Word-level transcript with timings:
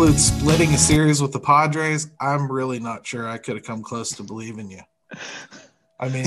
homestand, 0.00 0.08
and 0.08 0.08
that 0.08 0.08
would 0.08 0.08
include 0.08 0.20
splitting 0.20 0.74
a 0.74 0.78
series 0.78 1.22
with 1.22 1.32
the 1.32 1.40
Padres, 1.40 2.10
I'm 2.20 2.50
really 2.50 2.80
not 2.80 3.06
sure 3.06 3.28
I 3.28 3.38
could 3.38 3.56
have 3.56 3.64
come 3.64 3.82
close 3.82 4.10
to 4.16 4.22
believing 4.22 4.70
you. 4.70 4.80
I 5.98 6.08
mean, 6.08 6.26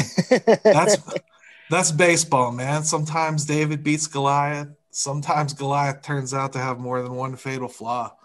that's 0.64 0.98
that's 1.70 1.92
baseball, 1.92 2.52
man. 2.52 2.84
Sometimes 2.84 3.46
David 3.46 3.84
beats 3.84 4.08
Goliath. 4.08 4.70
Sometimes 4.92 5.54
Goliath 5.54 6.02
turns 6.04 6.34
out 6.34 6.54
to 6.54 6.60
have 6.60 6.80
more 6.80 7.02
than 7.02 7.16
one 7.16 7.36
fatal 7.36 7.68
flaw. 7.68 8.16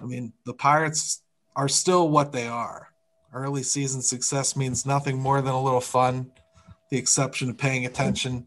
I 0.00 0.04
mean, 0.04 0.32
the 0.44 0.54
Pirates 0.54 1.22
are 1.56 1.68
still 1.68 2.08
what 2.08 2.32
they 2.32 2.46
are. 2.46 2.88
Early 3.32 3.62
season 3.62 4.02
success 4.02 4.56
means 4.56 4.86
nothing 4.86 5.18
more 5.18 5.42
than 5.42 5.54
a 5.54 5.62
little 5.62 5.80
fun, 5.80 6.30
the 6.90 6.98
exception 6.98 7.50
of 7.50 7.58
paying 7.58 7.86
attention 7.86 8.46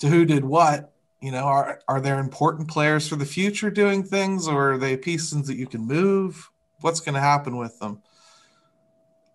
to 0.00 0.08
who 0.08 0.24
did 0.24 0.44
what. 0.44 0.93
You 1.24 1.30
know, 1.32 1.44
are 1.44 1.80
are 1.88 2.02
there 2.02 2.18
important 2.18 2.68
players 2.68 3.08
for 3.08 3.16
the 3.16 3.24
future 3.24 3.70
doing 3.70 4.02
things, 4.02 4.46
or 4.46 4.72
are 4.72 4.76
they 4.76 4.94
pieces 4.94 5.46
that 5.46 5.56
you 5.56 5.66
can 5.66 5.80
move? 5.80 6.50
What's 6.82 7.00
going 7.00 7.14
to 7.14 7.20
happen 7.20 7.56
with 7.56 7.78
them? 7.78 8.02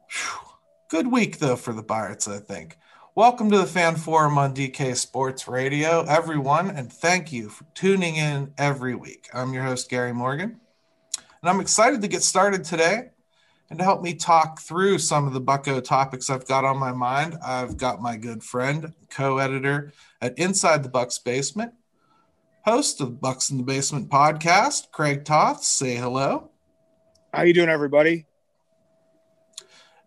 Whew. 0.07 0.49
Good 0.89 1.11
week 1.11 1.39
though 1.39 1.55
for 1.55 1.73
the 1.73 1.81
Pirates, 1.81 2.27
I 2.27 2.37
think. 2.37 2.77
Welcome 3.15 3.49
to 3.49 3.57
the 3.57 3.65
Fan 3.65 3.95
Forum 3.95 4.37
on 4.37 4.53
DK 4.53 4.95
Sports 4.95 5.47
Radio, 5.47 6.05
everyone, 6.07 6.69
and 6.69 6.93
thank 6.93 7.31
you 7.31 7.49
for 7.49 7.65
tuning 7.73 8.17
in 8.17 8.53
every 8.59 8.93
week. 8.93 9.27
I'm 9.33 9.51
your 9.51 9.63
host, 9.63 9.89
Gary 9.89 10.13
Morgan, 10.13 10.61
and 11.41 11.49
I'm 11.49 11.59
excited 11.59 12.03
to 12.03 12.07
get 12.07 12.21
started 12.21 12.63
today. 12.63 13.09
And 13.71 13.77
to 13.77 13.85
help 13.85 14.01
me 14.01 14.15
talk 14.15 14.59
through 14.61 14.97
some 14.97 15.27
of 15.27 15.33
the 15.33 15.39
Bucco 15.39 15.79
topics 15.79 16.31
I've 16.31 16.47
got 16.47 16.65
on 16.65 16.79
my 16.79 16.91
mind, 16.91 17.37
I've 17.45 17.77
got 17.77 18.01
my 18.01 18.17
good 18.17 18.43
friend, 18.43 18.93
co 19.11 19.37
editor 19.37 19.93
at 20.21 20.39
Inside 20.39 20.81
the 20.81 20.89
Bucs 20.89 21.23
Basement, 21.23 21.73
host 22.63 23.01
of 23.01 23.13
Bucs 23.13 23.51
in 23.51 23.57
the 23.57 23.63
Basement 23.63 24.09
podcast, 24.09 24.91
Craig 24.91 25.25
Toth. 25.25 25.63
Say 25.63 25.95
hello. 25.95 26.49
How 27.33 27.43
you 27.43 27.53
doing, 27.53 27.69
everybody? 27.69 28.25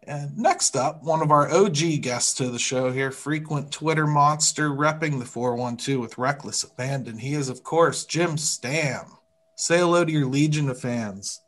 And 0.04 0.36
next 0.36 0.76
up, 0.76 1.02
one 1.04 1.22
of 1.22 1.30
our 1.30 1.48
OG 1.48 2.00
guests 2.00 2.34
to 2.34 2.50
the 2.50 2.58
show 2.58 2.90
here, 2.90 3.12
frequent 3.12 3.70
Twitter 3.70 4.06
monster, 4.06 4.70
repping 4.70 5.20
the 5.20 5.24
412 5.24 6.00
with 6.00 6.18
reckless 6.18 6.64
abandon. 6.64 7.18
He 7.18 7.34
is, 7.34 7.48
of 7.48 7.62
course, 7.62 8.04
Jim 8.04 8.36
Stam. 8.36 9.06
Say 9.54 9.78
hello 9.78 10.04
to 10.04 10.10
your 10.10 10.26
legion 10.26 10.68
of 10.68 10.80
fans. 10.80 11.40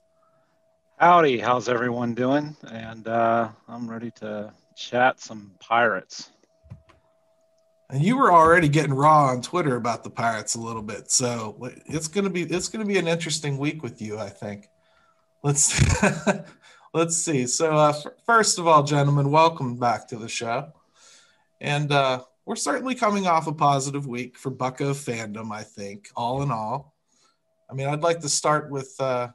Howdy, 0.99 1.41
how's 1.41 1.69
everyone 1.69 2.15
doing? 2.15 2.57
And 2.71 3.09
uh, 3.09 3.49
I'm 3.67 3.91
ready 3.91 4.13
to 4.13 4.53
chat 4.77 5.19
some 5.19 5.51
pirates. 5.59 6.31
And 7.91 8.03
you 8.03 8.17
were 8.17 8.33
already 8.33 8.69
getting 8.69 8.95
raw 8.95 9.27
on 9.27 9.43
Twitter 9.43 9.77
about 9.77 10.05
the 10.05 10.11
pirates 10.11 10.55
a 10.55 10.61
little 10.61 10.83
bit, 10.83 11.11
so 11.11 11.57
it's 11.87 12.09
gonna 12.09 12.31
be 12.31 12.43
it's 12.43 12.69
gonna 12.69 12.85
be 12.85 12.99
an 12.99 13.07
interesting 13.07 13.59
week 13.59 13.83
with 13.83 14.01
you, 14.01 14.19
I 14.19 14.31
think. 14.31 14.69
Let's 15.43 15.79
let's 16.95 17.17
see. 17.17 17.47
So, 17.47 17.77
uh, 17.77 17.91
f- 17.91 18.13
first 18.25 18.59
of 18.59 18.67
all, 18.67 18.83
gentlemen, 18.83 19.31
welcome 19.31 19.77
back 19.77 20.09
to 20.09 20.17
the 20.17 20.29
show. 20.29 20.73
And 21.61 21.93
uh, 21.93 22.23
we're 22.47 22.57
certainly 22.57 22.95
coming 22.95 23.27
off 23.27 23.47
a 23.47 23.53
positive 23.53 24.07
week 24.07 24.39
for 24.39 24.51
Bucco 24.51 24.93
fandom, 24.95 25.53
I 25.53 25.63
think, 25.63 26.09
all 26.17 26.43
in 26.43 26.51
all. 26.51 26.95
I 27.71 27.75
mean, 27.75 27.89
I'd 27.89 28.03
like 28.03 28.21
to 28.21 28.29
start 28.29 28.71
with 28.71 28.95
uh, 28.99 29.29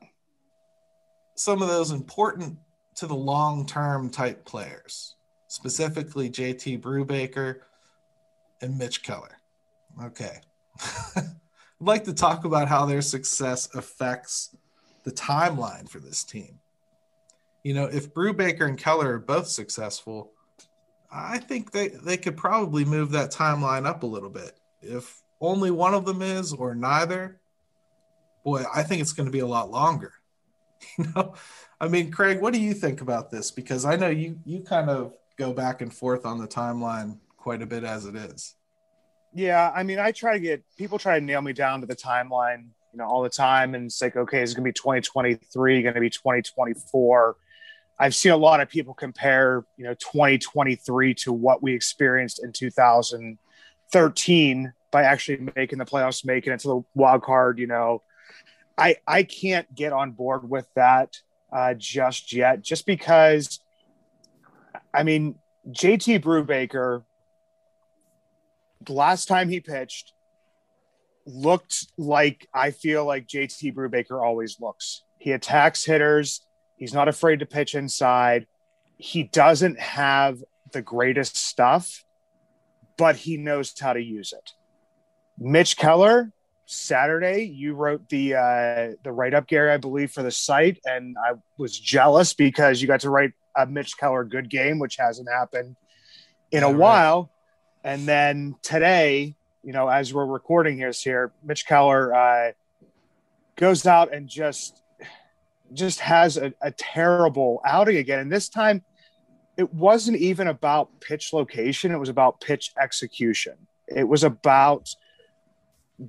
some 1.36 1.62
of 1.62 1.68
those 1.68 1.92
important 1.92 2.58
to 2.96 3.08
the 3.08 3.16
long 3.16 3.66
term 3.66 4.10
type 4.10 4.46
players, 4.46 5.16
specifically 5.48 6.30
JT 6.30 6.82
Brubaker 6.82 7.62
and 8.62 8.78
Mitch 8.78 9.04
Keller. 9.04 9.38
Okay. 10.04 10.40
I'd 11.16 11.26
like 11.80 12.04
to 12.06 12.14
talk 12.14 12.46
about 12.46 12.68
how 12.68 12.86
their 12.86 13.02
success 13.02 13.74
affects 13.74 14.56
the 15.04 15.12
timeline 15.12 15.90
for 15.90 16.00
this 16.00 16.24
team 16.24 16.60
you 17.64 17.74
know, 17.74 17.86
if 17.86 18.14
Brubaker 18.14 18.68
and 18.68 18.78
Keller 18.78 19.14
are 19.16 19.20
both 19.20 19.48
successful, 19.48 20.32
I 21.12 21.40
think 21.40 21.72
they, 21.72 21.90
they 21.90 22.18
could 22.18 22.38
probably 22.38 22.86
move 22.86 23.12
that 23.12 23.32
timeline 23.32 23.86
up 23.86 24.04
a 24.04 24.08
little 24.08 24.30
bit. 24.30 24.54
If 24.82 25.22
only 25.42 25.72
one 25.72 25.94
of 25.94 26.06
them 26.06 26.22
is 26.22 26.54
or 26.54 26.76
neither, 26.76 27.40
boy, 28.44 28.64
I 28.74 28.84
think 28.84 29.02
it's 29.02 29.14
going 29.14 29.26
to 29.26 29.32
be 29.32 29.40
a 29.40 29.48
lot 29.48 29.72
longer. 29.72 30.14
You 30.98 31.06
know, 31.14 31.34
I 31.82 31.90
mean, 31.90 32.10
Craig, 32.10 32.40
what 32.40 32.54
do 32.54 32.60
you 32.60 32.74
think 32.74 33.02
about 33.02 33.30
this? 33.30 33.52
Because 33.52 33.84
I 33.84 33.98
know 33.98 34.08
you 34.08 34.40
you 34.46 34.62
kind 34.62 34.90
of 34.90 35.14
go 35.38 35.52
back 35.52 35.82
and 35.82 35.94
forth 35.94 36.26
on 36.26 36.40
the 36.40 36.48
timeline 36.48 37.18
quite 37.40 37.62
a 37.62 37.66
bit 37.66 37.84
as 37.84 38.06
it 38.06 38.16
is. 38.16 38.56
Yeah, 39.34 39.72
I 39.76 39.84
mean, 39.84 40.00
I 40.00 40.12
try 40.12 40.34
to 40.34 40.40
get 40.40 40.64
people 40.78 40.98
try 40.98 41.20
to 41.20 41.26
nail 41.26 41.42
me 41.42 41.54
down 41.54 41.82
to 41.82 41.88
the 41.88 41.96
timeline, 41.96 42.70
you 42.92 42.98
know, 42.98 43.06
all 43.06 43.22
the 43.22 43.30
time, 43.30 43.76
and 43.76 43.86
it's 43.86 44.02
like, 44.02 44.16
okay, 44.16 44.42
it's 44.42 44.54
going 44.54 44.64
to 44.64 44.68
be 44.68 44.74
2023, 44.74 45.84
going 45.84 45.94
to 45.94 46.00
be 46.00 46.10
2024 46.10 47.36
I've 48.00 48.16
seen 48.16 48.32
a 48.32 48.38
lot 48.38 48.62
of 48.62 48.70
people 48.70 48.94
compare, 48.94 49.66
you 49.76 49.84
know, 49.84 49.94
2023 49.96 51.16
to 51.16 51.34
what 51.34 51.62
we 51.62 51.74
experienced 51.74 52.42
in 52.42 52.54
2013 52.54 54.74
by 54.92 55.04
actually 55.04 55.52
making 55.56 55.80
the 55.80 55.86
playoffs, 55.86 56.26
making 56.26 56.54
it 56.54 56.62
to 56.62 56.68
the 56.70 56.82
wild 56.96 57.24
card. 57.24 57.60
You 57.60 57.68
know, 57.68 58.02
I 58.78 58.96
I 59.06 59.24
can't 59.24 59.76
get 59.76 59.92
on 59.92 60.12
board 60.12 60.50
with 60.50 60.66
that 60.76 61.18
uh, 61.52 61.74
just 61.74 62.32
yet, 62.32 62.62
just 62.62 62.86
because. 62.86 63.60
I 64.92 65.04
mean, 65.04 65.36
JT 65.70 66.22
Brubaker, 66.22 67.04
last 68.88 69.28
time 69.28 69.50
he 69.50 69.60
pitched, 69.60 70.14
looked 71.26 71.88
like 71.98 72.48
I 72.54 72.72
feel 72.72 73.06
like 73.06 73.28
JT 73.28 73.74
Brubaker 73.74 74.24
always 74.24 74.60
looks. 74.60 75.04
He 75.18 75.32
attacks 75.34 75.84
hitters 75.84 76.42
He's 76.80 76.94
not 76.94 77.10
afraid 77.10 77.40
to 77.40 77.46
pitch 77.46 77.76
inside. 77.76 78.48
He 78.98 79.24
doesn't 79.24 79.80
have 79.80 80.42
the 80.72 80.82
greatest 80.82 81.36
stuff, 81.36 82.06
but 82.98 83.18
he 83.18 83.36
knows 83.36 83.78
how 83.78 83.94
to 83.94 84.02
use 84.02 84.32
it. 84.34 84.54
Mitch 85.38 85.76
Keller, 85.76 86.32
Saturday, 86.66 87.44
you 87.44 87.74
wrote 87.74 88.08
the 88.08 88.36
uh, 88.36 88.92
the 89.04 89.12
write 89.12 89.34
up, 89.34 89.48
Gary, 89.48 89.72
I 89.72 89.78
believe, 89.78 90.12
for 90.12 90.24
the 90.24 90.32
site, 90.32 90.80
and 90.86 91.18
I 91.18 91.34
was 91.58 91.78
jealous 91.78 92.34
because 92.34 92.82
you 92.82 92.88
got 92.88 93.02
to 93.02 93.10
write 93.10 93.34
a 93.58 93.66
Mitch 93.66 93.98
Keller 93.98 94.24
good 94.24 94.50
game, 94.50 94.80
which 94.80 94.96
hasn't 94.96 95.28
happened 95.30 95.76
in 96.52 96.64
a 96.64 96.72
while. 96.72 97.30
And 97.84 98.08
then 98.08 98.56
today, 98.62 99.36
you 99.64 99.74
know, 99.74 99.88
as 99.88 100.14
we're 100.14 100.26
recording 100.26 100.78
here, 100.78 100.92
here 100.92 101.32
Mitch 101.44 101.66
Keller 101.66 102.14
uh, 102.14 102.52
goes 103.56 103.86
out 103.86 104.14
and 104.14 104.28
just 104.28 104.82
just 105.74 106.00
has 106.00 106.38
a, 106.38 106.54
a 106.62 106.72
terrible 106.72 107.62
outing 107.66 107.98
again. 107.98 108.20
And 108.20 108.32
this 108.32 108.50
time, 108.50 108.84
it 109.58 109.72
wasn't 109.74 110.18
even 110.18 110.48
about 110.48 111.00
pitch 111.00 111.34
location, 111.34 111.92
it 111.92 112.00
was 112.00 112.10
about 112.10 112.42
pitch 112.42 112.72
execution. 112.80 113.54
It 113.88 114.08
was 114.08 114.24
about 114.24 114.90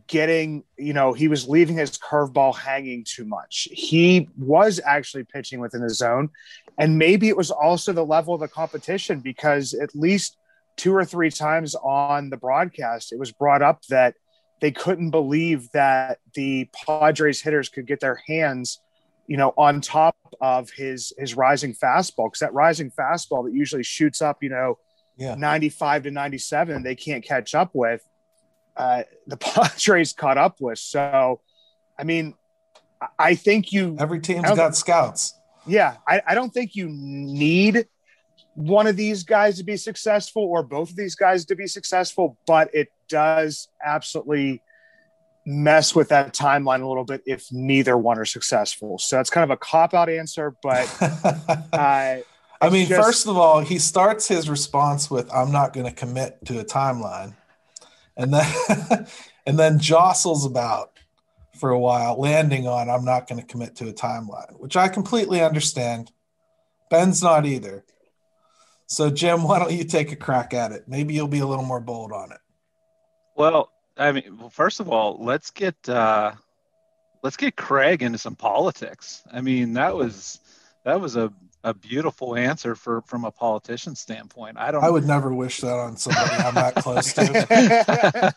getting, 0.06 0.62
you 0.78 0.92
know, 0.92 1.12
he 1.12 1.26
was 1.26 1.48
leaving 1.48 1.76
his 1.76 1.98
curveball 1.98 2.56
hanging 2.56 3.04
too 3.04 3.24
much. 3.24 3.68
He 3.72 4.28
was 4.38 4.80
actually 4.84 5.24
pitching 5.24 5.58
within 5.58 5.80
the 5.80 5.90
zone. 5.90 6.30
And 6.78 6.96
maybe 6.96 7.28
it 7.28 7.36
was 7.36 7.50
also 7.50 7.92
the 7.92 8.04
level 8.04 8.34
of 8.34 8.40
the 8.40 8.48
competition 8.48 9.20
because 9.20 9.74
at 9.74 9.94
least 9.96 10.36
two 10.80 10.94
or 10.94 11.04
three 11.04 11.30
times 11.30 11.74
on 11.74 12.30
the 12.30 12.36
broadcast, 12.36 13.12
it 13.12 13.18
was 13.18 13.32
brought 13.32 13.62
up 13.62 13.84
that 13.86 14.14
they 14.60 14.70
couldn't 14.70 15.10
believe 15.10 15.70
that 15.72 16.18
the 16.34 16.68
Padres 16.86 17.40
hitters 17.40 17.68
could 17.68 17.86
get 17.86 18.00
their 18.00 18.20
hands 18.26 18.80
you 19.30 19.36
know, 19.36 19.54
on 19.56 19.80
top 19.80 20.16
of 20.40 20.70
his 20.70 21.12
his 21.16 21.36
rising 21.36 21.72
fastball 21.72 22.26
because 22.26 22.40
that 22.40 22.52
rising 22.52 22.90
fastball 22.90 23.44
that 23.44 23.54
usually 23.54 23.84
shoots 23.84 24.20
up, 24.20 24.42
you 24.42 24.48
know, 24.48 24.76
yeah. 25.16 25.36
95 25.36 26.02
to 26.02 26.10
97, 26.10 26.82
they 26.82 26.96
can't 26.96 27.24
catch 27.24 27.54
up 27.54 27.70
with. 27.72 28.04
Uh, 28.76 29.04
the 29.28 29.36
Padres 29.36 30.12
caught 30.14 30.36
up 30.36 30.60
with. 30.60 30.80
So, 30.80 31.40
I 31.96 32.02
mean, 32.02 32.34
I 33.20 33.36
think 33.36 33.72
you 33.72 33.96
every 34.00 34.18
team's 34.18 34.50
got 34.50 34.74
scouts. 34.74 35.34
Yeah, 35.64 35.98
I, 36.08 36.22
I 36.26 36.34
don't 36.34 36.52
think 36.52 36.74
you 36.74 36.88
need 36.90 37.86
one 38.54 38.86
of 38.86 38.96
these 38.96 39.22
guys 39.22 39.56
to 39.58 39.64
be 39.64 39.76
successful 39.76 40.42
or 40.42 40.62
both 40.62 40.90
of 40.90 40.96
these 40.96 41.14
guys 41.14 41.44
to 41.46 41.54
be 41.54 41.66
successful, 41.66 42.36
but 42.46 42.68
it 42.74 42.88
does 43.08 43.68
absolutely 43.84 44.62
mess 45.46 45.94
with 45.94 46.08
that 46.08 46.34
timeline 46.34 46.82
a 46.82 46.88
little 46.88 47.04
bit 47.04 47.22
if 47.26 47.50
neither 47.50 47.96
one 47.96 48.18
are 48.18 48.24
successful. 48.24 48.98
So 48.98 49.16
that's 49.16 49.30
kind 49.30 49.44
of 49.44 49.50
a 49.50 49.56
cop 49.56 49.94
out 49.94 50.08
answer, 50.08 50.54
but 50.62 50.88
uh, 51.72 52.18
I 52.60 52.68
mean, 52.68 52.88
just, 52.88 53.02
first 53.02 53.26
of 53.26 53.36
all, 53.36 53.60
he 53.60 53.78
starts 53.78 54.28
his 54.28 54.48
response 54.50 55.10
with 55.10 55.32
"I'm 55.32 55.50
not 55.50 55.72
going 55.72 55.86
to 55.86 55.92
commit 55.92 56.44
to 56.46 56.58
a 56.58 56.64
timeline," 56.64 57.34
and 58.16 58.34
then 58.34 59.06
and 59.46 59.58
then 59.58 59.78
jostles 59.78 60.44
about 60.44 60.98
for 61.56 61.70
a 61.70 61.78
while, 61.78 62.20
landing 62.20 62.66
on 62.66 62.90
"I'm 62.90 63.04
not 63.04 63.26
going 63.26 63.40
to 63.40 63.46
commit 63.46 63.76
to 63.76 63.88
a 63.88 63.92
timeline," 63.92 64.60
which 64.60 64.76
I 64.76 64.88
completely 64.88 65.40
understand. 65.40 66.12
Ben's 66.90 67.22
not 67.22 67.46
either. 67.46 67.84
So, 68.90 69.08
Jim, 69.08 69.44
why 69.44 69.60
don't 69.60 69.70
you 69.70 69.84
take 69.84 70.10
a 70.10 70.16
crack 70.16 70.52
at 70.52 70.72
it? 70.72 70.88
Maybe 70.88 71.14
you'll 71.14 71.28
be 71.28 71.38
a 71.38 71.46
little 71.46 71.64
more 71.64 71.78
bold 71.78 72.10
on 72.10 72.32
it. 72.32 72.38
Well, 73.36 73.70
I 73.96 74.10
mean, 74.10 74.36
well, 74.36 74.50
first 74.50 74.80
of 74.80 74.88
all, 74.88 75.16
let's 75.24 75.52
get 75.52 75.76
uh, 75.88 76.32
let's 77.22 77.36
get 77.36 77.56
Craig 77.56 78.02
into 78.02 78.18
some 78.18 78.34
politics. 78.34 79.22
I 79.32 79.42
mean, 79.42 79.74
that 79.74 79.94
was 79.94 80.40
that 80.84 81.00
was 81.00 81.14
a 81.14 81.32
a 81.62 81.72
beautiful 81.72 82.34
answer 82.34 82.74
for 82.74 83.02
from 83.02 83.24
a 83.24 83.30
politician 83.30 83.94
standpoint. 83.94 84.56
I 84.58 84.72
don't. 84.72 84.82
I 84.82 84.90
would 84.90 85.06
never 85.06 85.32
wish 85.32 85.60
that 85.60 85.72
on 85.72 85.96
somebody 85.96 86.34
I'm 86.34 86.54
not 86.54 86.74
close 86.74 87.12
to. 87.12 87.46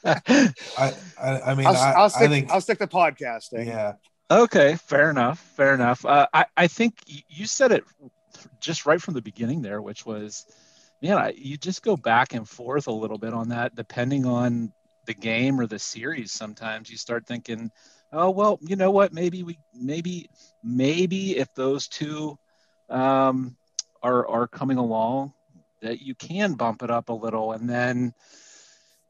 I, 0.77 0.93
I, 1.19 1.41
I 1.41 1.55
mean, 1.55 1.65
I'll, 1.65 1.75
I, 1.75 1.91
I'll 1.93 2.09
stick, 2.11 2.21
I 2.21 2.27
think, 2.27 2.51
I'll 2.51 2.61
stick 2.61 2.77
to 2.77 2.87
podcasting. 2.87 3.65
yeah, 3.65 3.93
Okay, 4.29 4.75
fair 4.75 5.09
enough. 5.09 5.39
Fair 5.55 5.73
enough. 5.73 6.05
Uh, 6.05 6.27
I 6.31 6.45
I 6.55 6.67
think 6.67 6.99
you 7.27 7.47
said 7.47 7.71
it 7.71 7.83
just 8.63 8.85
right 8.85 9.01
from 9.01 9.13
the 9.13 9.21
beginning 9.21 9.61
there, 9.61 9.81
which 9.81 10.05
was, 10.05 10.45
man, 11.01 11.17
I, 11.17 11.33
you 11.35 11.57
just 11.57 11.83
go 11.83 11.95
back 11.95 12.33
and 12.33 12.47
forth 12.47 12.87
a 12.87 12.91
little 12.91 13.17
bit 13.17 13.33
on 13.33 13.49
that, 13.49 13.75
depending 13.75 14.25
on 14.25 14.71
the 15.05 15.13
game 15.13 15.59
or 15.59 15.67
the 15.67 15.79
series. 15.79 16.31
Sometimes 16.31 16.89
you 16.89 16.97
start 16.97 17.27
thinking, 17.27 17.71
oh 18.11 18.29
well, 18.29 18.57
you 18.61 18.75
know 18.75 18.91
what? 18.91 19.13
Maybe 19.13 19.43
we 19.43 19.59
maybe 19.73 20.29
maybe 20.63 21.37
if 21.37 21.53
those 21.55 21.87
two 21.87 22.37
um, 22.89 23.55
are 24.01 24.27
are 24.27 24.47
coming 24.47 24.77
along, 24.77 25.33
that 25.81 26.01
you 26.01 26.15
can 26.15 26.53
bump 26.53 26.83
it 26.83 26.89
up 26.89 27.09
a 27.09 27.13
little, 27.13 27.51
and 27.51 27.69
then 27.69 28.13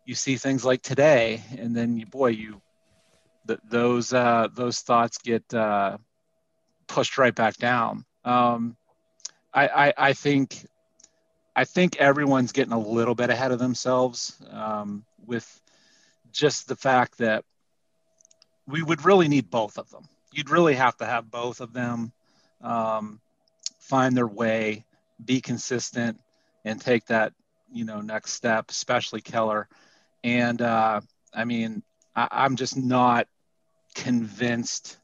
you 0.05 0.15
see 0.15 0.35
things 0.35 0.65
like 0.65 0.81
today, 0.81 1.41
and 1.57 1.75
then 1.75 1.97
you, 1.97 2.05
boy, 2.05 2.27
you 2.27 2.61
th- 3.47 3.59
those 3.69 4.13
uh, 4.13 4.47
those 4.53 4.79
thoughts 4.79 5.17
get 5.19 5.53
uh, 5.53 5.97
pushed 6.87 7.17
right 7.17 7.35
back 7.35 7.55
down. 7.57 8.05
Um, 8.25 8.75
I, 9.53 9.67
I, 9.67 9.93
I 9.97 10.13
think 10.13 10.65
I 11.55 11.65
think 11.65 11.97
everyone's 11.97 12.51
getting 12.51 12.73
a 12.73 12.79
little 12.79 13.13
bit 13.13 13.29
ahead 13.29 13.51
of 13.51 13.59
themselves 13.59 14.41
um, 14.49 15.05
with 15.25 15.61
just 16.31 16.67
the 16.67 16.75
fact 16.75 17.19
that 17.19 17.45
we 18.67 18.81
would 18.81 19.05
really 19.05 19.27
need 19.27 19.51
both 19.51 19.77
of 19.77 19.89
them. 19.91 20.07
You'd 20.31 20.49
really 20.49 20.73
have 20.73 20.97
to 20.97 21.05
have 21.05 21.29
both 21.29 21.61
of 21.61 21.73
them 21.73 22.11
um, 22.61 23.19
find 23.79 24.17
their 24.17 24.27
way, 24.27 24.85
be 25.23 25.41
consistent, 25.41 26.19
and 26.65 26.81
take 26.81 27.05
that 27.07 27.33
you 27.71 27.85
know 27.85 28.01
next 28.01 28.33
step, 28.33 28.71
especially 28.71 29.21
Keller. 29.21 29.67
And 30.23 30.61
uh, 30.61 31.01
I 31.33 31.45
mean, 31.45 31.83
I, 32.15 32.27
I'm 32.31 32.55
just 32.55 32.77
not 32.77 33.27
convinced 33.93 34.97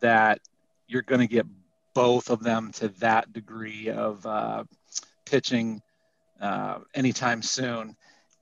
that 0.00 0.38
you're 0.86 1.02
going 1.02 1.20
to 1.20 1.26
get 1.26 1.46
both 1.94 2.30
of 2.30 2.42
them 2.42 2.72
to 2.72 2.88
that 2.88 3.32
degree 3.32 3.88
of 3.90 4.24
uh, 4.26 4.64
pitching 5.24 5.82
uh, 6.40 6.78
anytime 6.94 7.42
soon. 7.42 7.96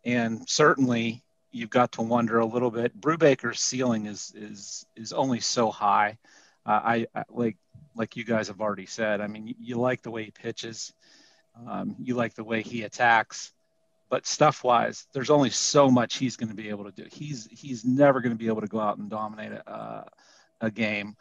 And 0.04 0.48
certainly, 0.48 1.22
you've 1.52 1.70
got 1.70 1.92
to 1.92 2.02
wonder 2.02 2.38
a 2.38 2.46
little 2.46 2.70
bit. 2.70 2.98
Brubaker's 2.98 3.60
ceiling 3.60 4.06
is 4.06 4.32
is 4.34 4.86
is 4.96 5.12
only 5.12 5.40
so 5.40 5.70
high. 5.70 6.18
Uh, 6.64 6.80
I, 6.82 7.06
I 7.14 7.24
like 7.28 7.56
like 7.94 8.16
you 8.16 8.24
guys 8.24 8.48
have 8.48 8.60
already 8.60 8.86
said. 8.86 9.20
I 9.20 9.26
mean, 9.26 9.46
you, 9.48 9.54
you 9.58 9.76
like 9.76 10.02
the 10.02 10.10
way 10.10 10.24
he 10.24 10.30
pitches, 10.30 10.92
um, 11.68 11.96
you 11.98 12.14
like 12.14 12.34
the 12.34 12.44
way 12.44 12.62
he 12.62 12.82
attacks, 12.84 13.52
but 14.08 14.26
stuff 14.26 14.64
wise, 14.64 15.06
there's 15.12 15.30
only 15.30 15.50
so 15.50 15.90
much 15.90 16.16
he's 16.16 16.36
going 16.36 16.48
to 16.48 16.54
be 16.54 16.68
able 16.68 16.84
to 16.84 16.92
do. 16.92 17.06
He's 17.10 17.48
he's 17.50 17.84
never 17.84 18.20
going 18.20 18.32
to 18.32 18.38
be 18.38 18.48
able 18.48 18.60
to 18.60 18.66
go 18.66 18.80
out 18.80 18.98
and 18.98 19.10
dominate 19.10 19.52
a, 19.52 20.06
a 20.60 20.70
game. 20.70 21.16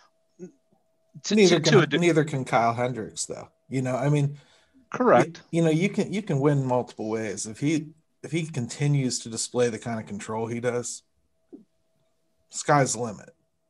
To, 1.23 1.35
neither 1.35 1.59
to- 1.59 1.71
can, 1.71 1.89
to 1.89 1.97
neither 1.97 2.23
can 2.23 2.45
Kyle 2.45 2.73
Hendricks 2.73 3.25
though. 3.25 3.49
You 3.69 3.81
know, 3.81 3.95
I 3.95 4.09
mean, 4.09 4.37
correct. 4.91 5.41
You, 5.51 5.59
you 5.59 5.65
know, 5.65 5.71
you 5.71 5.89
can 5.89 6.11
you 6.13 6.21
can 6.21 6.39
win 6.39 6.65
multiple 6.65 7.09
ways 7.09 7.45
if 7.45 7.59
he 7.59 7.87
if 8.23 8.31
he 8.31 8.45
continues 8.45 9.19
to 9.19 9.29
display 9.29 9.69
the 9.69 9.79
kind 9.79 9.99
of 9.99 10.05
control 10.07 10.47
he 10.47 10.59
does. 10.59 11.03
Sky's 12.49 12.93
the 12.93 13.01
limit. 13.01 13.29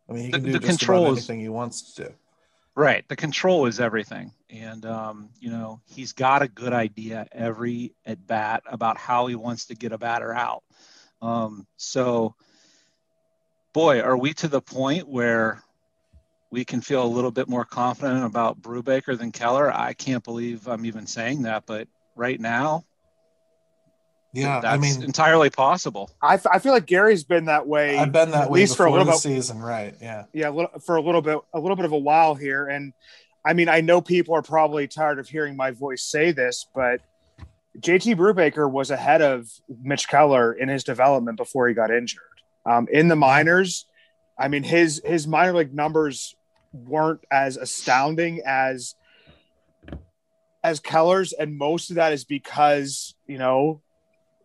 I 0.09 0.13
mean, 0.13 0.25
he 0.25 0.31
The- 0.31 0.37
can 0.37 0.45
do 0.45 0.51
the 0.53 0.59
just 0.59 0.79
control 0.79 1.03
about 1.05 1.11
is- 1.17 1.29
anything 1.29 1.41
he 1.41 1.49
wants 1.49 1.93
to. 1.93 2.03
Do. 2.05 2.13
Right. 2.75 3.05
The 3.09 3.15
control 3.17 3.65
is 3.65 3.79
everything. 3.81 4.31
And, 4.49 4.85
um, 4.85 5.29
you 5.41 5.49
know, 5.49 5.81
he's 5.85 6.13
got 6.13 6.41
a 6.41 6.47
good 6.47 6.71
idea 6.71 7.27
every 7.33 7.93
at 8.05 8.25
bat 8.25 8.63
about 8.67 8.97
how 8.97 9.27
he 9.27 9.35
wants 9.35 9.65
to 9.65 9.75
get 9.75 9.91
a 9.91 9.97
batter 9.97 10.33
out. 10.33 10.63
Um, 11.21 11.67
so, 11.75 12.35
boy, 13.73 13.99
are 13.99 14.15
we 14.17 14.33
to 14.35 14.47
the 14.47 14.61
point 14.61 15.09
where 15.09 15.61
we 16.51 16.65
can 16.65 16.81
feel 16.81 17.03
a 17.03 17.07
little 17.07 17.31
bit 17.31 17.47
more 17.47 17.65
confident 17.65 18.23
about 18.25 18.61
Brubaker 18.61 19.17
than 19.17 19.31
Keller? 19.31 19.71
I 19.73 19.93
can't 19.93 20.23
believe 20.23 20.67
I'm 20.67 20.85
even 20.85 21.05
saying 21.05 21.43
that, 21.43 21.65
but 21.65 21.87
right 22.15 22.39
now, 22.39 22.85
Yeah, 24.33 24.59
that's 24.61 24.73
I 24.73 24.77
mean, 24.77 25.03
entirely 25.03 25.49
possible. 25.49 26.09
I, 26.21 26.35
f- 26.35 26.47
I 26.47 26.59
feel 26.59 26.73
like 26.73 26.85
Gary's 26.85 27.23
been 27.23 27.45
that 27.45 27.67
way. 27.67 27.97
I've 27.97 28.11
been 28.11 28.31
that 28.31 28.43
at 28.45 28.51
way 28.51 28.61
least 28.61 28.77
for 28.77 28.83
a 28.83 28.89
before 28.89 28.99
little 28.99 29.05
the 29.05 29.29
bit. 29.29 29.35
season, 29.35 29.59
right? 29.59 29.93
Yeah, 30.01 30.25
yeah, 30.33 30.49
a 30.49 30.51
little, 30.51 30.79
for 30.79 30.95
a 30.97 31.01
little 31.01 31.21
bit, 31.21 31.39
a 31.53 31.59
little 31.59 31.75
bit 31.75 31.85
of 31.85 31.91
a 31.91 31.97
while 31.97 32.35
here. 32.35 32.67
And 32.67 32.93
I 33.45 33.53
mean, 33.53 33.69
I 33.69 33.81
know 33.81 34.01
people 34.01 34.35
are 34.35 34.41
probably 34.41 34.87
tired 34.87 35.17
of 35.19 35.27
hearing 35.29 35.55
my 35.55 35.71
voice 35.71 36.03
say 36.03 36.31
this, 36.31 36.65
but 36.75 37.01
JT 37.79 38.17
Brubaker 38.17 38.69
was 38.69 38.91
ahead 38.91 39.21
of 39.21 39.49
Mitch 39.81 40.07
Keller 40.09 40.51
in 40.53 40.67
his 40.69 40.83
development 40.83 41.37
before 41.37 41.67
he 41.67 41.73
got 41.73 41.91
injured. 41.91 42.21
Um, 42.65 42.87
in 42.91 43.07
the 43.07 43.15
minors, 43.15 43.85
I 44.37 44.47
mean, 44.47 44.63
his 44.63 45.01
his 45.05 45.25
minor 45.27 45.53
league 45.53 45.73
numbers 45.73 46.35
weren't 46.73 47.21
as 47.31 47.57
astounding 47.57 48.41
as 48.45 48.95
as 50.63 50.79
Keller's, 50.79 51.31
and 51.33 51.57
most 51.57 51.89
of 51.89 51.95
that 51.95 52.11
is 52.13 52.25
because 52.25 53.15
you 53.27 53.37
know 53.37 53.81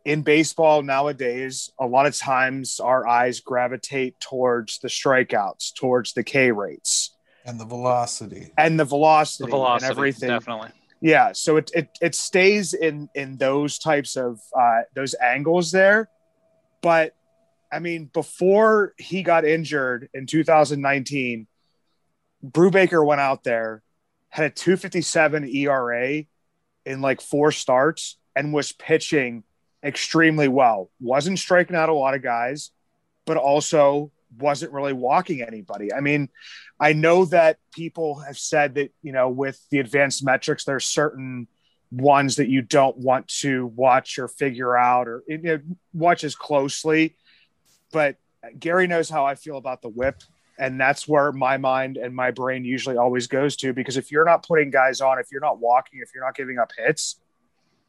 in 0.04 0.22
baseball 0.22 0.82
nowadays, 0.82 1.70
a 1.80 1.86
lot 1.86 2.04
of 2.06 2.14
times 2.16 2.78
our 2.78 3.06
eyes 3.08 3.40
gravitate 3.40 4.20
towards 4.20 4.78
the 4.80 4.88
strikeouts, 4.88 5.74
towards 5.74 6.12
the 6.12 6.22
K 6.22 6.50
rates 6.52 7.16
and 7.46 7.58
the 7.58 7.64
velocity. 7.64 8.52
and 8.58 8.78
the 8.78 8.84
velocity, 8.84 9.44
The 9.44 9.50
velocity, 9.50 9.86
and 9.88 9.98
everything. 9.98 10.28
definitely. 10.28 10.70
Yeah, 11.00 11.32
so 11.32 11.56
it, 11.56 11.70
it 11.74 11.88
it 12.00 12.14
stays 12.14 12.72
in 12.74 13.08
in 13.14 13.36
those 13.36 13.78
types 13.78 14.16
of 14.16 14.40
uh, 14.58 14.82
those 14.94 15.14
angles 15.20 15.70
there, 15.72 16.08
but 16.80 17.14
I 17.72 17.80
mean, 17.80 18.08
before 18.12 18.94
he 18.98 19.22
got 19.24 19.44
injured 19.44 20.08
in 20.14 20.26
2019, 20.26 21.46
Brubaker 22.44 23.04
went 23.04 23.20
out 23.20 23.44
there, 23.44 23.82
had 24.28 24.46
a 24.46 24.50
257 24.50 25.48
ERA 25.48 26.24
in 26.84 27.00
like 27.00 27.20
four 27.20 27.50
starts, 27.52 28.16
and 28.36 28.52
was 28.52 28.72
pitching 28.72 29.44
extremely 29.82 30.48
well. 30.48 30.90
Wasn't 31.00 31.38
striking 31.38 31.76
out 31.76 31.88
a 31.88 31.94
lot 31.94 32.14
of 32.14 32.22
guys, 32.22 32.70
but 33.24 33.36
also 33.36 34.10
wasn't 34.38 34.72
really 34.72 34.92
walking 34.92 35.42
anybody. 35.42 35.92
I 35.92 36.00
mean, 36.00 36.28
I 36.80 36.92
know 36.92 37.24
that 37.26 37.58
people 37.72 38.20
have 38.20 38.36
said 38.36 38.74
that, 38.74 38.92
you 39.02 39.12
know, 39.12 39.28
with 39.28 39.60
the 39.70 39.78
advanced 39.78 40.24
metrics, 40.24 40.64
there's 40.64 40.84
certain 40.84 41.46
ones 41.90 42.36
that 42.36 42.48
you 42.48 42.60
don't 42.62 42.96
want 42.96 43.28
to 43.28 43.66
watch 43.66 44.18
or 44.18 44.26
figure 44.26 44.76
out 44.76 45.06
or 45.06 45.22
you 45.28 45.38
know, 45.38 45.60
watch 45.92 46.24
as 46.24 46.34
closely. 46.34 47.16
But 47.92 48.16
Gary 48.58 48.86
knows 48.86 49.08
how 49.08 49.24
I 49.24 49.36
feel 49.36 49.56
about 49.56 49.82
the 49.82 49.88
whip. 49.88 50.22
And 50.58 50.80
that's 50.80 51.08
where 51.08 51.32
my 51.32 51.56
mind 51.56 51.96
and 51.96 52.14
my 52.14 52.30
brain 52.30 52.64
usually 52.64 52.96
always 52.96 53.26
goes 53.26 53.56
to 53.56 53.72
because 53.72 53.96
if 53.96 54.12
you're 54.12 54.24
not 54.24 54.46
putting 54.46 54.70
guys 54.70 55.00
on, 55.00 55.18
if 55.18 55.32
you're 55.32 55.40
not 55.40 55.58
walking, 55.58 56.00
if 56.00 56.10
you're 56.14 56.24
not 56.24 56.36
giving 56.36 56.58
up 56.58 56.70
hits, 56.76 57.16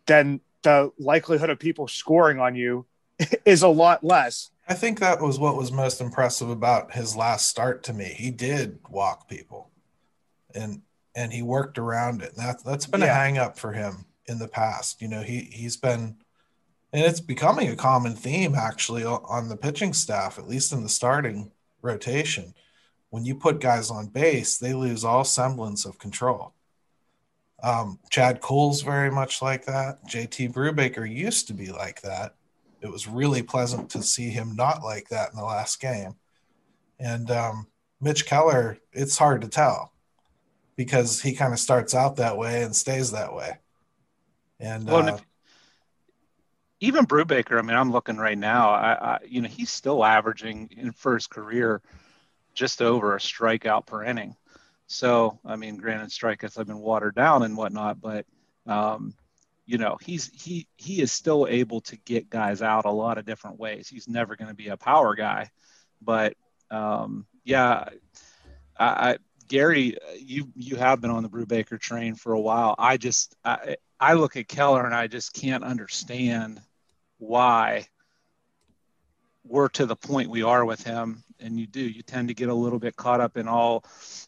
then 0.08 0.40
the 0.64 0.92
likelihood 0.98 1.50
of 1.50 1.60
people 1.60 1.88
scoring 1.88 2.40
on 2.40 2.56
you 2.56 2.86
is 3.46 3.62
a 3.62 3.68
lot 3.68 4.04
less. 4.04 4.50
I 4.68 4.74
think 4.74 5.00
that 5.00 5.22
was 5.22 5.38
what 5.38 5.56
was 5.56 5.72
most 5.72 6.02
impressive 6.02 6.50
about 6.50 6.94
his 6.96 7.16
last 7.16 7.48
start 7.48 7.84
to 7.84 7.94
me. 7.94 8.06
He 8.06 8.32
did 8.32 8.80
walk 8.90 9.30
people, 9.30 9.70
and 10.56 10.82
and 11.14 11.32
he 11.32 11.44
worked 11.44 11.78
around 11.78 12.24
it. 12.24 12.34
And 12.36 12.40
that 12.40 12.64
that's 12.64 12.88
been 12.88 13.04
a 13.04 13.06
Yeah. 13.06 13.14
hang 13.16 13.38
up 13.38 13.60
for 13.60 13.74
him 13.74 14.06
in 14.26 14.40
the 14.40 14.48
past. 14.48 15.04
You 15.04 15.08
know, 15.08 15.22
he 15.22 15.42
he's 15.52 15.78
been, 15.78 16.16
and 16.92 17.04
it's 17.06 17.20
becoming 17.20 17.70
a 17.70 17.76
common 17.76 18.16
theme 18.16 18.56
actually 18.56 19.04
on 19.04 19.50
the 19.50 19.56
pitching 19.56 19.94
staff, 19.94 20.40
at 20.40 20.48
least 20.48 20.74
in 20.74 20.82
the 20.82 20.90
starting 20.90 21.52
rotation. 21.86 22.54
When 23.10 23.24
you 23.24 23.36
put 23.36 23.62
guys 23.62 23.90
on 23.90 24.08
base, 24.08 24.58
they 24.58 24.74
lose 24.74 25.06
all 25.06 25.24
semblance 25.24 25.86
of 25.86 26.00
control. 26.00 26.54
Um, 27.64 28.00
Chad 28.10 28.42
Kuhl's 28.42 28.82
very 28.82 29.10
much 29.10 29.42
like 29.42 29.66
that. 29.66 30.06
JT 30.06 30.52
Brubaker 30.52 31.10
used 31.10 31.48
to 31.48 31.54
be 31.54 31.72
like 31.72 32.02
that 32.02 32.36
it 32.86 32.92
was 32.92 33.08
really 33.08 33.42
pleasant 33.42 33.90
to 33.90 34.04
see 34.04 34.30
him 34.30 34.56
not 34.56 34.84
like 34.84 35.10
that 35.10 35.32
in 35.32 35.38
the 35.38 35.44
last 35.44 35.82
game. 35.82 36.16
And 37.00 37.32
um, 37.32 37.68
Mitch 38.00 38.28
Keller, 38.28 38.78
it's 38.94 39.18
hard 39.18 39.42
to 39.42 39.48
tell 39.48 39.92
because 40.76 41.20
he 41.20 41.34
kind 41.34 41.52
of 41.52 41.60
starts 41.60 41.96
out 41.96 42.18
that 42.18 42.38
way 42.38 42.62
and 42.62 42.76
stays 42.76 43.12
that 43.12 43.34
way. 43.34 43.58
And 44.60 44.86
Well, 44.86 45.10
uh, 45.10 45.18
even 46.80 47.06
Brubaker, 47.06 47.58
I 47.58 47.62
mean, 47.62 47.78
I'm 47.78 47.92
looking 47.92 48.18
right 48.18 48.38
now. 48.38 48.70
I, 48.70 48.94
I, 48.94 49.20
you 49.26 49.42
know, 49.42 49.48
he's 49.48 49.72
still 49.72 50.04
averaging 50.04 50.70
in 50.76 50.94
his 50.94 51.28
career 51.28 51.82
just 52.54 52.82
over 52.82 53.16
a 53.16 53.20
strikeout 53.20 53.86
per 53.86 54.04
inning. 54.04 54.36
So, 54.88 55.40
I 55.46 55.56
mean, 55.56 55.78
granted, 55.78 56.10
strikeouts 56.10 56.58
have 56.58 56.68
been 56.68 56.80
watered 56.80 57.16
down 57.16 57.44
and 57.44 57.58
whatnot, 57.58 58.00
but 58.02 58.26
um, 58.68 59.14
you 59.66 59.78
know, 59.78 59.98
he's 60.02 60.30
he 60.34 60.68
he 60.76 61.02
is 61.02 61.12
still 61.12 61.48
able 61.50 61.82
to 61.82 61.98
get 61.98 62.30
guys 62.30 62.62
out 62.62 62.86
a 62.86 62.92
lot 62.92 63.18
of 63.18 63.26
different 63.26 63.60
ways. 63.60 63.88
He's 63.88 64.08
never 64.08 64.36
going 64.36 64.50
to 64.50 64.56
be 64.56 64.68
a 64.68 64.78
power 64.78 65.16
guy, 65.16 65.50
but 66.02 66.36
um, 66.70 67.26
yeah, 67.44 67.90
I, 68.78 68.86
I 68.86 69.18
Gary, 69.48 69.98
you 70.18 70.50
you 70.56 70.76
have 70.76 71.02
been 71.02 71.12
on 71.12 71.24
the 71.24 71.30
Brubaker 71.30 71.80
train 71.80 72.16
for 72.16 72.34
a 72.34 72.40
while. 72.40 72.76
I 72.78 72.98
just 72.98 73.36
I, 73.44 73.78
I 74.00 74.14
look 74.14 74.36
at 74.38 74.48
Keller 74.48 74.86
and 74.86 74.96
I 74.96 75.08
just 75.08 75.34
can't 75.34 75.64
understand 75.64 76.62
why 77.18 77.88
we're 79.44 79.70
to 79.70 79.86
the 79.86 79.96
point 79.96 80.30
we 80.30 80.44
are 80.44 80.66
with 80.66 80.84
him. 80.84 81.24
And 81.40 81.60
you 81.60 81.68
do 81.68 81.82
you 81.82 82.02
tend 82.02 82.30
to 82.30 82.34
get 82.34 82.50
a 82.50 82.54
little 82.54 82.80
bit 82.80 82.96
caught 82.96 83.22
up 83.22 83.38
in 83.38 83.48
all 83.48 83.86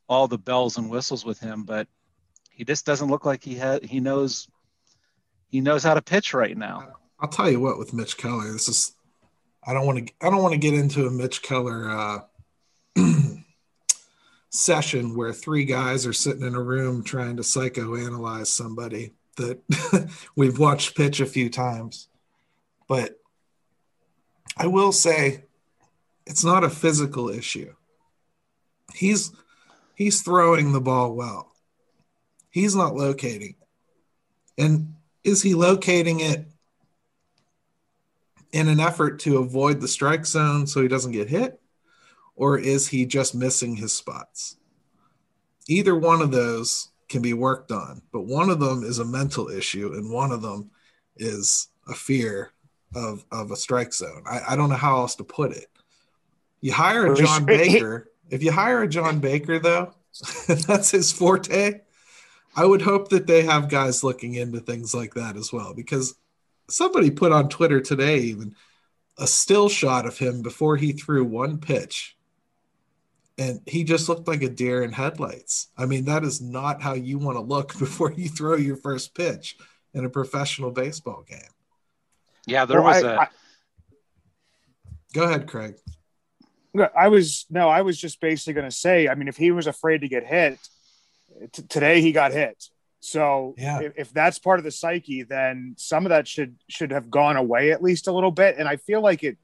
all 0.07 0.27
the 0.27 0.37
bells 0.37 0.77
and 0.77 0.89
whistles 0.89 1.25
with 1.25 1.39
him, 1.39 1.63
but 1.63 1.87
he 2.51 2.63
just 2.63 2.85
doesn't 2.85 3.09
look 3.09 3.25
like 3.25 3.43
he 3.43 3.55
has 3.55 3.79
he 3.83 3.99
knows 3.99 4.47
he 5.47 5.61
knows 5.61 5.83
how 5.83 5.93
to 5.93 6.01
pitch 6.01 6.33
right 6.33 6.57
now. 6.57 6.93
I'll 7.19 7.29
tell 7.29 7.49
you 7.49 7.59
what 7.59 7.79
with 7.79 7.93
Mitch 7.93 8.17
Keller, 8.17 8.51
this 8.51 8.67
is 8.67 8.93
I 9.65 9.73
don't 9.73 9.85
want 9.85 10.07
to 10.07 10.13
I 10.21 10.29
don't 10.29 10.43
want 10.43 10.53
to 10.53 10.59
get 10.59 10.73
into 10.73 11.07
a 11.07 11.11
Mitch 11.11 11.41
Keller 11.41 11.89
uh, 11.89 12.19
session 14.49 15.15
where 15.15 15.33
three 15.33 15.65
guys 15.65 16.05
are 16.05 16.13
sitting 16.13 16.43
in 16.43 16.55
a 16.55 16.61
room 16.61 17.03
trying 17.03 17.37
to 17.37 17.43
psychoanalyze 17.43 18.47
somebody 18.47 19.13
that 19.35 19.59
we've 20.35 20.59
watched 20.59 20.95
pitch 20.95 21.19
a 21.19 21.25
few 21.25 21.49
times. 21.49 22.07
But 22.87 23.19
I 24.55 24.67
will 24.67 24.91
say 24.91 25.43
it's 26.25 26.43
not 26.43 26.63
a 26.63 26.69
physical 26.69 27.29
issue. 27.29 27.73
He's 28.93 29.31
he's 29.95 30.21
throwing 30.21 30.71
the 30.71 30.81
ball 30.81 31.13
well. 31.13 31.51
He's 32.49 32.75
not 32.75 32.95
locating. 32.95 33.55
And 34.57 34.95
is 35.23 35.43
he 35.43 35.53
locating 35.53 36.21
it 36.21 36.45
in 38.51 38.67
an 38.67 38.79
effort 38.79 39.19
to 39.19 39.37
avoid 39.37 39.81
the 39.81 39.87
strike 39.87 40.25
zone 40.25 40.65
so 40.65 40.81
he 40.81 40.87
doesn't 40.87 41.11
get 41.11 41.29
hit? 41.29 41.59
Or 42.37 42.57
is 42.57 42.87
he 42.87 43.05
just 43.05 43.35
missing 43.35 43.75
his 43.75 43.91
spots? 43.91 44.55
Either 45.67 45.95
one 45.95 46.21
of 46.21 46.31
those 46.31 46.89
can 47.09 47.21
be 47.21 47.33
worked 47.33 47.71
on, 47.71 48.01
but 48.13 48.21
one 48.21 48.49
of 48.49 48.59
them 48.59 48.83
is 48.83 48.99
a 48.99 49.05
mental 49.05 49.49
issue 49.49 49.93
and 49.93 50.09
one 50.09 50.31
of 50.31 50.41
them 50.41 50.69
is 51.17 51.69
a 51.87 51.93
fear 51.93 52.51
of, 52.95 53.25
of 53.31 53.51
a 53.51 53.55
strike 53.55 53.93
zone. 53.93 54.23
I, 54.25 54.41
I 54.49 54.55
don't 54.55 54.69
know 54.69 54.75
how 54.75 54.97
else 54.97 55.15
to 55.15 55.23
put 55.23 55.51
it. 55.51 55.67
You 56.61 56.73
hire 56.73 57.11
a 57.11 57.15
John 57.15 57.45
Baker. 57.45 58.11
If 58.29 58.43
you 58.43 58.51
hire 58.51 58.83
a 58.83 58.87
John 58.87 59.19
Baker, 59.19 59.59
though, 59.59 59.93
that's 60.47 60.91
his 60.91 61.11
forte. 61.11 61.81
I 62.55 62.65
would 62.65 62.81
hope 62.81 63.09
that 63.09 63.27
they 63.27 63.43
have 63.43 63.69
guys 63.69 64.03
looking 64.03 64.35
into 64.35 64.59
things 64.59 64.93
like 64.93 65.13
that 65.13 65.37
as 65.37 65.53
well, 65.53 65.73
because 65.73 66.15
somebody 66.69 67.11
put 67.11 67.31
on 67.31 67.49
Twitter 67.49 67.79
today 67.79 68.17
even 68.19 68.55
a 69.17 69.27
still 69.27 69.69
shot 69.69 70.05
of 70.05 70.17
him 70.17 70.41
before 70.41 70.75
he 70.75 70.91
threw 70.91 71.23
one 71.23 71.57
pitch 71.57 72.16
and 73.37 73.61
he 73.65 73.83
just 73.83 74.09
looked 74.09 74.27
like 74.27 74.41
a 74.41 74.49
deer 74.49 74.83
in 74.83 74.91
headlights. 74.91 75.67
I 75.77 75.85
mean, 75.85 76.05
that 76.05 76.23
is 76.23 76.41
not 76.41 76.81
how 76.81 76.93
you 76.93 77.17
want 77.19 77.37
to 77.37 77.41
look 77.41 77.77
before 77.79 78.11
you 78.11 78.29
throw 78.29 78.55
your 78.55 78.77
first 78.77 79.15
pitch 79.15 79.57
in 79.93 80.05
a 80.05 80.09
professional 80.09 80.71
baseball 80.71 81.23
game. 81.27 81.39
Yeah, 82.45 82.65
there 82.65 82.81
well, 82.81 82.93
was 82.93 83.03
I, 83.03 83.13
a. 83.13 83.19
I, 83.19 83.27
Go 85.13 85.23
ahead, 85.23 85.47
Craig. 85.47 85.75
I 86.95 87.07
was 87.07 87.45
no, 87.49 87.69
I 87.69 87.81
was 87.81 87.97
just 87.97 88.21
basically 88.21 88.53
going 88.53 88.69
to 88.69 88.75
say. 88.75 89.07
I 89.07 89.15
mean, 89.15 89.27
if 89.27 89.37
he 89.37 89.51
was 89.51 89.67
afraid 89.67 90.01
to 90.01 90.07
get 90.07 90.25
hit, 90.25 90.59
t- 91.51 91.63
today 91.63 92.01
he 92.01 92.11
got 92.11 92.31
hit. 92.31 92.65
So 93.07 93.55
yeah. 93.57 93.79
if, 93.79 93.93
if, 93.95 94.11
that's 94.11 94.37
part 94.37 94.59
of 94.59 94.65
the 94.65 94.71
psyche, 94.71 95.23
then 95.23 95.75
some 95.77 96.05
of 96.05 96.09
that 96.09 96.27
should 96.27 96.57
should 96.67 96.91
have 96.91 97.09
gone 97.09 97.37
away 97.37 97.71
at 97.71 97.81
least 97.81 98.09
a 98.09 98.11
little 98.11 98.31
bit. 98.31 98.57
And 98.57 98.67
I 98.67 98.75
feel 98.75 98.99
like 98.99 99.23
it 99.23 99.37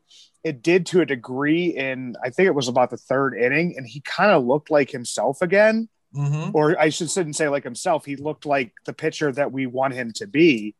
it 0.44 0.62
did 0.62 0.86
to 0.88 1.00
a 1.00 1.06
degree 1.06 1.68
in 1.68 2.18
I 2.22 2.30
think 2.30 2.48
it 2.48 2.56
was 2.56 2.68
about 2.68 2.90
the 2.90 2.98
third 2.98 3.36
inning, 3.36 3.76
and 3.78 3.88
he 3.88 4.02
kind 4.02 4.32
of 4.32 4.44
looked 4.44 4.70
like 4.70 4.92
himself 4.92 5.42
again. 5.42 5.88
Mm-hmm. 6.14 6.52
Or 6.54 6.78
I 6.78 6.90
should 6.90 7.16
not 7.16 7.36
say 7.36 7.48
like 7.48 7.64
himself. 7.64 8.04
He 8.04 8.18
looked 8.18 8.46
like 8.46 8.74
the 8.84 8.92
pitcher 8.92 9.32
that 9.32 9.54
we 9.54 9.66
want 9.66 9.94
him 9.94 10.12
to 10.18 10.28
be. 10.28 10.76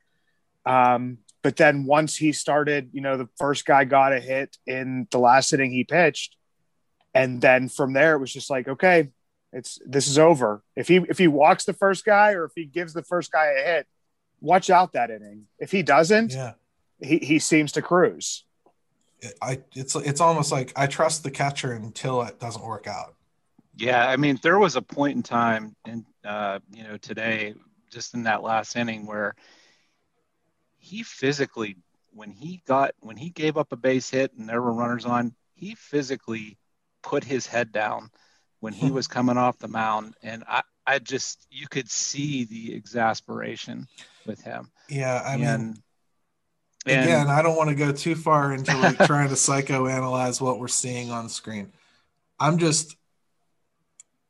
Um, 0.66 1.20
but 1.42 1.56
then 1.56 1.86
once 1.86 2.18
he 2.18 2.34
started, 2.34 2.90
you 2.92 3.00
know, 3.00 3.16
the 3.16 3.30
first 3.38 3.66
guy 3.66 3.86
got 3.86 4.12
a 4.12 4.20
hit 4.20 4.58
in 4.68 5.08
the 5.10 5.20
last 5.20 5.54
inning 5.54 5.72
he 5.72 5.86
pitched, 5.86 6.36
and 7.14 7.40
then 7.40 7.70
from 7.70 7.94
there 7.94 8.16
it 8.16 8.20
was 8.20 8.34
just 8.34 8.50
like, 8.50 8.68
okay, 8.68 9.08
it's 9.54 9.80
this 9.86 10.08
is 10.08 10.18
over. 10.18 10.64
If 10.76 10.88
he 10.88 10.98
if 10.98 11.18
he 11.18 11.28
walks 11.28 11.66
the 11.66 11.74
first 11.74 12.04
guy 12.04 12.34
or 12.34 12.46
if 12.46 12.52
he 12.56 12.66
gives 12.66 12.94
the 12.94 13.04
first 13.04 13.32
guy 13.32 13.46
a 13.46 13.64
hit, 13.64 13.88
watch 14.42 14.70
out 14.70 14.94
that 14.94 15.12
inning. 15.12 15.46
If 15.60 15.72
he 15.72 15.84
doesn't, 15.84 16.34
yeah. 16.34 16.54
he, 17.00 17.20
he 17.20 17.40
seems 17.40 17.74
to 17.74 17.82
cruise. 17.82 18.44
I 19.42 19.62
it's 19.76 19.96
it's 19.96 20.20
almost 20.20 20.52
like 20.52 20.74
I 20.76 20.88
trust 20.88 21.24
the 21.24 21.32
catcher 21.32 21.72
until 21.72 22.24
it 22.24 22.40
doesn't 22.40 22.66
work 22.66 22.88
out. 22.88 23.16
Yeah, 23.76 24.06
I 24.06 24.18
mean 24.18 24.40
there 24.42 24.60
was 24.60 24.76
a 24.76 24.82
point 24.82 25.16
in 25.16 25.24
time 25.24 25.76
in 25.86 26.06
uh, 26.26 26.60
you 26.74 26.84
know 26.84 26.98
today 26.98 27.54
just 27.92 28.16
in 28.16 28.24
that 28.24 28.44
last 28.44 28.76
inning 28.76 29.06
where 29.06 29.36
he 30.80 31.04
physically 31.04 31.78
when 32.12 32.32
he 32.32 32.62
got 32.66 32.94
when 33.00 33.18
he 33.18 33.30
gave 33.30 33.58
up 33.58 33.72
a 33.72 33.78
base 33.78 34.10
hit 34.10 34.34
and 34.38 34.50
there 34.50 34.62
were 34.62 34.74
runners 34.74 35.06
on, 35.06 35.36
he 35.54 35.76
physically 35.76 36.58
put 37.02 37.24
his 37.24 37.46
head 37.46 37.72
down 37.72 38.10
when 38.64 38.72
he 38.72 38.88
hmm. 38.88 38.94
was 38.94 39.08
coming 39.08 39.36
off 39.36 39.60
the 39.60 39.68
mound, 39.68 40.16
and 40.24 40.42
I, 40.48 40.62
I 40.88 41.00
just 41.00 41.48
you 41.52 41.68
could 41.68 41.92
see 41.92 42.46
the 42.46 42.74
exasperation 42.74 43.88
with 44.26 44.42
him. 44.42 44.72
Yeah, 44.88 45.22
I 45.22 45.34
and, 45.34 45.42
mean, 45.42 45.84
and, 46.86 47.04
again, 47.04 47.28
I 47.28 47.42
don't 47.42 47.58
want 47.58 47.72
to 47.72 47.76
go 47.76 47.92
too 47.92 48.16
far 48.16 48.54
into 48.54 48.74
like 48.78 48.98
trying 49.06 49.28
to 49.28 49.36
psychoanalyze 49.36 50.40
what 50.40 50.60
we're 50.60 50.70
seeing 50.70 51.12
on 51.12 51.28
screen. 51.28 51.74
I'm 52.40 52.58
just, 52.58 52.96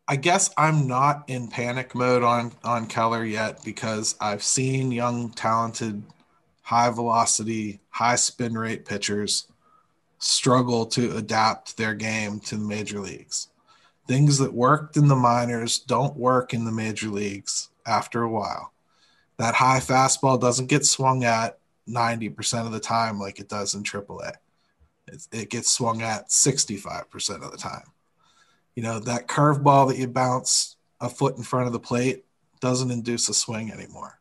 I 0.08 0.16
guess 0.16 0.50
I'm 0.58 0.88
not 0.88 1.26
in 1.28 1.50
panic 1.50 1.94
mode 1.94 2.24
on 2.24 2.54
on 2.64 2.88
Keller 2.88 3.24
yet 3.24 3.64
because 3.64 4.16
I've 4.20 4.42
seen 4.42 4.92
young, 4.92 5.30
talented, 5.30 6.02
high 6.64 6.90
velocity, 6.90 7.82
high 7.90 8.16
spin 8.16 8.58
rate 8.58 8.86
pitchers 8.86 9.48
struggle 10.18 10.88
to 10.88 11.18
adapt 11.18 11.78
their 11.78 11.94
game 11.94 12.40
to 12.40 12.58
the 12.58 12.66
major 12.66 13.00
leagues 13.00 13.50
things 14.08 14.38
that 14.40 14.54
worked 14.54 14.98
in 14.98 15.08
the 15.08 15.16
minors 15.16 15.80
don't 15.80 16.18
work 16.18 16.54
in 16.54 16.66
the 16.66 16.72
major 16.72 17.08
leagues 17.08 17.70
after 17.86 18.24
a 18.24 18.30
while. 18.30 18.74
That 19.38 19.56
high 19.56 19.80
fastball 19.80 20.40
doesn't 20.40 20.68
get 20.68 20.86
swung 20.86 21.24
at 21.24 21.58
90% 21.88 22.66
of 22.66 22.72
the 22.72 22.80
time 22.80 23.20
like 23.20 23.40
it 23.40 23.50
does 23.50 23.74
in 23.74 23.84
AAA. 23.84 24.34
It, 25.08 25.28
it 25.32 25.50
gets 25.50 25.70
swung 25.70 26.02
at 26.02 26.30
65% 26.30 27.44
of 27.44 27.52
the 27.52 27.58
time. 27.58 27.92
You 28.76 28.84
know, 28.84 29.00
that 29.00 29.28
curveball 29.28 29.90
that 29.90 29.98
you 29.98 30.08
bounce 30.08 30.78
a 31.00 31.10
foot 31.10 31.38
in 31.38 31.44
front 31.44 31.68
of 31.68 31.74
the 31.74 31.80
plate 31.80 32.26
doesn't 32.60 32.92
induce 32.92 33.30
a 33.30 33.34
swing 33.34 33.72
anymore. 33.72 34.20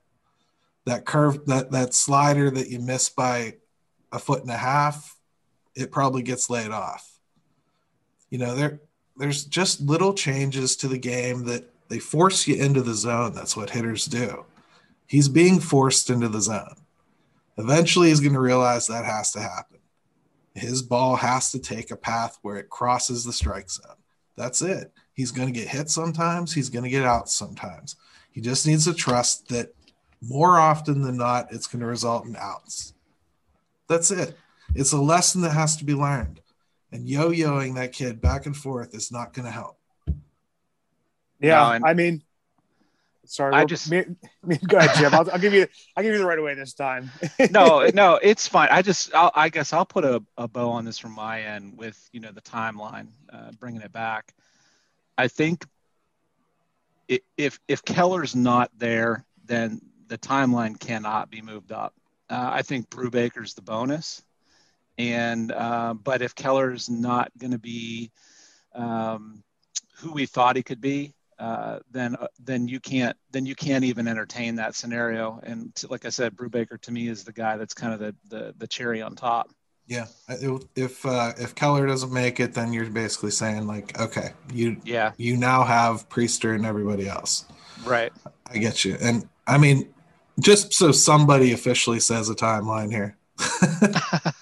That 0.85 1.05
curve, 1.05 1.47
that, 1.47 1.71
that 1.71 1.95
slider 1.95 2.51
that 2.51 2.69
you 2.69 2.81
miss 2.81 3.09
by 3.09 3.57
a 4.11 4.19
foot 4.19 4.43
and 4.43 4.51
a 4.51 4.57
half, 4.57 5.17
it 5.75 5.93
probably 5.93 6.23
gets 6.23 6.51
laid 6.51 6.71
off. 6.71 7.09
You 8.31 8.39
know, 8.39 8.55
there 8.55 8.81
there's 9.17 9.45
just 9.45 9.81
little 9.81 10.15
changes 10.15 10.77
to 10.77 10.89
the 10.89 10.99
game 10.99 11.45
that 11.45 11.65
they 11.89 11.99
force 11.99 12.47
you 12.47 12.57
into 12.57 12.83
the 12.83 12.95
zone. 12.95 13.35
That's 13.35 13.57
what 13.57 13.71
hitters 13.71 14.07
do. 14.07 14.45
He's 15.07 15.29
being 15.29 15.61
forced 15.61 16.09
into 16.11 16.29
the 16.29 16.41
zone. 16.41 16.77
Eventually, 17.59 18.09
he's 18.09 18.21
going 18.21 18.33
to 18.33 18.41
realize 18.41 18.87
that 18.87 19.05
has 19.05 19.31
to 19.33 19.41
happen. 19.41 19.79
His 20.55 20.83
ball 20.83 21.17
has 21.17 21.51
to 21.53 21.59
take 21.59 21.91
a 21.91 21.97
path 21.97 22.39
where 22.43 22.57
it 22.57 22.71
crosses 22.71 23.25
the 23.25 23.33
strike 23.33 23.71
zone. 23.71 23.97
That's 24.37 24.63
it. 24.63 24.93
He's 25.15 25.31
going 25.31 25.53
to 25.53 25.59
get 25.59 25.69
hit 25.69 25.91
sometimes, 25.91 26.55
he's 26.55 26.71
going 26.71 26.85
to 26.85 26.91
get 26.91 27.05
out 27.05 27.29
sometimes. 27.29 27.97
He 28.31 28.41
just 28.41 28.67
needs 28.67 28.87
to 28.87 28.95
trust 28.95 29.49
that 29.49 29.75
more 30.23 30.59
often 30.59 31.03
than 31.03 31.19
not, 31.19 31.53
it's 31.53 31.67
going 31.67 31.81
to 31.81 31.87
result 31.87 32.25
in 32.25 32.37
outs. 32.37 32.95
That's 33.89 34.11
it. 34.11 34.39
It's 34.75 34.93
a 34.93 35.01
lesson 35.01 35.43
that 35.43 35.53
has 35.53 35.77
to 35.77 35.85
be 35.85 35.95
learned 35.95 36.41
and 36.93 37.09
yo-yoing 37.09 37.75
that 37.77 37.93
kid 37.93 38.21
back 38.21 38.47
and 38.47 38.57
forth 38.57 38.95
is 38.95 39.11
not 39.11 39.33
going 39.33 39.47
to 39.47 39.53
help. 39.53 39.79
Yeah, 41.41 41.79
no, 41.79 41.87
I 41.87 41.95
mean, 41.95 42.23
Sorry, 43.25 43.55
I 43.55 43.65
just 43.65 43.91
me, 43.91 44.05
me, 44.45 44.59
go 44.69 44.77
ahead, 44.77 44.97
Jim. 44.97 45.15
I'll, 45.15 45.31
I'll, 45.31 45.39
give 45.39 45.55
you 45.55 45.67
I'll 45.97 46.03
give 46.03 46.13
you 46.13 46.19
the 46.19 46.27
right 46.27 46.39
away 46.39 46.55
this 46.55 46.75
time. 46.75 47.11
no, 47.51 47.89
no, 47.95 48.19
it's 48.21 48.49
fine. 48.49 48.69
I 48.71 48.83
just 48.83 49.15
I'll, 49.15 49.31
i 49.35 49.49
guess 49.49 49.73
I'll 49.73 49.87
put 49.87 50.05
a, 50.05 50.23
a, 50.37 50.49
bow 50.49 50.71
on 50.71 50.85
this 50.85 50.99
from 50.99 51.13
my 51.13 51.41
end 51.43 51.79
with 51.79 51.99
you 52.13 52.21
know 52.21 52.33
the 52.33 52.43
timeline, 52.43 53.09
uh, 53.33 53.53
bringing 53.59 53.81
it 53.81 53.93
back. 53.93 54.35
I 55.17 55.29
think 55.29 55.65
if 57.37 57.61
if 57.69 57.85
Keller's 57.85 58.35
not 58.35 58.71
there, 58.77 59.25
then 59.45 59.81
the 60.09 60.19
timeline 60.19 60.79
cannot 60.79 61.31
be 61.31 61.43
moved 61.43 61.71
up. 61.71 61.95
Uh, 62.29 62.51
I 62.53 62.63
think 62.63 62.91
Brubaker's 62.91 63.55
the 63.55 63.63
bonus. 63.63 64.23
And 64.99 65.53
uh, 65.53 65.95
but 65.95 66.23
if 66.23 66.35
Keller's 66.35 66.91
not 66.91 67.31
going 67.39 67.53
to 67.53 67.59
be 67.59 68.11
um, 68.75 69.43
who 69.97 70.13
we 70.13 70.27
thought 70.27 70.57
he 70.57 70.63
could 70.63 70.81
be, 70.81 71.15
uh, 71.39 71.81
then 71.91 72.15
uh, 72.17 72.29
then 72.45 72.69
you 72.69 72.79
can't 72.79 73.17
then 73.31 73.47
you 73.47 73.55
can't 73.55 73.85
even 73.85 74.07
entertain 74.07 74.57
that 74.57 74.75
scenario. 74.75 75.41
And 75.43 75.75
to, 75.77 75.89
like 75.89 76.05
I 76.05 76.11
said, 76.11 76.37
Brubaker 76.37 76.81
to 76.83 76.93
me 76.93 77.09
is 77.09 77.25
the 77.25 77.33
guy 77.33 77.57
that's 77.57 77.75
kind 77.75 77.93
of 77.93 78.01
the, 78.01 78.15
the 78.29 78.55
the 78.59 78.67
cherry 78.67 79.03
on 79.03 79.17
top. 79.17 79.51
Yeah, 79.87 80.07
if 80.77 81.05
uh, 81.05 81.33
if 81.39 81.55
Keller 81.55 81.87
doesn't 81.87 82.13
make 82.13 82.39
it, 82.39 82.55
then 82.55 82.73
you're 82.73 82.89
basically 82.89 83.33
saying 83.33 83.67
like, 83.67 83.99
okay, 83.99 84.31
you 84.53 84.77
yeah 84.85 85.13
you 85.17 85.37
now 85.37 85.65
have 85.65 86.09
Priester 86.09 86.55
and 86.55 86.65
everybody 86.65 87.09
else. 87.09 87.47
Right. 87.85 88.13
I 88.47 88.59
get 88.59 88.85
you, 88.85 88.97
and 89.01 89.29
I 89.47 89.59
mean, 89.59 89.93
just 90.39 90.73
so 90.73 90.93
somebody 90.93 91.53
officially 91.53 91.99
says 91.99 92.31
a 92.31 92.35
timeline 92.35 92.93
here. 92.93 93.17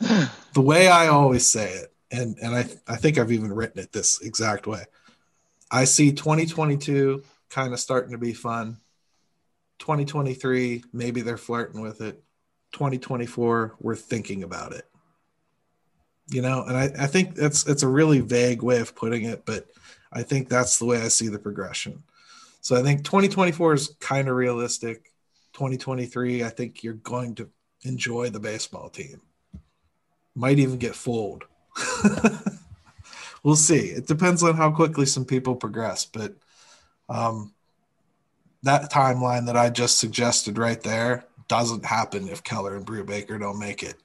the 0.54 0.60
way 0.60 0.88
I 0.88 1.08
always 1.08 1.46
say 1.46 1.72
it, 1.72 1.92
and 2.10 2.36
and 2.42 2.54
I 2.54 2.60
I 2.88 2.96
think 2.96 3.18
I've 3.18 3.32
even 3.32 3.52
written 3.52 3.80
it 3.80 3.92
this 3.92 4.20
exact 4.22 4.66
way. 4.66 4.84
I 5.70 5.84
see 5.84 6.12
2022 6.12 7.22
kind 7.50 7.72
of 7.72 7.80
starting 7.80 8.12
to 8.12 8.18
be 8.18 8.32
fun. 8.32 8.78
2023, 9.78 10.84
maybe 10.92 11.20
they're 11.20 11.36
flirting 11.36 11.80
with 11.80 12.00
it. 12.00 12.22
2024, 12.72 13.76
we're 13.80 13.96
thinking 13.96 14.42
about 14.42 14.72
it. 14.72 14.86
You 16.28 16.42
know, 16.42 16.64
and 16.64 16.76
I, 16.76 16.84
I 17.04 17.06
think 17.06 17.34
that's 17.34 17.66
it's 17.66 17.82
a 17.82 17.88
really 17.88 18.20
vague 18.20 18.62
way 18.62 18.80
of 18.80 18.94
putting 18.94 19.24
it, 19.24 19.44
but 19.44 19.66
I 20.12 20.22
think 20.22 20.48
that's 20.48 20.78
the 20.78 20.84
way 20.86 21.00
I 21.00 21.08
see 21.08 21.28
the 21.28 21.38
progression. 21.38 22.02
So 22.60 22.76
I 22.76 22.82
think 22.82 23.04
2024 23.04 23.74
is 23.74 23.96
kind 24.00 24.28
of 24.28 24.36
realistic. 24.36 25.12
2023, 25.54 26.44
I 26.44 26.48
think 26.48 26.84
you're 26.84 26.94
going 26.94 27.34
to 27.36 27.48
enjoy 27.84 28.30
the 28.30 28.40
baseball 28.40 28.88
team. 28.88 29.20
Might 30.34 30.58
even 30.58 30.78
get 30.78 30.94
fooled. 30.94 31.44
we'll 33.42 33.56
see. 33.56 33.78
It 33.78 34.06
depends 34.06 34.42
on 34.42 34.56
how 34.56 34.70
quickly 34.70 35.06
some 35.06 35.24
people 35.24 35.56
progress, 35.56 36.04
but 36.04 36.34
um, 37.08 37.52
that 38.62 38.90
timeline 38.90 39.46
that 39.46 39.56
I 39.56 39.70
just 39.70 39.98
suggested 39.98 40.58
right 40.58 40.80
there 40.80 41.24
doesn't 41.48 41.84
happen 41.84 42.28
if 42.28 42.44
Keller 42.44 42.76
and 42.76 42.86
Brubaker 42.86 43.38
don't 43.40 43.58
make 43.58 43.82
it. 43.82 43.96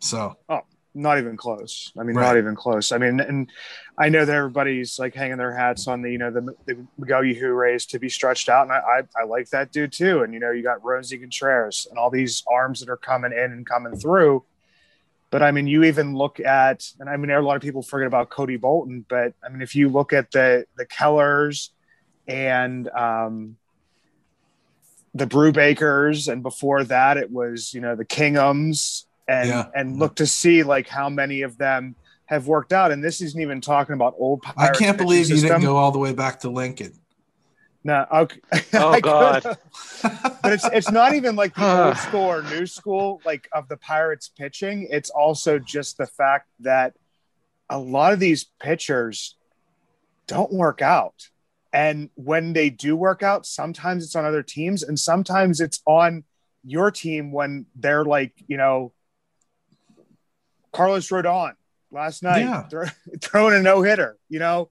So, 0.00 0.36
oh, 0.50 0.60
not 0.94 1.18
even 1.18 1.36
close. 1.36 1.92
I 1.98 2.02
mean, 2.02 2.16
right. 2.16 2.26
not 2.26 2.36
even 2.36 2.54
close. 2.54 2.92
I 2.92 2.98
mean, 2.98 3.18
and 3.20 3.50
I 3.98 4.08
know 4.08 4.24
that 4.24 4.34
everybody's 4.34 4.98
like 4.98 5.14
hanging 5.14 5.38
their 5.38 5.54
hats 5.54 5.88
on 5.88 6.02
the, 6.02 6.10
you 6.10 6.18
know, 6.18 6.30
the, 6.30 6.54
the 6.66 6.86
Miguel 6.98 7.22
Yajure 7.22 7.56
race 7.56 7.86
to 7.86 7.98
be 7.98 8.08
stretched 8.08 8.48
out. 8.48 8.64
And 8.64 8.72
I, 8.72 8.76
I, 8.76 9.22
I, 9.22 9.24
like 9.24 9.48
that 9.50 9.72
dude 9.72 9.92
too. 9.92 10.22
And, 10.22 10.34
you 10.34 10.40
know, 10.40 10.50
you 10.50 10.62
got 10.62 10.82
Roansy 10.82 11.18
Contreras 11.20 11.86
and 11.88 11.98
all 11.98 12.10
these 12.10 12.44
arms 12.46 12.80
that 12.80 12.88
are 12.88 12.96
coming 12.96 13.32
in 13.32 13.52
and 13.52 13.66
coming 13.66 13.96
through. 13.96 14.44
But 15.34 15.42
I 15.42 15.50
mean, 15.50 15.66
you 15.66 15.82
even 15.82 16.14
look 16.14 16.38
at, 16.38 16.84
and 17.00 17.10
I 17.10 17.16
mean, 17.16 17.28
a 17.32 17.40
lot 17.40 17.56
of 17.56 17.62
people 17.62 17.82
forget 17.82 18.06
about 18.06 18.30
Cody 18.30 18.56
Bolton, 18.56 19.04
but 19.08 19.32
I 19.44 19.48
mean, 19.48 19.62
if 19.62 19.74
you 19.74 19.88
look 19.88 20.12
at 20.12 20.30
the, 20.30 20.64
the 20.76 20.86
Kellers 20.86 21.70
and, 22.28 22.88
um, 22.90 23.56
the 25.12 25.26
Brubakers, 25.26 26.30
and 26.32 26.40
before 26.44 26.84
that, 26.84 27.16
it 27.16 27.32
was 27.32 27.74
you 27.74 27.80
know 27.80 27.96
the 27.96 28.04
Kinghams, 28.04 29.06
and 29.26 29.48
yeah. 29.48 29.66
and 29.74 29.98
look 29.98 30.14
to 30.16 30.26
see 30.26 30.62
like 30.62 30.86
how 30.86 31.08
many 31.08 31.42
of 31.42 31.58
them 31.58 31.96
have 32.26 32.46
worked 32.46 32.72
out. 32.72 32.92
And 32.92 33.02
this 33.02 33.20
isn't 33.20 33.40
even 33.40 33.60
talking 33.60 33.94
about 33.94 34.14
old. 34.16 34.44
I 34.56 34.68
can't 34.68 34.96
believe 34.96 35.30
you 35.30 35.40
didn't 35.40 35.62
go 35.62 35.76
all 35.76 35.90
the 35.90 35.98
way 35.98 36.12
back 36.12 36.38
to 36.40 36.48
Lincoln. 36.48 36.92
No, 37.84 38.06
okay. 38.10 38.40
Oh 38.72 38.98
God! 38.98 39.42
but 39.42 40.52
it's 40.52 40.64
it's 40.72 40.90
not 40.90 41.14
even 41.14 41.36
like 41.36 41.54
the 41.54 41.86
old 41.86 41.96
school 42.08 42.22
or 42.22 42.42
new 42.42 42.66
school 42.66 43.20
like 43.26 43.48
of 43.52 43.68
the 43.68 43.76
Pirates 43.76 44.28
pitching. 44.28 44.88
It's 44.90 45.10
also 45.10 45.58
just 45.58 45.98
the 45.98 46.06
fact 46.06 46.48
that 46.60 46.94
a 47.68 47.78
lot 47.78 48.14
of 48.14 48.20
these 48.20 48.44
pitchers 48.60 49.36
don't 50.26 50.52
work 50.52 50.80
out. 50.80 51.28
And 51.72 52.08
when 52.14 52.52
they 52.52 52.70
do 52.70 52.96
work 52.96 53.22
out, 53.22 53.46
sometimes 53.46 54.04
it's 54.04 54.16
on 54.16 54.24
other 54.24 54.42
teams 54.42 54.82
and 54.82 54.98
sometimes 54.98 55.60
it's 55.60 55.80
on 55.86 56.24
your 56.64 56.90
team 56.90 57.32
when 57.32 57.66
they're 57.74 58.04
like, 58.04 58.32
you 58.46 58.56
know, 58.56 58.92
Carlos 60.72 61.08
Rodon 61.08 61.54
last 61.90 62.22
night 62.22 62.40
yeah. 62.40 62.66
throwing 63.20 63.54
a 63.54 63.62
no 63.62 63.82
hitter, 63.82 64.16
you 64.28 64.38
know, 64.38 64.70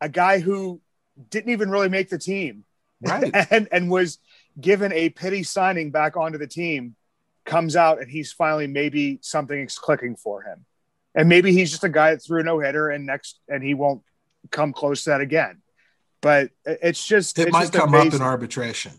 a 0.00 0.08
guy 0.08 0.38
who 0.38 0.80
didn't 1.30 1.50
even 1.50 1.70
really 1.70 1.88
make 1.88 2.08
the 2.08 2.18
team. 2.18 2.64
Right. 3.00 3.30
and, 3.50 3.68
and 3.70 3.90
was 3.90 4.18
given 4.60 4.92
a 4.92 5.10
pity 5.10 5.42
signing 5.42 5.90
back 5.90 6.16
onto 6.16 6.38
the 6.38 6.46
team, 6.46 6.96
comes 7.44 7.76
out 7.76 8.00
and 8.00 8.10
he's 8.10 8.32
finally 8.32 8.66
maybe 8.66 9.18
something 9.22 9.58
is 9.58 9.78
clicking 9.78 10.16
for 10.16 10.42
him. 10.42 10.64
And 11.14 11.28
maybe 11.28 11.52
he's 11.52 11.70
just 11.70 11.84
a 11.84 11.88
guy 11.88 12.12
that 12.12 12.24
threw 12.24 12.40
a 12.40 12.42
no 12.42 12.58
hitter 12.58 12.88
and 12.90 13.06
next, 13.06 13.40
and 13.48 13.62
he 13.62 13.74
won't 13.74 14.02
come 14.50 14.72
close 14.72 15.04
to 15.04 15.10
that 15.10 15.20
again 15.20 15.62
but 16.24 16.48
it's 16.64 17.06
just 17.06 17.38
it 17.38 17.42
it's 17.42 17.52
might 17.52 17.60
just 17.60 17.74
come 17.74 17.90
amazing. 17.90 18.08
up 18.08 18.14
in 18.14 18.22
arbitration. 18.22 18.92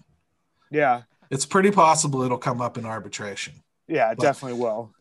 Yeah, 0.69 1.01
it's 1.32 1.45
pretty 1.45 1.71
possible 1.71 2.21
it'll 2.21 2.38
come 2.38 2.62
up 2.62 2.78
in 2.78 2.86
arbitration. 2.86 3.56
Yeah, 3.88 4.12
it 4.12 4.17
but, 4.17 4.25
definitely 4.25 4.60
will. 4.60 4.93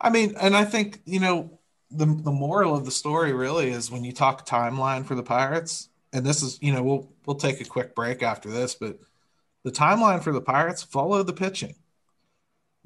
I 0.00 0.08
mean, 0.08 0.34
and 0.40 0.56
I 0.56 0.64
think 0.64 1.02
you 1.04 1.20
know 1.20 1.60
the 1.90 2.06
the 2.06 2.32
moral 2.32 2.74
of 2.74 2.86
the 2.86 2.90
story 2.90 3.34
really 3.34 3.68
is 3.68 3.90
when 3.90 4.02
you 4.02 4.12
talk 4.12 4.46
timeline 4.46 5.04
for 5.04 5.14
the 5.14 5.22
Pirates, 5.22 5.90
and 6.18 6.26
this 6.26 6.42
is 6.42 6.58
you 6.60 6.72
know 6.72 6.82
we'll 6.82 7.10
we'll 7.24 7.36
take 7.36 7.60
a 7.60 7.64
quick 7.64 7.94
break 7.94 8.22
after 8.22 8.50
this, 8.50 8.74
but 8.74 8.98
the 9.64 9.72
timeline 9.72 10.22
for 10.22 10.32
the 10.32 10.40
Pirates 10.40 10.82
follow 10.82 11.22
the 11.22 11.32
pitching. 11.32 11.74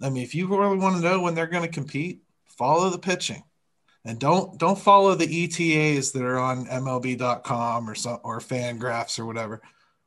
I 0.01 0.11
mean, 0.11 0.23
if 0.23 0.35
you 0.35 0.47
really 0.47 0.77
want 0.77 0.97
to 0.97 1.03
know 1.03 1.21
when 1.21 1.35
they're 1.35 1.47
going 1.47 1.65
to 1.65 1.73
compete, 1.73 2.23
follow 2.47 2.91
the 2.91 2.99
pitching 2.99 3.43
and 4.05 4.19
don't 4.19 4.59
don't 4.59 4.79
follow 4.79 5.15
the 5.15 5.45
ETAs 5.45 6.13
that 6.13 6.23
are 6.23 6.39
on 6.39 6.67
MLB.com 6.67 7.89
or 7.89 7.95
some 7.95 8.19
or 8.25 8.41
Fangraphs 8.41 9.19
or 9.19 9.27
whatever. 9.27 9.61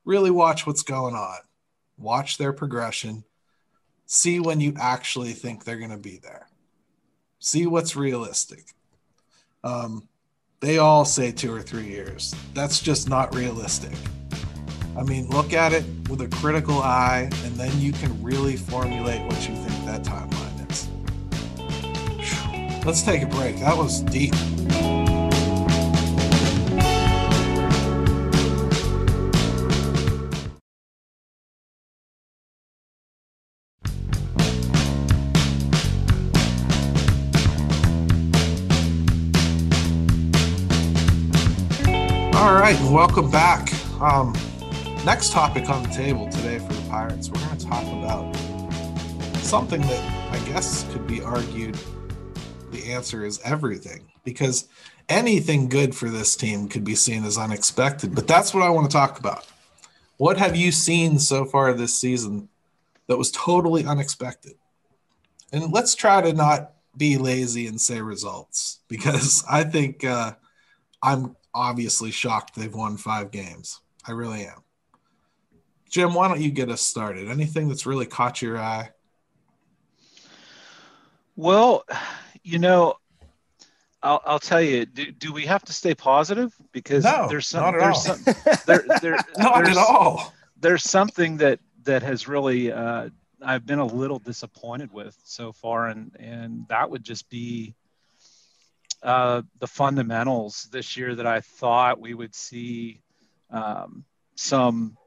Really 0.03 0.31
watch 0.31 0.67
what's 0.67 0.83
going 0.83 1.15
on. 1.15 1.38
Watch 1.97 2.38
their 2.38 2.53
progression. 2.53 3.23
See 4.05 4.39
when 4.39 4.59
you 4.59 4.73
actually 4.79 5.33
think 5.33 5.63
they're 5.63 5.77
going 5.77 5.89
to 5.89 5.97
be 5.97 6.17
there. 6.17 6.47
See 7.39 7.65
what's 7.65 7.95
realistic. 7.95 8.65
Um, 9.63 10.07
they 10.59 10.77
all 10.77 11.05
say 11.05 11.31
two 11.31 11.53
or 11.53 11.61
three 11.61 11.87
years. 11.87 12.33
That's 12.53 12.79
just 12.79 13.09
not 13.09 13.35
realistic. 13.35 13.93
I 14.97 15.03
mean, 15.03 15.29
look 15.29 15.53
at 15.53 15.73
it 15.73 15.83
with 16.09 16.21
a 16.21 16.27
critical 16.27 16.79
eye, 16.79 17.29
and 17.43 17.55
then 17.55 17.79
you 17.79 17.91
can 17.91 18.23
really 18.23 18.55
formulate 18.55 19.21
what 19.25 19.47
you 19.47 19.55
think 19.55 19.85
that 19.85 20.03
timeline 20.03 20.71
is. 20.71 20.87
Let's 22.85 23.01
take 23.01 23.21
a 23.21 23.27
break. 23.27 23.59
That 23.59 23.75
was 23.77 24.01
deep. 24.01 24.33
Right, 42.71 42.91
welcome 42.91 43.30
back. 43.30 43.71
Um, 44.01 44.34
next 45.06 45.32
topic 45.32 45.69
on 45.69 45.84
the 45.84 45.89
table 45.89 46.28
today 46.30 46.58
for 46.58 46.73
the 46.73 46.89
Pirates, 46.89 47.30
we're 47.30 47.39
going 47.45 47.56
to 47.56 47.63
talk 47.63 47.84
about 47.84 48.36
something 49.43 49.82
that 49.82 50.34
I 50.34 50.39
guess 50.47 50.84
could 50.91 51.06
be 51.06 51.21
argued 51.21 51.78
the 52.71 52.91
answer 52.91 53.23
is 53.23 53.39
everything 53.43 54.12
because 54.23 54.67
anything 55.10 55.69
good 55.69 55.93
for 55.93 56.10
this 56.10 56.36
team 56.36 56.67
could 56.67 56.84
be 56.84 56.95
seen 56.95 57.23
as 57.23 57.38
unexpected. 57.38 58.15
But 58.15 58.28
that's 58.28 58.51
what 58.51 58.63
I 58.63 58.71
want 58.71 58.89
to 58.89 58.97
talk 58.97 59.19
about. 59.19 59.45
What 60.17 60.38
have 60.38 60.56
you 60.56 60.71
seen 60.71 61.19
so 61.19 61.45
far 61.45 61.71
this 61.71 61.95
season 61.95 62.49
that 63.06 63.17
was 63.17 63.30
totally 63.30 63.86
unexpected? 63.86 64.54
And 65.54 65.71
let's 65.71 65.93
try 65.93 66.19
to 66.19 66.34
not 66.34 66.71
be 66.97 67.19
lazy 67.19 67.67
and 67.67 67.80
say 67.80 68.01
results 68.01 68.80
because 68.88 69.43
I 69.47 69.65
think 69.65 70.04
uh, 70.04 70.34
I'm 71.04 71.36
obviously 71.55 72.11
shocked 72.11 72.55
they've 72.55 72.73
won 72.73 72.97
five 72.97 73.31
games. 73.31 73.81
I 74.07 74.11
really 74.11 74.45
am. 74.45 74.61
Jim, 75.89 76.13
why 76.13 76.27
don't 76.27 76.41
you 76.41 76.51
get 76.51 76.69
us 76.69 76.81
started? 76.81 77.29
Anything 77.29 77.69
that's 77.69 77.85
really 77.85 78.05
caught 78.05 78.41
your 78.41 78.59
eye? 78.59 78.89
Well, 81.35 81.85
you 82.43 82.59
know, 82.59 82.95
I'll, 84.03 84.21
I'll 84.25 84.39
tell 84.39 84.61
you. 84.61 84.85
Do, 84.85 85.11
do 85.11 85.33
we 85.33 85.45
have 85.45 85.63
to 85.63 85.73
stay 85.73 85.95
positive? 85.95 86.53
Because 86.71 87.03
no, 87.03 87.27
there's 87.29 87.47
some. 87.47 87.61
Not 87.61 87.75
at 87.75 87.79
there's 87.81 87.95
all. 87.95 88.15
some. 88.15 88.35
There, 88.65 88.99
there, 89.01 89.17
not 89.37 89.67
at 89.67 89.77
all. 89.77 90.33
There's 90.59 90.83
something 90.83 91.37
that 91.37 91.59
that 91.83 92.03
has 92.03 92.27
really 92.27 92.71
uh, 92.71 93.09
I've 93.41 93.65
been 93.65 93.79
a 93.79 93.85
little 93.85 94.19
disappointed 94.19 94.91
with 94.91 95.17
so 95.23 95.51
far, 95.51 95.87
and 95.87 96.15
and 96.19 96.65
that 96.69 96.89
would 96.89 97.03
just 97.03 97.29
be 97.29 97.73
uh, 99.05 99.43
the 99.59 99.67
fundamentals 99.67 100.67
this 100.71 100.97
year 100.97 101.13
that 101.13 101.27
I 101.27 101.41
thought 101.41 102.01
we 102.01 102.15
would 102.15 102.33
see 102.33 103.01
um, 103.51 104.03
some 104.33 104.97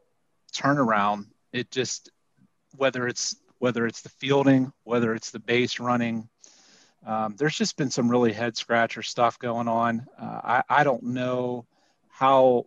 turnaround. 0.54 1.26
It 1.52 1.72
just 1.72 2.10
whether 2.76 3.08
it's 3.08 3.34
whether 3.58 3.86
it's 3.86 4.02
the 4.02 4.08
fielding, 4.08 4.72
whether 4.84 5.14
it's 5.14 5.32
the 5.32 5.40
base 5.40 5.80
running, 5.80 6.28
um, 7.04 7.34
there's 7.36 7.56
just 7.56 7.76
been 7.76 7.90
some 7.90 8.08
really 8.08 8.32
head 8.32 8.56
scratcher 8.56 9.02
stuff 9.02 9.36
going 9.40 9.66
on. 9.66 10.06
Uh, 10.16 10.40
I, 10.44 10.62
I 10.68 10.84
don't 10.84 11.02
know 11.02 11.66
how 12.08 12.66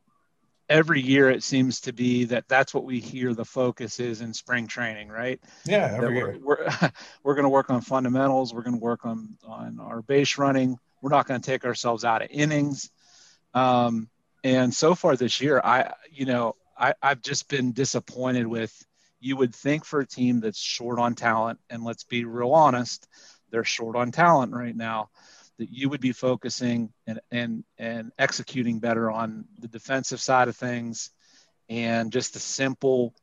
every 0.67 0.99
year 0.99 1.29
it 1.29 1.43
seems 1.43 1.79
to 1.81 1.93
be 1.93 2.25
that 2.25 2.49
that's 2.49 2.73
what 2.73 2.83
we 2.83 2.99
hear 2.99 3.33
the 3.33 3.45
focus 3.45 4.01
is 4.01 4.19
in 4.19 4.33
spring 4.33 4.67
training, 4.67 5.07
right? 5.07 5.39
Yeah, 5.63 5.93
every 5.95 6.15
year. 6.15 6.37
We're 6.41 6.57
we're, 6.57 6.91
we're 7.23 7.35
going 7.35 7.43
to 7.43 7.49
work 7.49 7.69
on 7.69 7.79
fundamentals. 7.79 8.53
We're 8.53 8.63
going 8.63 8.77
to 8.77 8.83
work 8.83 9.05
on 9.05 9.37
on 9.47 9.79
our 9.79 10.01
base 10.01 10.37
running. 10.37 10.77
We're 11.01 11.09
not 11.09 11.27
going 11.27 11.41
to 11.41 11.45
take 11.45 11.65
ourselves 11.65 12.03
out 12.03 12.21
of 12.21 12.29
innings. 12.31 12.89
Um, 13.53 14.09
and 14.43 14.73
so 14.73 14.95
far 14.95 15.15
this 15.15 15.41
year, 15.41 15.61
I 15.63 15.93
you 16.11 16.25
know 16.25 16.55
I, 16.77 16.93
I've 17.01 17.21
just 17.21 17.49
been 17.49 17.73
disappointed 17.73 18.47
with. 18.47 18.73
You 19.23 19.37
would 19.37 19.53
think 19.53 19.85
for 19.85 19.99
a 19.99 20.07
team 20.07 20.39
that's 20.39 20.59
short 20.59 20.97
on 20.97 21.13
talent, 21.13 21.59
and 21.69 21.83
let's 21.83 22.03
be 22.03 22.25
real 22.25 22.53
honest, 22.53 23.07
they're 23.51 23.63
short 23.63 23.95
on 23.95 24.11
talent 24.11 24.51
right 24.53 24.75
now 24.75 25.09
that 25.59 25.69
you 25.69 25.89
would 25.89 26.01
be 26.01 26.11
focusing 26.11 26.91
and 27.05 27.19
and 27.29 27.63
and 27.77 28.11
executing 28.17 28.79
better 28.79 29.11
on 29.11 29.45
the 29.59 29.67
defensive 29.67 30.19
side 30.19 30.47
of 30.47 30.55
things 30.55 31.11
and 31.69 32.11
just 32.11 32.33
the 32.33 32.39
simple 32.39 33.13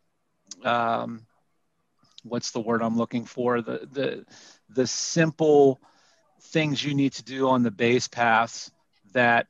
um, 0.65 1.27
what's 2.23 2.53
the 2.53 2.61
word 2.61 2.81
I'm 2.81 2.97
looking 2.97 3.25
for 3.25 3.61
the 3.61 3.89
the 3.91 4.25
the 4.69 4.87
simple 4.87 5.81
things 6.49 6.83
you 6.85 6.95
need 6.95 7.13
to 7.13 7.23
do 7.23 7.49
on 7.49 7.63
the 7.63 7.71
base 7.71 8.09
paths 8.09 8.71
that 9.13 9.47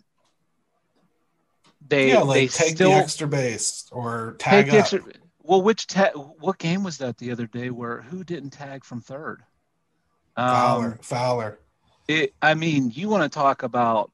they 1.87 2.09
yeah, 2.11 2.21
like 2.21 2.35
they 2.35 2.49
take 2.49 2.77
still 2.77 2.91
the 2.91 2.97
extra 2.97 3.27
base 3.27 3.87
or 3.93 4.37
tag 4.39 4.67
take 4.67 4.75
up. 4.75 4.81
extra, 4.81 5.01
well 5.43 5.63
which 5.63 5.87
ta- 5.87 6.11
what 6.11 6.59
game 6.59 6.83
was 6.83 6.99
that 6.99 7.17
the 7.19 7.31
other 7.31 7.47
day 7.47 7.71
where 7.71 8.03
who 8.03 8.25
didn't 8.25 8.51
tag 8.51 8.85
from 8.85 9.01
third 9.01 9.43
Fowler, 10.37 10.87
um, 10.87 10.99
Fowler. 11.03 11.59
it, 12.07 12.33
I 12.41 12.55
mean, 12.55 12.93
you 12.95 13.09
want 13.09 13.25
to 13.25 13.29
talk 13.29 13.65
about 13.65 14.13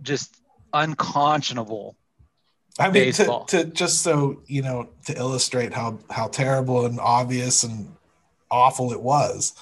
just 0.00 0.40
unconscionable. 0.72 1.96
I 2.78 2.90
mean, 2.90 3.12
to, 3.12 3.44
to 3.48 3.64
just 3.64 4.02
so 4.02 4.42
you 4.46 4.62
know, 4.62 4.88
to 5.06 5.16
illustrate 5.16 5.72
how 5.74 5.98
how 6.10 6.28
terrible 6.28 6.86
and 6.86 6.98
obvious 7.00 7.62
and 7.62 7.94
awful 8.50 8.92
it 8.92 9.02
was. 9.02 9.54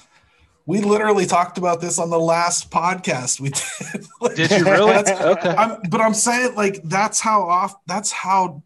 We 0.67 0.81
literally 0.81 1.25
talked 1.27 1.57
about 1.57 1.79
this 1.79 1.99
on 1.99 2.09
the 2.09 2.19
last 2.19 2.71
podcast 2.71 3.39
we 3.39 3.49
did. 3.49 4.07
Like, 4.21 4.35
Did 4.35 4.51
you 4.51 4.65
really? 4.65 4.93
okay. 4.95 5.49
I'm, 5.49 5.77
but 5.89 6.01
I'm 6.01 6.13
saying 6.13 6.55
like 6.55 6.81
that's 6.83 7.19
how 7.19 7.43
off 7.43 7.75
that's 7.85 8.11
how 8.11 8.63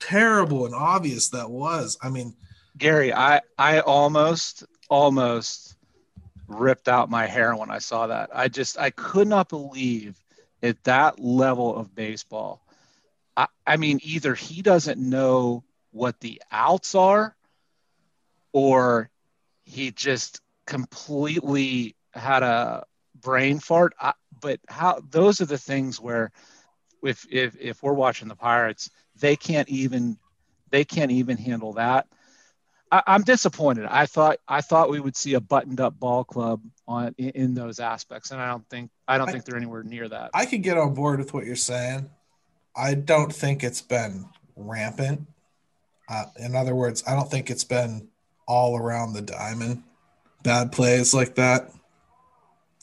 terrible 0.00 0.66
and 0.66 0.74
obvious 0.74 1.28
that 1.30 1.50
was. 1.50 1.98
I 2.02 2.08
mean, 2.10 2.34
Gary, 2.78 3.12
I 3.12 3.42
I 3.58 3.80
almost 3.80 4.64
almost 4.88 5.76
ripped 6.48 6.88
out 6.88 7.10
my 7.10 7.26
hair 7.26 7.54
when 7.56 7.70
I 7.70 7.78
saw 7.78 8.06
that. 8.06 8.30
I 8.32 8.48
just 8.48 8.78
I 8.78 8.90
could 8.90 9.28
not 9.28 9.48
believe 9.48 10.16
at 10.62 10.82
that 10.84 11.20
level 11.20 11.76
of 11.76 11.94
baseball. 11.94 12.62
I, 13.36 13.46
I 13.66 13.76
mean, 13.76 14.00
either 14.02 14.34
he 14.34 14.62
doesn't 14.62 14.98
know 14.98 15.64
what 15.90 16.20
the 16.20 16.40
outs 16.50 16.94
are, 16.94 17.36
or 18.52 19.10
he 19.64 19.90
just 19.90 20.40
completely 20.66 21.96
had 22.12 22.42
a 22.42 22.84
brain 23.20 23.58
fart. 23.58 23.94
I, 24.00 24.12
but 24.40 24.60
how 24.68 25.00
those 25.10 25.40
are 25.40 25.46
the 25.46 25.58
things 25.58 26.00
where 26.00 26.30
if 27.02 27.26
if 27.30 27.56
if 27.60 27.82
we're 27.82 27.92
watching 27.92 28.28
the 28.28 28.36
Pirates, 28.36 28.90
they 29.16 29.36
can't 29.36 29.68
even 29.68 30.18
they 30.70 30.84
can't 30.84 31.10
even 31.10 31.36
handle 31.36 31.74
that. 31.74 32.06
I, 32.90 33.02
I'm 33.06 33.22
disappointed. 33.22 33.86
I 33.86 34.06
thought 34.06 34.38
I 34.48 34.60
thought 34.60 34.90
we 34.90 35.00
would 35.00 35.16
see 35.16 35.34
a 35.34 35.40
buttoned 35.40 35.80
up 35.80 35.98
ball 35.98 36.24
club 36.24 36.60
on 36.86 37.14
in, 37.18 37.30
in 37.30 37.54
those 37.54 37.80
aspects, 37.80 38.30
and 38.30 38.40
I 38.40 38.48
don't 38.48 38.68
think 38.68 38.90
I 39.08 39.18
don't 39.18 39.28
I- 39.28 39.32
think 39.32 39.44
they're 39.44 39.56
anywhere 39.56 39.82
near 39.82 40.08
that. 40.08 40.30
I 40.34 40.46
could 40.46 40.62
get 40.62 40.78
on 40.78 40.94
board 40.94 41.18
with 41.18 41.32
what 41.34 41.44
you're 41.46 41.56
saying. 41.56 42.10
I 42.76 42.94
don't 42.94 43.32
think 43.32 43.62
it's 43.62 43.82
been 43.82 44.28
rampant. 44.56 45.26
Uh, 46.08 46.24
in 46.38 46.54
other 46.54 46.74
words, 46.74 47.02
I 47.06 47.14
don't 47.14 47.30
think 47.30 47.50
it's 47.50 47.64
been 47.64 48.08
all 48.46 48.76
around 48.76 49.12
the 49.12 49.22
diamond 49.22 49.84
bad 50.44 50.70
plays 50.70 51.12
like 51.12 51.34
that. 51.34 51.72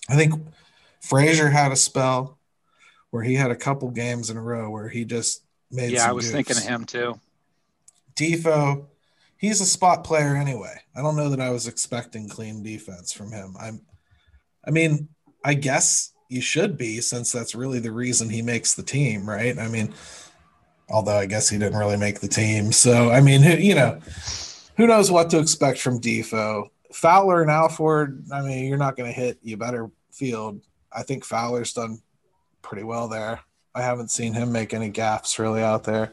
I 0.09 0.15
think 0.15 0.33
Frazier 0.99 1.49
had 1.49 1.71
a 1.71 1.77
spell 1.77 2.37
where 3.11 3.23
he 3.23 3.35
had 3.35 3.51
a 3.51 3.55
couple 3.55 3.89
games 3.91 4.29
in 4.29 4.35
a 4.35 4.41
row 4.41 4.69
where 4.69 4.89
he 4.89 5.05
just 5.05 5.43
made. 5.71 5.91
yeah, 5.91 6.09
I 6.09 6.11
was 6.11 6.29
thinking 6.29 6.57
of 6.57 6.63
him 6.63 6.83
too. 6.83 7.17
Difo, 8.15 8.87
he's 9.37 9.61
a 9.61 9.65
spot 9.65 10.03
player 10.03 10.35
anyway. 10.35 10.75
I 10.93 11.01
don't 11.01 11.15
know 11.15 11.29
that 11.29 11.39
I 11.39 11.51
was 11.51 11.67
expecting 11.67 12.27
clean 12.27 12.61
defense 12.61 13.13
from 13.13 13.31
him. 13.31 13.55
I'm 13.57 13.81
I 14.65 14.71
mean, 14.71 15.07
I 15.43 15.53
guess 15.53 16.11
you 16.29 16.41
should 16.41 16.77
be 16.77 17.01
since 17.01 17.31
that's 17.31 17.55
really 17.55 17.79
the 17.79 17.91
reason 17.91 18.29
he 18.29 18.41
makes 18.41 18.73
the 18.73 18.83
team, 18.83 19.27
right? 19.27 19.57
I 19.57 19.67
mean, 19.67 19.93
although 20.89 21.17
I 21.17 21.25
guess 21.25 21.49
he 21.49 21.57
didn't 21.57 21.79
really 21.79 21.97
make 21.97 22.19
the 22.19 22.27
team. 22.27 22.71
So, 22.71 23.11
I 23.11 23.21
mean, 23.21 23.41
who, 23.41 23.55
you 23.55 23.75
know, 23.75 23.99
who 24.77 24.87
knows 24.87 25.11
what 25.11 25.29
to 25.31 25.39
expect 25.39 25.79
from 25.79 25.99
Difo. 25.99 26.69
Fowler 26.93 27.41
and 27.41 27.51
Alford, 27.51 28.25
I 28.31 28.41
mean, 28.41 28.67
you're 28.67 28.77
not 28.77 28.95
going 28.95 29.11
to 29.11 29.19
hit, 29.19 29.39
you 29.41 29.57
better 29.57 29.89
field. 30.11 30.61
I 30.91 31.03
think 31.03 31.23
Fowler's 31.23 31.73
done 31.73 32.01
pretty 32.61 32.83
well 32.83 33.07
there. 33.07 33.39
I 33.73 33.81
haven't 33.81 34.11
seen 34.11 34.33
him 34.33 34.51
make 34.51 34.73
any 34.73 34.91
gaffes 34.91 35.39
really 35.39 35.63
out 35.63 35.83
there. 35.83 36.11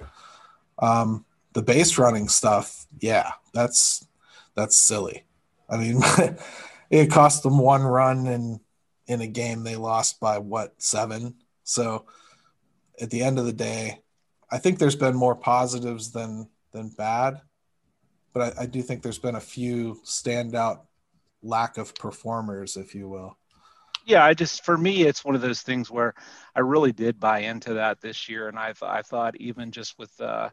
Um, 0.78 1.24
the 1.52 1.62
base 1.62 1.98
running 1.98 2.28
stuff, 2.28 2.86
yeah, 3.00 3.32
that's 3.52 4.06
that's 4.54 4.76
silly. 4.76 5.24
I 5.68 5.76
mean, 5.76 6.00
it 6.90 7.10
cost 7.10 7.42
them 7.42 7.58
one 7.58 7.82
run 7.82 8.26
in 8.26 8.60
in 9.06 9.20
a 9.20 9.26
game 9.26 9.64
they 9.64 9.76
lost 9.76 10.20
by 10.20 10.38
what 10.38 10.80
seven. 10.80 11.34
So 11.64 12.06
at 13.00 13.10
the 13.10 13.22
end 13.22 13.38
of 13.38 13.46
the 13.46 13.52
day, 13.52 14.02
I 14.50 14.58
think 14.58 14.78
there's 14.78 14.96
been 14.96 15.16
more 15.16 15.34
positives 15.34 16.12
than 16.12 16.48
than 16.72 16.90
bad, 16.90 17.40
but 18.32 18.58
I, 18.58 18.62
I 18.62 18.66
do 18.66 18.82
think 18.82 19.02
there's 19.02 19.18
been 19.18 19.34
a 19.34 19.40
few 19.40 20.00
standout 20.04 20.80
lack 21.42 21.78
of 21.78 21.94
performers, 21.94 22.76
if 22.76 22.94
you 22.94 23.08
will. 23.08 23.36
yeah, 24.04 24.24
I 24.24 24.34
just 24.34 24.64
for 24.64 24.76
me, 24.76 25.02
it's 25.02 25.24
one 25.24 25.34
of 25.34 25.40
those 25.40 25.62
things 25.62 25.90
where 25.90 26.14
I 26.54 26.60
really 26.60 26.92
did 26.92 27.20
buy 27.20 27.40
into 27.40 27.74
that 27.74 28.00
this 28.00 28.28
year, 28.28 28.48
and 28.48 28.58
I 28.58 28.74
I 28.82 29.02
thought 29.02 29.36
even 29.36 29.70
just 29.70 29.98
with 29.98 30.18
uh, 30.20 30.50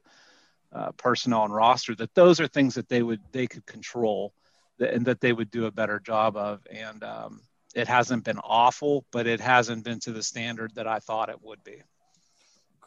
uh, 0.74 0.92
personnel 0.98 1.46
and 1.46 1.56
roster 1.56 1.96
that 1.96 2.14
those 2.16 2.40
are 2.40 2.48
things 2.48 2.76
that 2.76 2.90
they 2.90 3.02
would 3.02 3.22
they 3.32 3.48
could 3.48 3.66
control, 3.66 4.34
and 4.80 5.06
that 5.06 5.22
they 5.22 5.34
would 5.34 5.52
do 5.52 5.66
a 5.66 5.72
better 5.72 6.00
job 6.00 6.36
of, 6.36 6.66
and 6.70 7.04
um, 7.04 7.42
it 7.76 7.88
hasn't 7.88 8.24
been 8.24 8.40
awful, 8.40 9.06
but 9.12 9.28
it 9.28 9.40
hasn't 9.40 9.84
been 9.84 10.00
to 10.02 10.12
the 10.12 10.24
standard 10.24 10.74
that 10.76 10.88
I 10.88 11.00
thought 11.00 11.30
it 11.30 11.42
would 11.42 11.64
be. 11.64 11.82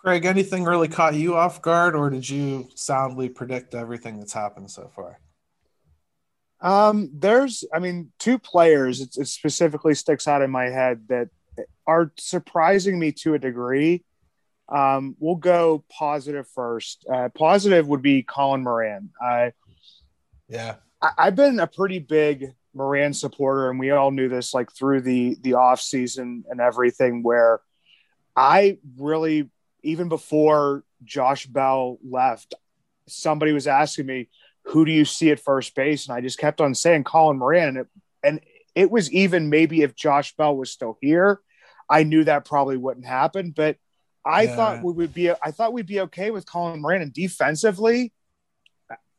Craig, 0.02 0.24
anything 0.24 0.64
really 0.64 0.88
caught 0.88 1.14
you 1.14 1.36
off 1.36 1.60
guard, 1.60 1.94
or 1.94 2.08
did 2.10 2.28
you 2.28 2.68
soundly 2.74 3.28
predict 3.28 3.74
everything 3.74 4.18
that's 4.18 4.32
happened 4.32 4.70
so 4.70 4.90
far? 4.94 5.20
Um, 6.60 7.10
there's, 7.12 7.64
I 7.74 7.78
mean, 7.78 8.12
two 8.18 8.38
players. 8.38 9.00
It, 9.00 9.16
it 9.16 9.28
specifically 9.28 9.94
sticks 9.94 10.26
out 10.26 10.42
in 10.42 10.50
my 10.50 10.66
head 10.66 11.04
that 11.08 11.28
are 11.86 12.12
surprising 12.18 12.98
me 12.98 13.12
to 13.12 13.34
a 13.34 13.38
degree. 13.38 14.04
Um, 14.68 15.16
we'll 15.18 15.36
go 15.36 15.84
positive 15.90 16.46
first. 16.48 17.04
Uh, 17.10 17.28
positive 17.30 17.88
would 17.88 18.02
be 18.02 18.22
Colin 18.22 18.62
Moran. 18.62 19.10
I, 19.20 19.52
Yeah, 20.48 20.76
I 21.00 21.10
I've 21.18 21.36
been 21.36 21.60
a 21.60 21.66
pretty 21.66 21.98
big 21.98 22.52
Moran 22.74 23.14
supporter, 23.14 23.70
and 23.70 23.78
we 23.78 23.90
all 23.90 24.10
knew 24.10 24.28
this 24.28 24.54
like 24.54 24.72
through 24.72 25.02
the 25.02 25.36
the 25.40 25.54
off 25.54 25.80
season 25.80 26.44
and 26.50 26.60
everything. 26.60 27.22
Where 27.22 27.60
I 28.36 28.78
really, 28.98 29.50
even 29.82 30.08
before 30.08 30.84
Josh 31.04 31.46
Bell 31.46 31.98
left, 32.08 32.54
somebody 33.06 33.52
was 33.52 33.66
asking 33.66 34.06
me, 34.06 34.28
"Who 34.64 34.84
do 34.84 34.92
you 34.92 35.04
see 35.04 35.30
at 35.30 35.40
first 35.40 35.74
base?" 35.74 36.08
And 36.08 36.16
I 36.16 36.20
just 36.20 36.38
kept 36.38 36.60
on 36.60 36.74
saying 36.74 37.04
Colin 37.04 37.38
Moran, 37.38 37.68
and 37.68 37.78
it, 37.78 37.86
and 38.22 38.40
it 38.74 38.90
was 38.90 39.10
even 39.12 39.50
maybe 39.50 39.82
if 39.82 39.94
Josh 39.94 40.34
Bell 40.36 40.56
was 40.56 40.70
still 40.70 40.98
here, 41.00 41.40
I 41.88 42.02
knew 42.02 42.24
that 42.24 42.44
probably 42.44 42.76
wouldn't 42.76 43.06
happen, 43.06 43.52
but. 43.52 43.76
I 44.24 44.42
Yeah. 44.42 44.56
thought 44.56 44.82
we 44.82 44.92
would 44.92 45.14
be. 45.14 45.30
I 45.30 45.52
thought 45.52 45.72
we'd 45.72 45.86
be 45.86 46.00
okay 46.00 46.30
with 46.30 46.44
Colin 46.44 46.82
Moran, 46.82 47.00
and 47.00 47.12
defensively, 47.12 48.12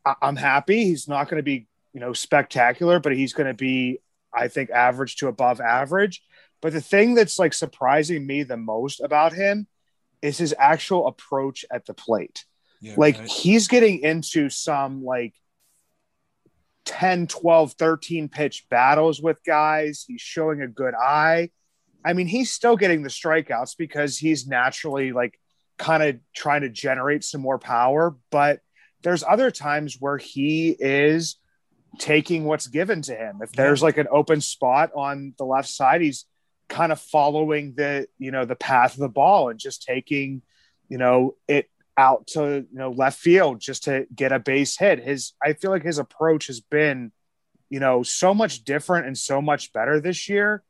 I- 0.06 0.16
I'm 0.22 0.36
happy. 0.36 0.84
He's 0.84 1.08
not 1.08 1.30
going 1.30 1.40
to 1.40 1.44
be, 1.44 1.68
you 1.94 2.00
know, 2.00 2.14
spectacular, 2.14 3.00
but 3.00 3.16
he's 3.16 3.34
going 3.34 3.48
to 3.48 3.56
be, 3.56 4.02
I 4.32 4.50
think, 4.50 4.70
average 4.70 5.16
to 5.18 5.28
above 5.28 5.62
average. 5.62 6.22
But 6.62 6.74
the 6.74 6.82
thing 6.82 7.16
that's 7.16 7.40
like 7.40 7.54
surprising 7.54 8.28
me 8.28 8.44
the 8.44 8.58
most 8.58 9.00
about 9.00 9.34
him 9.34 9.68
is 10.22 10.38
his 10.38 10.54
actual 10.58 11.08
approach 11.08 11.66
at 11.72 11.86
the 11.86 11.94
plate. 11.94 12.46
yeah 12.82 12.96
Like 12.98 13.20
right. 13.20 13.28
he's 13.28 13.68
getting 13.68 14.00
into 14.00 14.50
some 14.50 15.04
like 15.04 15.34
10, 16.86 17.28
12, 17.28 17.74
13 17.74 18.30
pitch 18.30 18.66
battles 18.70 19.22
with 19.22 19.44
guys. 19.46 20.06
He's 20.08 20.22
showing 20.22 20.62
a 20.62 20.68
good 20.68 20.94
eye. 20.96 21.52
I 22.04 22.14
mean, 22.14 22.28
he's 22.28 22.52
still 22.52 22.78
getting 22.78 23.04
the 23.04 23.10
strikeouts 23.10 23.76
because 23.78 24.18
he's 24.18 24.48
naturally 24.48 25.12
like 25.12 25.40
kind 25.78 26.02
of 26.02 26.20
trying 26.36 26.62
to 26.62 26.70
generate 26.70 27.24
some 27.24 27.42
more 27.42 27.60
power. 27.60 28.16
But 28.32 28.62
there's 29.04 29.24
other 29.24 29.52
times 29.52 29.98
where 30.00 30.18
he 30.18 30.76
is 30.80 31.38
taking 31.98 32.46
what's 32.46 32.68
given 32.68 33.02
to 33.04 33.16
him. 33.16 33.40
If 33.42 33.52
there's 33.52 33.84
like 33.84 33.98
an 33.98 34.08
open 34.12 34.42
spot 34.42 34.92
on 34.96 35.34
the 35.38 35.46
left 35.46 35.70
side, 35.70 36.02
he's 36.02 36.26
kind 36.70 36.92
of 36.92 37.00
following 37.00 37.74
the, 37.76 38.08
you 38.18 38.32
know, 38.32 38.46
the 38.46 38.56
path 38.56 38.94
of 38.94 39.00
the 39.00 39.10
ball 39.10 39.50
and 39.50 39.60
just 39.60 39.84
taking, 39.84 40.42
you 40.88 40.98
know, 40.98 41.36
it. 41.48 41.70
out 41.98 42.28
to 42.28 42.66
you 42.72 42.80
know 42.80 42.92
left 42.92 43.20
field 43.20 43.60
just 43.60 43.84
to 43.84 44.08
get 44.16 44.32
a 44.32 44.40
base 44.40 44.78
hit. 44.78 45.04
His 45.04 45.34
I 45.44 45.52
feel 45.54 45.72
like 45.72 45.84
his 45.84 46.00
approach 46.00 46.48
has 46.48 46.62
been, 46.62 47.12
you 47.70 47.82
know, 47.82 48.04
so 48.04 48.34
much 48.34 48.64
different 48.64 49.06
and 49.06 49.18
so 49.18 49.42
much 49.42 49.74
better 49.74 50.00
this 50.00 50.30
year. 50.30 50.64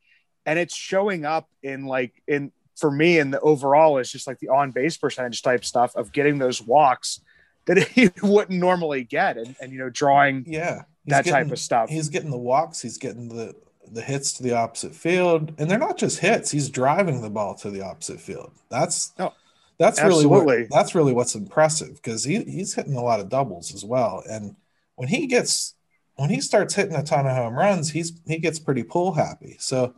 And 0.44 0.58
it's 0.58 0.74
showing 0.74 1.24
up 1.24 1.48
in 1.62 1.86
like 1.86 2.20
in 2.26 2.50
for 2.76 2.90
me 2.90 3.18
in 3.18 3.30
the 3.30 3.40
overall 3.40 3.98
is 3.98 4.10
just 4.10 4.26
like 4.26 4.40
the 4.40 4.48
on 4.48 4.72
base 4.72 4.96
percentage 4.96 5.42
type 5.42 5.64
stuff 5.64 5.94
of 5.94 6.10
getting 6.10 6.38
those 6.38 6.60
walks 6.60 7.20
that 7.66 7.78
he 7.94 8.10
wouldn't 8.22 8.58
normally 8.58 9.04
get 9.04 9.36
and, 9.36 9.54
and 9.60 9.70
you 9.72 9.78
know 9.78 9.90
drawing 9.90 10.44
yeah 10.46 10.82
that 11.06 11.24
getting, 11.24 11.44
type 11.44 11.52
of 11.52 11.58
stuff. 11.58 11.88
He's 11.90 12.08
getting 12.08 12.30
the 12.30 12.38
walks, 12.38 12.80
he's 12.80 12.98
getting 12.98 13.28
the 13.28 13.54
the 13.92 14.02
hits 14.02 14.32
to 14.34 14.42
the 14.42 14.54
opposite 14.54 14.94
field, 14.94 15.52
and 15.58 15.70
they're 15.70 15.78
not 15.78 15.98
just 15.98 16.20
hits. 16.20 16.50
He's 16.50 16.68
driving 16.68 17.20
the 17.20 17.30
ball 17.30 17.54
to 17.56 17.70
the 17.70 17.82
opposite 17.82 18.20
field. 18.20 18.52
That's 18.68 19.12
no, 19.18 19.32
that's 19.78 19.98
absolutely. 19.98 20.40
really 20.40 20.62
what, 20.62 20.70
that's 20.70 20.94
really 20.94 21.12
what's 21.12 21.34
impressive 21.34 21.96
because 21.96 22.24
he, 22.24 22.42
he's 22.44 22.74
hitting 22.74 22.96
a 22.96 23.02
lot 23.02 23.20
of 23.20 23.28
doubles 23.28 23.74
as 23.74 23.84
well. 23.84 24.22
And 24.28 24.56
when 24.96 25.08
he 25.08 25.26
gets 25.26 25.74
when 26.16 26.30
he 26.30 26.40
starts 26.40 26.74
hitting 26.74 26.94
a 26.94 27.02
ton 27.02 27.26
of 27.26 27.34
home 27.34 27.54
runs, 27.54 27.90
he's 27.90 28.12
he 28.26 28.38
gets 28.38 28.58
pretty 28.58 28.82
pull 28.82 29.12
happy. 29.12 29.56
So, 29.58 29.94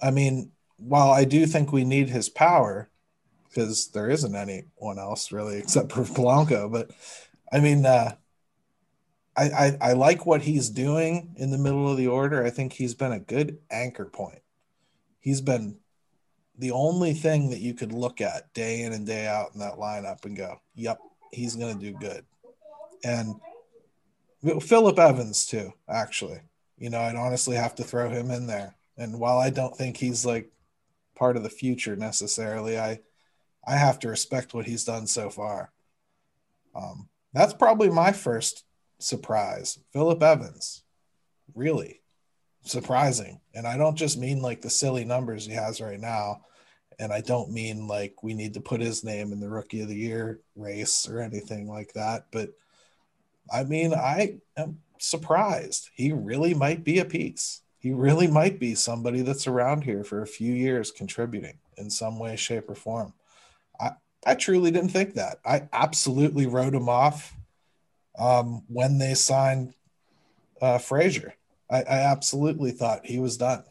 I 0.00 0.10
mean, 0.10 0.52
while 0.76 1.10
I 1.10 1.24
do 1.24 1.46
think 1.46 1.72
we 1.72 1.84
need 1.84 2.08
his 2.08 2.28
power, 2.28 2.88
because 3.48 3.88
there 3.88 4.08
isn't 4.08 4.34
anyone 4.34 4.98
else 4.98 5.32
really 5.32 5.58
except 5.58 5.92
for 5.92 6.02
Polanco, 6.02 6.70
but 6.70 6.90
I 7.52 7.60
mean, 7.60 7.84
uh, 7.84 8.14
I, 9.36 9.44
I, 9.44 9.78
I 9.80 9.92
like 9.94 10.26
what 10.26 10.42
he's 10.42 10.70
doing 10.70 11.34
in 11.36 11.50
the 11.50 11.58
middle 11.58 11.90
of 11.90 11.96
the 11.96 12.06
order. 12.06 12.44
I 12.44 12.50
think 12.50 12.72
he's 12.72 12.94
been 12.94 13.12
a 13.12 13.20
good 13.20 13.58
anchor 13.70 14.06
point. 14.06 14.42
He's 15.20 15.40
been 15.40 15.78
the 16.56 16.70
only 16.70 17.14
thing 17.14 17.50
that 17.50 17.60
you 17.60 17.74
could 17.74 17.92
look 17.92 18.20
at 18.20 18.52
day 18.54 18.82
in 18.82 18.92
and 18.92 19.06
day 19.06 19.26
out 19.26 19.50
in 19.54 19.60
that 19.60 19.74
lineup 19.74 20.24
and 20.24 20.36
go, 20.36 20.60
"Yep, 20.74 21.00
he's 21.32 21.56
going 21.56 21.78
to 21.78 21.92
do 21.92 21.98
good." 21.98 22.24
And 23.02 23.34
Phillip 24.60 24.98
Evans 24.98 25.46
too, 25.46 25.72
actually. 25.88 26.40
You 26.78 26.90
know, 26.90 27.00
I'd 27.00 27.16
honestly 27.16 27.56
have 27.56 27.74
to 27.76 27.84
throw 27.84 28.10
him 28.10 28.30
in 28.30 28.46
there. 28.46 28.76
And 28.96 29.18
while 29.18 29.38
I 29.38 29.50
don't 29.50 29.76
think 29.76 29.96
he's 29.96 30.24
like 30.24 30.52
part 31.16 31.36
of 31.36 31.42
the 31.42 31.50
future 31.50 31.96
necessarily, 31.96 32.78
I 32.78 33.00
I 33.66 33.76
have 33.76 33.98
to 34.00 34.08
respect 34.08 34.54
what 34.54 34.66
he's 34.66 34.84
done 34.84 35.06
so 35.06 35.30
far. 35.30 35.72
Um, 36.74 37.08
that's 37.32 37.54
probably 37.54 37.88
my 37.88 38.12
first 38.12 38.64
surprise. 38.98 39.78
Phillip 39.92 40.22
Evans, 40.22 40.82
really 41.54 42.00
surprising. 42.62 43.40
And 43.54 43.66
I 43.66 43.76
don't 43.76 43.96
just 43.96 44.18
mean 44.18 44.42
like 44.42 44.62
the 44.62 44.70
silly 44.70 45.04
numbers 45.04 45.46
he 45.46 45.52
has 45.52 45.80
right 45.80 46.00
now. 46.00 46.42
And 46.98 47.12
I 47.12 47.20
don't 47.20 47.50
mean 47.50 47.88
like 47.88 48.22
we 48.22 48.34
need 48.34 48.54
to 48.54 48.60
put 48.60 48.80
his 48.80 49.04
name 49.04 49.32
in 49.32 49.40
the 49.40 49.48
rookie 49.48 49.80
of 49.80 49.88
the 49.88 49.96
year 49.96 50.40
race 50.56 51.08
or 51.08 51.20
anything 51.20 51.68
like 51.68 51.92
that. 51.94 52.26
But 52.30 52.50
I 53.52 53.64
mean, 53.64 53.92
I 53.92 54.38
am 54.56 54.80
surprised. 54.98 55.90
He 55.94 56.12
really 56.12 56.54
might 56.54 56.84
be 56.84 56.98
a 56.98 57.04
piece. 57.04 57.62
He 57.78 57.92
really 57.92 58.26
might 58.26 58.58
be 58.58 58.74
somebody 58.74 59.20
that's 59.20 59.46
around 59.46 59.84
here 59.84 60.04
for 60.04 60.22
a 60.22 60.26
few 60.26 60.52
years 60.52 60.90
contributing 60.90 61.58
in 61.76 61.90
some 61.90 62.18
way, 62.18 62.36
shape, 62.36 62.70
or 62.70 62.74
form. 62.74 63.12
I, 63.78 63.90
I 64.26 64.34
truly 64.36 64.70
didn't 64.70 64.88
think 64.88 65.14
that. 65.14 65.38
I 65.44 65.68
absolutely 65.72 66.46
wrote 66.46 66.74
him 66.74 66.88
off 66.88 67.34
um, 68.18 68.62
when 68.68 68.98
they 68.98 69.14
signed 69.14 69.74
uh, 70.60 70.78
Frazier. 70.78 71.34
I, 71.70 71.78
I, 71.78 71.98
absolutely 72.12 72.70
thought 72.70 73.06
he 73.06 73.18
was 73.18 73.36
done. 73.36 73.64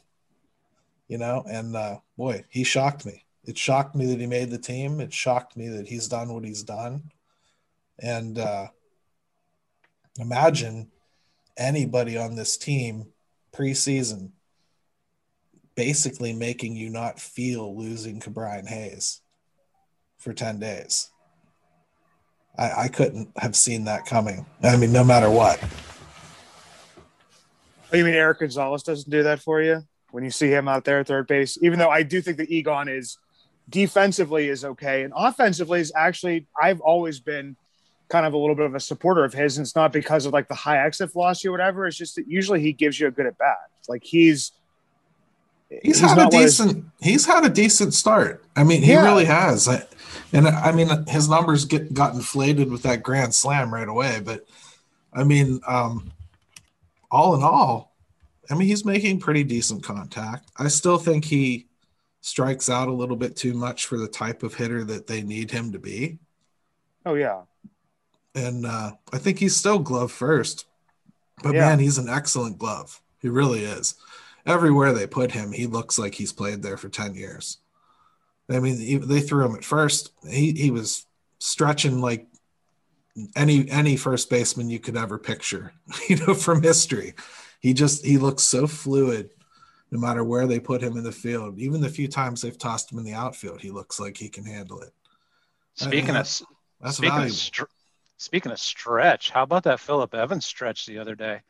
You 1.08 1.18
know, 1.18 1.44
and 1.48 1.76
uh, 1.76 1.98
boy, 2.18 2.46
he 2.50 2.64
shocked 2.64 3.06
me. 3.06 3.26
It 3.46 3.58
shocked 3.58 3.96
me 3.96 4.06
that 4.08 4.20
he 4.20 4.26
made 4.26 4.50
the 4.50 4.58
team. 4.58 5.00
It 5.00 5.14
shocked 5.14 5.56
me 5.56 5.68
that 5.70 5.88
he's 5.88 6.08
done 6.08 6.34
what 6.34 6.46
he's 6.46 6.64
done. 6.64 7.12
And 8.00 8.40
uh, 8.40 8.68
imagine 10.18 10.92
anybody 11.58 12.18
on 12.18 12.36
this 12.36 12.58
team 12.58 13.08
preseason 13.54 14.32
basically 15.76 16.34
making 16.34 16.76
you 16.76 16.90
not 16.90 17.20
feel 17.20 17.78
losing 17.78 18.20
Ke'Bryan 18.20 18.68
Hayes 18.68 19.22
for 20.18 20.34
10 20.34 20.60
days. 20.60 21.10
I, 22.58 22.84
I 22.84 22.88
couldn't 22.88 23.30
have 23.38 23.56
seen 23.56 23.86
that 23.86 24.06
coming. 24.06 24.46
I 24.62 24.78
mean, 24.78 24.92
no 24.92 25.04
matter 25.04 25.30
what. 25.30 25.62
Oh, 27.92 27.98
you 27.98 28.04
mean 28.04 28.14
Erik 28.14 28.40
Gonzalez 28.40 28.84
doesn't 28.84 29.10
do 29.10 29.24
that 29.24 29.40
for 29.40 29.62
you 29.62 29.84
when 30.12 30.24
you 30.24 30.32
see 30.32 30.50
him 30.50 30.68
out 30.68 30.86
there 30.86 31.00
at 31.00 31.08
third 31.08 31.28
base? 31.28 31.58
Even 31.62 31.80
though 31.80 31.90
I 31.90 32.04
do 32.04 32.22
think 32.22 32.38
that 32.38 32.50
Egon 32.50 32.88
is 32.88 33.18
defensively 33.70 34.50
is 34.50 34.66
okay 34.66 35.04
and 35.04 35.14
offensively 35.16 35.80
is 35.80 35.92
actually 35.96 36.48
I've 36.62 36.82
always 36.82 37.20
been 37.20 37.56
kind 38.10 38.26
of 38.26 38.34
a 38.34 38.38
little 38.38 38.56
bit 38.56 38.66
of 38.66 38.76
a 38.76 38.80
supporter 38.80 39.24
of 39.24 39.34
his, 39.34 39.58
and 39.58 39.66
it's 39.66 39.76
not 39.76 39.92
because 39.92 40.26
of 40.26 40.34
like 40.34 40.48
the 40.48 40.56
high 40.56 40.86
exit 40.86 41.12
velocity 41.12 41.48
or 41.48 41.52
whatever. 41.52 41.88
It's 41.88 41.98
just 41.98 42.16
that 42.16 42.28
usually 42.28 42.62
he 42.62 42.74
gives 42.74 43.00
you 43.00 43.08
a 43.08 43.12
good 43.12 43.26
at 43.26 43.38
bat. 43.38 43.58
Like 43.88 44.04
he's 44.04 44.52
he's, 45.82 46.00
he's 46.00 46.10
had 46.10 46.20
a 46.20 46.30
decent 46.30 46.86
he's 47.02 47.26
had 47.26 47.46
a 47.46 47.50
decent 47.50 47.94
start. 47.94 48.44
I 48.56 48.64
mean, 48.64 48.82
he 48.82 48.92
yeah. 48.92 49.04
really 49.04 49.26
has. 49.26 49.68
I, 49.68 49.84
and 50.32 50.48
I 50.48 50.72
mean, 50.72 50.90
his 51.08 51.30
numbers 51.30 51.66
get 51.66 51.94
got 51.94 52.16
inflated 52.16 52.72
with 52.72 52.84
that 52.84 53.04
grand 53.04 53.34
slam 53.34 53.74
right 53.74 53.88
away. 53.88 54.22
But 54.24 54.46
I 55.14 55.24
mean, 55.24 55.62
um, 55.68 56.12
all 57.12 57.36
in 57.36 57.44
all, 57.44 57.96
I 58.50 58.56
mean, 58.56 58.68
he's 58.68 58.86
making 58.86 59.20
pretty 59.20 59.44
decent 59.44 59.84
contact. 59.84 60.52
I 60.58 60.68
still 60.68 60.98
think 60.98 61.26
he 61.26 61.68
strikes 62.22 62.70
out 62.70 62.88
a 62.88 62.94
little 62.94 63.16
bit 63.16 63.36
too 63.36 63.54
much 63.54 63.86
for 63.86 63.98
the 63.98 64.08
type 64.08 64.44
of 64.44 64.56
hitter 64.56 64.84
that 64.86 65.08
they 65.08 65.22
need 65.22 65.52
him 65.52 65.72
to 65.72 65.80
be. 65.80 66.18
Oh 67.06 67.16
yeah. 67.16 67.42
And 68.36 68.66
uh, 68.66 68.92
I 69.12 69.18
think 69.20 69.38
he's 69.38 69.56
still 69.56 69.78
glove 69.80 70.12
first. 70.12 70.66
But 71.44 71.54
yeah. 71.54 71.62
man, 71.62 71.80
he's 71.80 71.98
an 71.98 72.10
excellent 72.10 72.58
glove. 72.58 73.02
He 73.22 73.30
really 73.30 73.64
is. 73.64 73.96
Everywhere 74.46 74.92
they 74.92 75.08
put 75.08 75.32
him, 75.32 75.52
he 75.52 75.68
looks 75.68 75.98
like 75.98 76.16
he's 76.16 76.34
played 76.34 76.62
there 76.62 76.78
for 76.78 76.90
10 76.90 77.16
years. 77.16 77.60
I 78.50 78.60
mean, 78.60 79.08
they 79.08 79.22
threw 79.22 79.46
him 79.46 79.56
at 79.56 79.64
first. 79.64 80.12
He 80.30 80.52
he 80.52 80.70
was 80.70 81.06
stretching 81.40 82.02
like 82.02 82.28
any 83.36 83.70
any 83.70 83.96
first 83.96 84.30
baseman 84.30 84.70
you 84.70 84.80
could 84.80 84.98
ever 84.98 85.18
picture, 85.18 85.74
you 86.10 86.18
know, 86.18 86.34
from 86.34 86.62
history. 86.62 87.14
He 87.60 87.74
just 87.74 88.06
he 88.06 88.18
looks 88.18 88.44
so 88.44 88.68
fluid 88.68 89.30
no 89.92 90.00
matter 90.00 90.24
where 90.24 90.48
they 90.48 90.60
put 90.60 90.82
him 90.82 90.98
in 90.98 91.04
the 91.04 91.12
field. 91.12 91.60
Even 91.60 91.80
the 91.80 91.88
few 91.88 92.08
times 92.08 92.42
they've 92.42 92.58
tossed 92.58 92.92
him 92.92 92.98
in 92.98 93.06
the 93.06 93.14
outfield, 93.14 93.62
he 93.62 93.70
looks 93.70 94.00
like 94.00 94.18
he 94.18 94.28
can 94.28 94.44
handle 94.44 94.82
it. 94.82 94.92
Speaking 95.76 96.16
of 96.16 96.30
that's 96.82 96.98
speaking 96.98 97.24
of, 97.24 97.32
str- 97.32 97.64
speaking 98.18 98.52
of 98.52 98.60
stretch, 98.60 99.30
how 99.30 99.44
about 99.44 99.64
that 99.64 99.80
Phillip 99.80 100.14
Evans 100.14 100.46
stretch 100.46 100.86
the 100.86 100.98
other 100.98 101.16
day? 101.16 101.42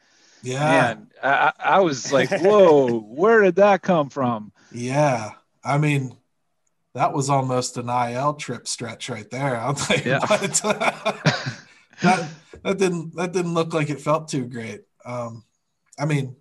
Yeah, 0.43 0.59
Man, 0.59 1.07
I, 1.23 1.53
I 1.57 1.79
was 1.79 2.11
like, 2.11 2.29
whoa, 2.29 2.99
where 3.07 3.41
did 3.41 3.55
that 3.55 3.81
come 3.81 4.09
from? 4.09 4.51
Yeah, 4.73 5.31
I 5.63 5.77
mean, 5.77 6.17
that 6.93 7.13
was 7.13 7.29
almost 7.29 7.77
an 7.77 7.89
IL 7.89 8.33
trip 8.33 8.67
stretch 8.67 9.09
right 9.09 9.29
there. 9.29 9.57
I'll 9.57 9.73
tell 9.73 9.97
you 9.97 10.11
yeah. 10.11 10.19
what. 10.19 10.41
that 12.01 12.29
that 12.63 12.77
didn't 12.77 13.15
that 13.15 13.31
didn't 13.31 13.53
look 13.53 13.73
like 13.73 13.89
it 13.89 14.01
felt 14.01 14.27
too 14.27 14.45
great. 14.45 14.81
Um, 15.05 15.43
I 15.97 16.05
mean, 16.05 16.35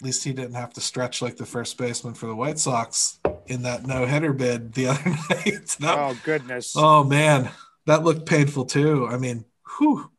at 0.00 0.04
least 0.04 0.24
he 0.24 0.32
didn't 0.32 0.54
have 0.54 0.72
to 0.74 0.80
stretch 0.80 1.22
like 1.22 1.36
the 1.36 1.46
first 1.46 1.78
baseman 1.78 2.14
for 2.14 2.26
the 2.26 2.34
White 2.34 2.58
Sox 2.58 3.18
in 3.46 3.62
that 3.62 3.86
no 3.86 4.06
hitter 4.06 4.32
bid 4.32 4.72
the 4.74 4.86
other 4.88 5.10
night. 5.30 5.76
that, 5.80 5.98
oh 5.98 6.18
goodness! 6.24 6.74
Oh 6.76 7.04
man, 7.04 7.50
that 7.86 8.04
looked 8.04 8.26
painful 8.26 8.66
too. 8.66 9.06
I 9.06 9.16
mean, 9.16 9.44
whew. 9.78 10.10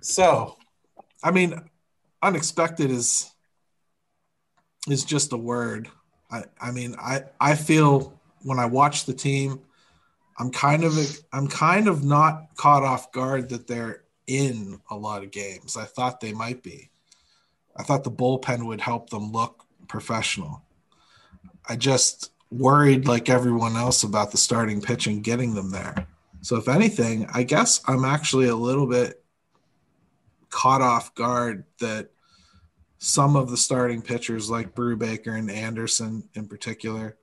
So, 0.00 0.55
I 1.26 1.32
mean, 1.32 1.60
unexpected 2.22 2.88
is 2.88 3.28
is 4.88 5.04
just 5.04 5.32
a 5.32 5.36
word. 5.36 5.88
I, 6.30 6.44
I 6.60 6.70
mean, 6.70 6.94
I, 7.00 7.24
I 7.40 7.56
feel 7.56 8.20
when 8.42 8.60
I 8.60 8.66
watch 8.66 9.06
the 9.06 9.12
team, 9.12 9.58
I'm 10.38 10.52
kind 10.52 10.84
of 10.84 10.94
I'm 11.32 11.48
kind 11.48 11.88
of 11.88 12.04
not 12.04 12.54
caught 12.54 12.84
off 12.84 13.10
guard 13.10 13.48
that 13.48 13.66
they're 13.66 14.04
in 14.28 14.80
a 14.88 14.94
lot 14.94 15.24
of 15.24 15.32
games. 15.32 15.76
I 15.76 15.84
thought 15.84 16.20
they 16.20 16.32
might 16.32 16.62
be. 16.62 16.90
I 17.74 17.82
thought 17.82 18.04
the 18.04 18.10
bullpen 18.12 18.64
would 18.64 18.80
help 18.80 19.10
them 19.10 19.32
look 19.32 19.64
professional. 19.88 20.62
I 21.68 21.74
just 21.74 22.30
worried 22.52 23.08
like 23.08 23.28
everyone 23.28 23.74
else 23.74 24.04
about 24.04 24.30
the 24.30 24.38
starting 24.38 24.80
pitching 24.80 25.22
getting 25.22 25.54
them 25.54 25.72
there. 25.72 26.06
So 26.42 26.54
if 26.54 26.68
anything, 26.68 27.26
I 27.34 27.42
guess 27.42 27.80
I'm 27.86 28.04
actually 28.04 28.46
a 28.46 28.54
little 28.54 28.86
bit 28.86 29.24
caught 30.50 30.82
off 30.82 31.14
guard 31.14 31.64
that 31.80 32.10
some 32.98 33.36
of 33.36 33.50
the 33.50 33.56
starting 33.56 34.02
pitchers 34.02 34.50
like 34.50 34.74
Brubaker 34.74 35.38
and 35.38 35.50
Anderson 35.50 36.28
in 36.34 36.48
particular 36.48 37.16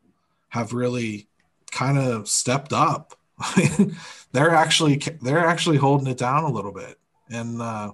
have 0.50 0.74
really 0.74 1.28
kind 1.72 1.98
of 1.98 2.30
stepped 2.30 2.74
up. 2.74 3.16
they're 4.32 4.52
actually 4.52 5.02
they're 5.22 5.46
actually 5.46 5.78
holding 5.78 6.08
it 6.08 6.18
down 6.18 6.44
a 6.44 6.52
little 6.52 6.72
bit, 6.72 6.98
and 7.30 7.62
uh, 7.62 7.92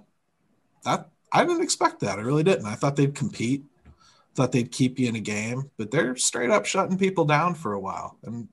that 0.84 1.08
I 1.32 1.44
didn't 1.44 1.62
expect 1.62 2.00
that. 2.00 2.18
I 2.18 2.22
really 2.22 2.42
didn't. 2.42 2.66
I 2.66 2.74
thought 2.74 2.96
they'd 2.96 3.14
compete, 3.14 3.64
thought 4.34 4.52
they'd 4.52 4.70
keep 4.70 4.98
you 4.98 5.08
in 5.08 5.16
a 5.16 5.20
game, 5.20 5.70
but 5.78 5.90
they're 5.90 6.16
straight 6.16 6.50
up 6.50 6.66
shutting 6.66 6.98
people 6.98 7.24
down 7.24 7.54
for 7.54 7.72
a 7.72 7.80
while, 7.80 8.18
and 8.22 8.48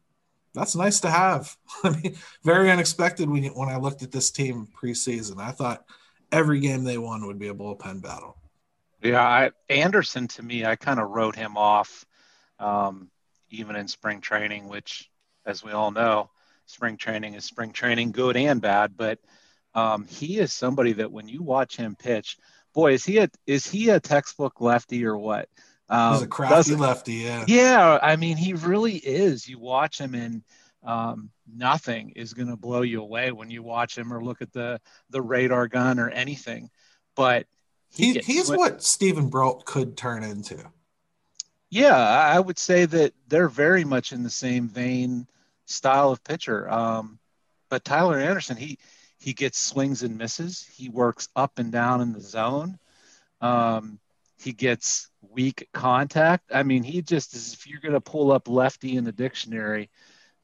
that's 0.53 0.75
nice 0.75 1.01
to 1.01 1.09
have. 1.09 1.55
I 1.83 1.89
mean, 1.89 2.15
very 2.43 2.71
unexpected 2.71 3.29
when 3.29 3.43
you, 3.43 3.49
when 3.51 3.69
I 3.69 3.77
looked 3.77 4.01
at 4.01 4.11
this 4.11 4.31
team 4.31 4.67
preseason. 4.81 5.39
I 5.39 5.51
thought 5.51 5.85
every 6.31 6.59
game 6.59 6.83
they 6.83 6.97
won 6.97 7.25
would 7.25 7.39
be 7.39 7.47
a 7.47 7.53
bullpen 7.53 8.01
battle. 8.01 8.37
Yeah, 9.01 9.21
I, 9.21 9.51
Anderson 9.69 10.27
to 10.29 10.43
me, 10.43 10.65
I 10.65 10.75
kind 10.75 10.99
of 10.99 11.09
wrote 11.09 11.35
him 11.35 11.55
off, 11.55 12.05
um, 12.59 13.09
even 13.49 13.75
in 13.75 13.87
spring 13.87 14.21
training, 14.21 14.67
which, 14.67 15.09
as 15.45 15.63
we 15.63 15.71
all 15.71 15.91
know, 15.91 16.29
spring 16.65 16.97
training 16.97 17.35
is 17.35 17.45
spring 17.45 17.71
training, 17.71 18.11
good 18.11 18.35
and 18.35 18.59
bad. 18.59 18.97
But 18.97 19.19
um, 19.73 20.05
he 20.07 20.39
is 20.39 20.51
somebody 20.51 20.93
that 20.93 21.11
when 21.11 21.27
you 21.27 21.43
watch 21.43 21.77
him 21.77 21.95
pitch, 21.95 22.37
boy, 22.73 22.93
is 22.93 23.05
he 23.05 23.19
a 23.19 23.29
is 23.45 23.67
he 23.67 23.89
a 23.89 23.99
textbook 23.99 24.61
lefty 24.61 25.05
or 25.05 25.17
what? 25.17 25.47
Um, 25.89 26.13
He's 26.13 26.23
a 26.23 26.27
crafty 26.27 26.75
lefty, 26.75 27.13
yeah. 27.13 27.45
Yeah, 27.47 27.99
I 28.01 28.17
mean, 28.17 28.35
he 28.35 28.53
really 28.53 28.95
is. 28.95 29.47
You 29.47 29.59
watch 29.59 29.99
him, 29.99 30.15
and 30.15 30.43
um, 30.87 31.29
nothing 31.53 32.11
is 32.15 32.33
going 32.33 32.47
to 32.47 32.55
blow 32.55 32.81
you 32.81 33.01
away 33.01 33.31
when 33.33 33.51
you 33.51 33.61
watch 33.61 33.97
him 33.97 34.11
or 34.13 34.23
look 34.23 34.41
at 34.41 34.53
the 34.53 34.79
the 35.09 35.21
radar 35.21 35.67
gun 35.67 35.99
or 35.99 36.09
anything. 36.09 36.69
But 37.15 37.45
he, 37.93 38.13
he 38.13 38.19
he's 38.19 38.49
what 38.49 38.81
Steven 38.81 39.29
Brault 39.29 39.65
could 39.65 39.97
turn 39.97 40.23
into. 40.23 40.57
Yeah, 41.69 41.97
I 41.97 42.39
would 42.39 42.57
say 42.57 42.85
that 42.85 43.13
they're 43.27 43.49
very 43.49 43.83
much 43.83 44.13
in 44.13 44.23
the 44.23 44.29
same 44.29 44.69
vein 44.69 45.27
style 45.65 46.11
of 46.11 46.23
pitcher. 46.23 46.69
Um, 46.71 47.19
but 47.69 47.83
Tyler 47.83 48.17
Anderson, 48.17 48.55
he 48.55 48.79
he 49.19 49.33
gets 49.33 49.59
swings 49.59 50.03
and 50.03 50.17
misses. 50.17 50.65
He 50.73 50.87
works 50.87 51.27
up 51.35 51.59
and 51.59 51.69
down 51.69 51.99
in 51.99 52.13
the 52.13 52.21
zone. 52.21 52.79
Um, 53.41 53.99
he 54.39 54.53
gets 54.53 55.09
weak 55.21 55.67
contact. 55.73 56.51
I 56.53 56.63
mean, 56.63 56.83
he 56.83 57.01
just 57.01 57.33
is, 57.33 57.53
if 57.53 57.67
you're 57.67 57.81
going 57.81 57.93
to 57.93 57.99
pull 57.99 58.31
up 58.31 58.47
lefty 58.47 58.95
in 58.95 59.03
the 59.03 59.11
dictionary 59.11 59.89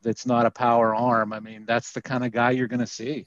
that's 0.04 0.26
not 0.26 0.46
a 0.46 0.52
power 0.52 0.96
arm, 0.96 1.34
I 1.34 1.40
mean, 1.40 1.66
that's 1.66 1.92
the 1.94 2.02
kind 2.02 2.24
of 2.24 2.32
guy 2.32 2.52
you're 2.52 2.68
going 2.68 2.80
to 2.80 2.88
see. 2.88 3.26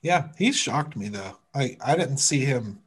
Yeah, 0.00 0.28
he 0.36 0.52
shocked 0.52 0.96
me 0.96 1.08
though. 1.08 1.38
I, 1.54 1.76
I 1.84 1.96
didn't 1.96 2.18
see 2.18 2.40
him 2.40 2.80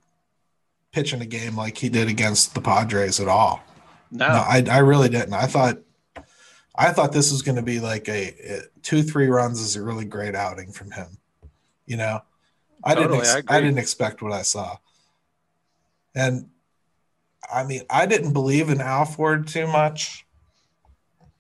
pitching 0.92 1.22
a 1.22 1.26
game 1.26 1.56
like 1.56 1.78
he 1.78 1.90
did 1.90 2.08
against 2.08 2.54
the 2.54 2.62
Padres 2.62 3.20
at 3.20 3.28
all. 3.28 3.62
No, 4.12 4.28
no 4.28 4.34
I, 4.34 4.64
I 4.70 4.78
really 4.80 5.10
didn't. 5.10 5.34
I 5.34 5.46
thought 5.46 5.78
I 6.78 6.92
thought 6.92 7.14
this 7.14 7.32
was 7.32 7.42
going 7.42 7.56
to 7.56 7.62
be 7.62 7.80
like 7.80 8.08
a, 8.10 8.34
a, 8.44 8.62
two 8.82 9.02
three 9.04 9.28
runs 9.28 9.62
is 9.62 9.76
a 9.76 9.84
really 9.84 10.06
great 10.06 10.36
outing 10.36 10.72
from 10.72 10.92
him. 10.92 11.18
You 11.86 11.98
know, 11.98 12.22
I 12.84 12.96
totally, 12.96 13.20
didn't 13.20 13.38
ex- 13.38 13.46
I, 13.48 13.58
I 13.58 13.62
didn't 13.62 13.78
expect 13.78 14.22
what 14.22 14.34
I 14.34 14.42
saw, 14.42 14.78
and 16.14 16.50
I 17.54 17.64
mean, 17.64 17.84
I 17.90 18.06
didn't 18.06 18.34
believe 18.34 18.70
in 18.70 18.82
Alford 18.82 19.48
too 19.48 19.68
much. 19.68 20.25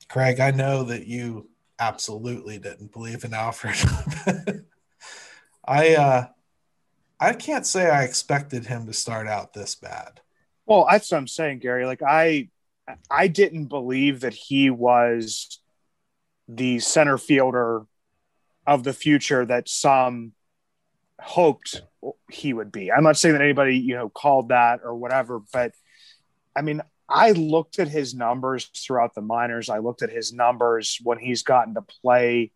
Craig, 0.09 0.39
I 0.39 0.51
know 0.51 0.83
that 0.83 1.07
you 1.07 1.49
absolutely 1.79 2.57
didn't 2.57 2.91
believe 2.91 3.23
in 3.23 3.33
Alford. 3.33 3.75
I 5.67 5.95
uh 5.95 6.27
I 7.19 7.33
can't 7.33 7.65
say 7.65 7.89
I 7.89 8.03
expected 8.03 8.65
him 8.65 8.85
to 8.85 8.93
start 8.93 9.27
out 9.27 9.53
this 9.53 9.75
bad. 9.75 10.21
Well, 10.65 10.87
that's 10.89 11.11
what 11.11 11.17
I'm 11.17 11.27
saying, 11.27 11.59
Gary. 11.59 11.85
Like 11.85 12.01
I 12.01 12.49
I 13.09 13.27
didn't 13.27 13.65
believe 13.65 14.21
that 14.21 14.33
he 14.33 14.69
was 14.69 15.59
the 16.47 16.79
center 16.79 17.17
fielder 17.17 17.85
of 18.67 18.83
the 18.83 18.93
future 18.93 19.45
that 19.45 19.67
some 19.67 20.33
hoped 21.19 21.81
he 22.29 22.53
would 22.53 22.71
be. 22.71 22.91
I'm 22.91 23.03
not 23.03 23.17
saying 23.17 23.33
that 23.33 23.41
anybody, 23.41 23.77
you 23.77 23.95
know, 23.95 24.09
called 24.09 24.49
that 24.49 24.81
or 24.83 24.95
whatever, 24.95 25.41
but 25.51 25.73
I 26.55 26.61
mean, 26.61 26.81
I 27.07 27.31
looked 27.31 27.79
at 27.79 27.87
his 27.87 28.15
numbers 28.15 28.65
throughout 28.65 29.13
the 29.13 29.21
minors. 29.21 29.69
I 29.69 29.77
looked 29.77 30.01
at 30.01 30.09
his 30.09 30.33
numbers 30.33 30.99
when 31.03 31.19
he's 31.19 31.43
gotten 31.43 31.75
to 31.75 31.81
play. 31.81 32.51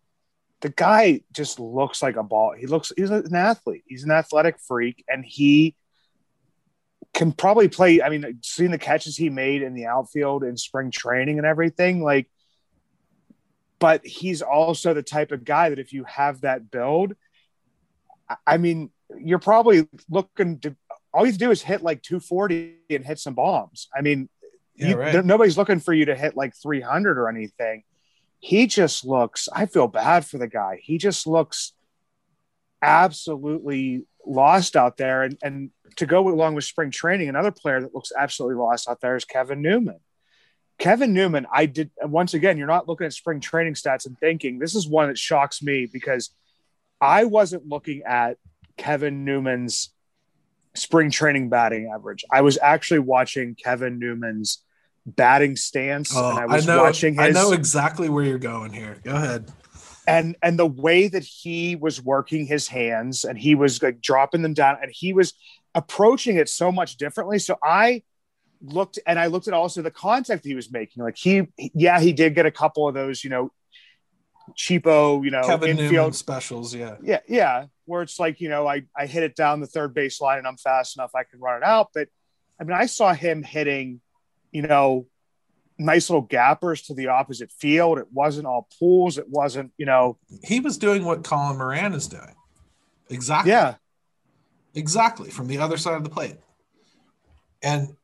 The 0.60 0.70
guy 0.70 1.22
just 1.32 1.60
looks 1.60 2.02
like 2.02 2.16
a 2.16 2.22
ball. 2.22 2.54
He 2.58 2.66
looks, 2.66 2.92
he's 2.96 3.10
an 3.10 3.34
athlete. 3.34 3.84
He's 3.86 4.04
an 4.04 4.10
athletic 4.10 4.58
freak, 4.58 5.04
and 5.08 5.24
he 5.24 5.76
can 7.14 7.32
probably 7.32 7.68
play. 7.68 8.02
I 8.02 8.08
mean, 8.08 8.40
seeing 8.42 8.70
the 8.70 8.78
catches 8.78 9.16
he 9.16 9.30
made 9.30 9.62
in 9.62 9.74
the 9.74 9.86
outfield 9.86 10.44
in 10.44 10.56
spring 10.56 10.90
training 10.90 11.38
and 11.38 11.46
everything, 11.46 12.02
like, 12.02 12.28
but 13.78 14.04
he's 14.04 14.42
also 14.42 14.92
the 14.92 15.02
type 15.02 15.32
of 15.32 15.44
guy 15.44 15.70
that 15.70 15.78
if 15.78 15.92
you 15.92 16.04
have 16.04 16.42
that 16.42 16.70
build, 16.70 17.14
I 18.46 18.58
mean, 18.58 18.90
you're 19.18 19.38
probably 19.38 19.88
looking 20.08 20.58
to 20.60 20.76
all 21.12 21.22
you 21.22 21.32
have 21.32 21.38
to 21.38 21.44
do 21.44 21.50
is 21.50 21.62
hit 21.62 21.82
like 21.82 22.02
240 22.02 22.76
and 22.90 23.04
hit 23.04 23.18
some 23.18 23.34
bombs. 23.34 23.88
I 23.96 24.00
mean, 24.00 24.28
yeah, 24.76 24.88
you, 24.88 24.96
right. 24.96 25.24
nobody's 25.24 25.58
looking 25.58 25.80
for 25.80 25.92
you 25.92 26.06
to 26.06 26.14
hit 26.14 26.36
like 26.36 26.54
300 26.54 27.18
or 27.18 27.28
anything. 27.28 27.84
He 28.38 28.66
just 28.66 29.04
looks, 29.04 29.48
I 29.52 29.66
feel 29.66 29.88
bad 29.88 30.24
for 30.24 30.38
the 30.38 30.48
guy. 30.48 30.80
He 30.82 30.98
just 30.98 31.26
looks 31.26 31.72
absolutely 32.80 34.06
lost 34.26 34.76
out 34.76 34.96
there. 34.96 35.22
And, 35.22 35.38
and 35.42 35.70
to 35.96 36.06
go 36.06 36.28
along 36.28 36.54
with 36.54 36.64
spring 36.64 36.90
training, 36.90 37.28
another 37.28 37.50
player 37.50 37.80
that 37.80 37.94
looks 37.94 38.12
absolutely 38.16 38.56
lost 38.56 38.88
out 38.88 39.00
there 39.00 39.16
is 39.16 39.24
Kevin 39.24 39.60
Newman. 39.60 40.00
Kevin 40.78 41.12
Newman, 41.12 41.46
I 41.52 41.66
did 41.66 41.90
once 42.02 42.32
again, 42.32 42.56
you're 42.56 42.66
not 42.66 42.88
looking 42.88 43.06
at 43.06 43.12
spring 43.12 43.40
training 43.40 43.74
stats 43.74 44.06
and 44.06 44.18
thinking 44.18 44.58
this 44.58 44.74
is 44.74 44.88
one 44.88 45.08
that 45.08 45.18
shocks 45.18 45.62
me 45.62 45.86
because 45.86 46.30
I 47.02 47.24
wasn't 47.24 47.68
looking 47.68 48.02
at 48.06 48.38
Kevin 48.78 49.26
Newman's 49.26 49.90
spring 50.74 51.10
training 51.10 51.48
batting 51.48 51.90
average. 51.94 52.24
I 52.30 52.42
was 52.42 52.58
actually 52.60 53.00
watching 53.00 53.54
Kevin 53.54 53.98
Newman's 53.98 54.62
batting 55.06 55.56
stance, 55.56 56.14
oh, 56.14 56.30
and 56.30 56.38
I 56.38 56.46
was 56.46 56.68
I 56.68 56.74
know, 56.74 56.82
watching. 56.82 57.14
His, 57.14 57.22
I 57.22 57.30
know 57.30 57.52
exactly 57.52 58.08
where 58.08 58.24
you're 58.24 58.38
going 58.38 58.72
here. 58.72 58.98
Go 59.02 59.14
ahead. 59.14 59.50
And 60.06 60.36
and 60.42 60.58
the 60.58 60.66
way 60.66 61.08
that 61.08 61.24
he 61.24 61.76
was 61.76 62.02
working 62.02 62.46
his 62.46 62.68
hands, 62.68 63.24
and 63.24 63.38
he 63.38 63.54
was 63.54 63.82
like 63.82 64.00
dropping 64.00 64.42
them 64.42 64.54
down, 64.54 64.78
and 64.82 64.90
he 64.94 65.12
was 65.12 65.34
approaching 65.74 66.36
it 66.36 66.48
so 66.48 66.72
much 66.72 66.96
differently. 66.96 67.38
So 67.38 67.56
I 67.62 68.02
looked, 68.62 68.98
and 69.06 69.18
I 69.18 69.26
looked 69.26 69.48
at 69.48 69.54
also 69.54 69.82
the 69.82 69.90
contact 69.90 70.44
he 70.44 70.54
was 70.54 70.70
making. 70.70 71.02
Like 71.02 71.16
he, 71.16 71.48
yeah, 71.56 72.00
he 72.00 72.12
did 72.12 72.34
get 72.34 72.46
a 72.46 72.50
couple 72.50 72.88
of 72.88 72.94
those, 72.94 73.22
you 73.22 73.30
know, 73.30 73.52
cheapo, 74.56 75.24
you 75.24 75.30
know, 75.30 75.42
Kevin 75.42 75.70
infield 75.70 75.92
Newman 75.92 76.12
specials. 76.12 76.74
Yeah. 76.74 76.96
Yeah. 77.02 77.20
Yeah. 77.28 77.66
Where 77.90 78.02
it's 78.02 78.20
like, 78.20 78.40
you 78.40 78.48
know, 78.48 78.66
I, 78.66 78.84
I 78.96 79.06
hit 79.06 79.24
it 79.24 79.34
down 79.34 79.60
the 79.60 79.66
third 79.66 79.92
base 79.92 80.20
line 80.20 80.38
and 80.38 80.46
I'm 80.46 80.56
fast 80.56 80.96
enough. 80.96 81.10
I 81.14 81.24
can 81.24 81.40
run 81.40 81.62
it 81.62 81.66
out. 81.66 81.88
But 81.92 82.08
I 82.60 82.64
mean, 82.64 82.76
I 82.76 82.86
saw 82.86 83.12
him 83.12 83.42
hitting, 83.42 84.00
you 84.52 84.62
know, 84.62 85.06
nice 85.76 86.08
little 86.08 86.22
gappers 86.22 86.82
to 86.82 86.94
the 86.94 87.08
opposite 87.08 87.50
field. 87.50 87.98
It 87.98 88.06
wasn't 88.12 88.46
all 88.46 88.68
pools. 88.78 89.18
It 89.18 89.28
wasn't, 89.28 89.72
you 89.76 89.86
know, 89.86 90.18
he 90.44 90.60
was 90.60 90.78
doing 90.78 91.04
what 91.04 91.24
Colin 91.24 91.58
Moran 91.58 91.94
is 91.94 92.06
doing. 92.06 92.36
Exactly. 93.08 93.50
Yeah. 93.50 93.74
Exactly. 94.74 95.30
From 95.30 95.48
the 95.48 95.58
other 95.58 95.76
side 95.76 95.96
of 95.96 96.04
the 96.04 96.10
plate. 96.10 96.36
And 97.62 97.96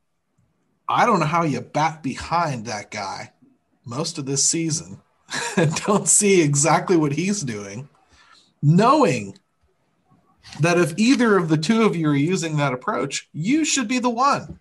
I 0.89 1.07
don't 1.07 1.21
know 1.21 1.27
how 1.27 1.45
you 1.45 1.61
bat 1.61 2.03
behind 2.03 2.67
that 2.67 2.91
guy 2.91 3.33
most 3.85 4.19
of 4.19 4.27
this 4.27 4.45
season 4.45 5.01
and 5.57 5.75
don't 5.87 6.09
see 6.09 6.43
exactly 6.43 6.97
what 6.97 7.13
he's 7.13 7.43
doing, 7.43 7.89
knowing 8.63 9.37
that 10.61 10.79
if 10.79 10.95
either 10.99 11.37
of 11.37 11.49
the 11.49 11.57
two 11.57 11.83
of 11.83 11.97
you 11.97 12.09
are 12.09 12.15
using 12.15 12.57
that 12.57 12.73
approach, 12.73 13.29
you 13.33 13.65
should 13.65 13.89
be 13.89 13.99
the 13.99 14.11
one. 14.11 14.61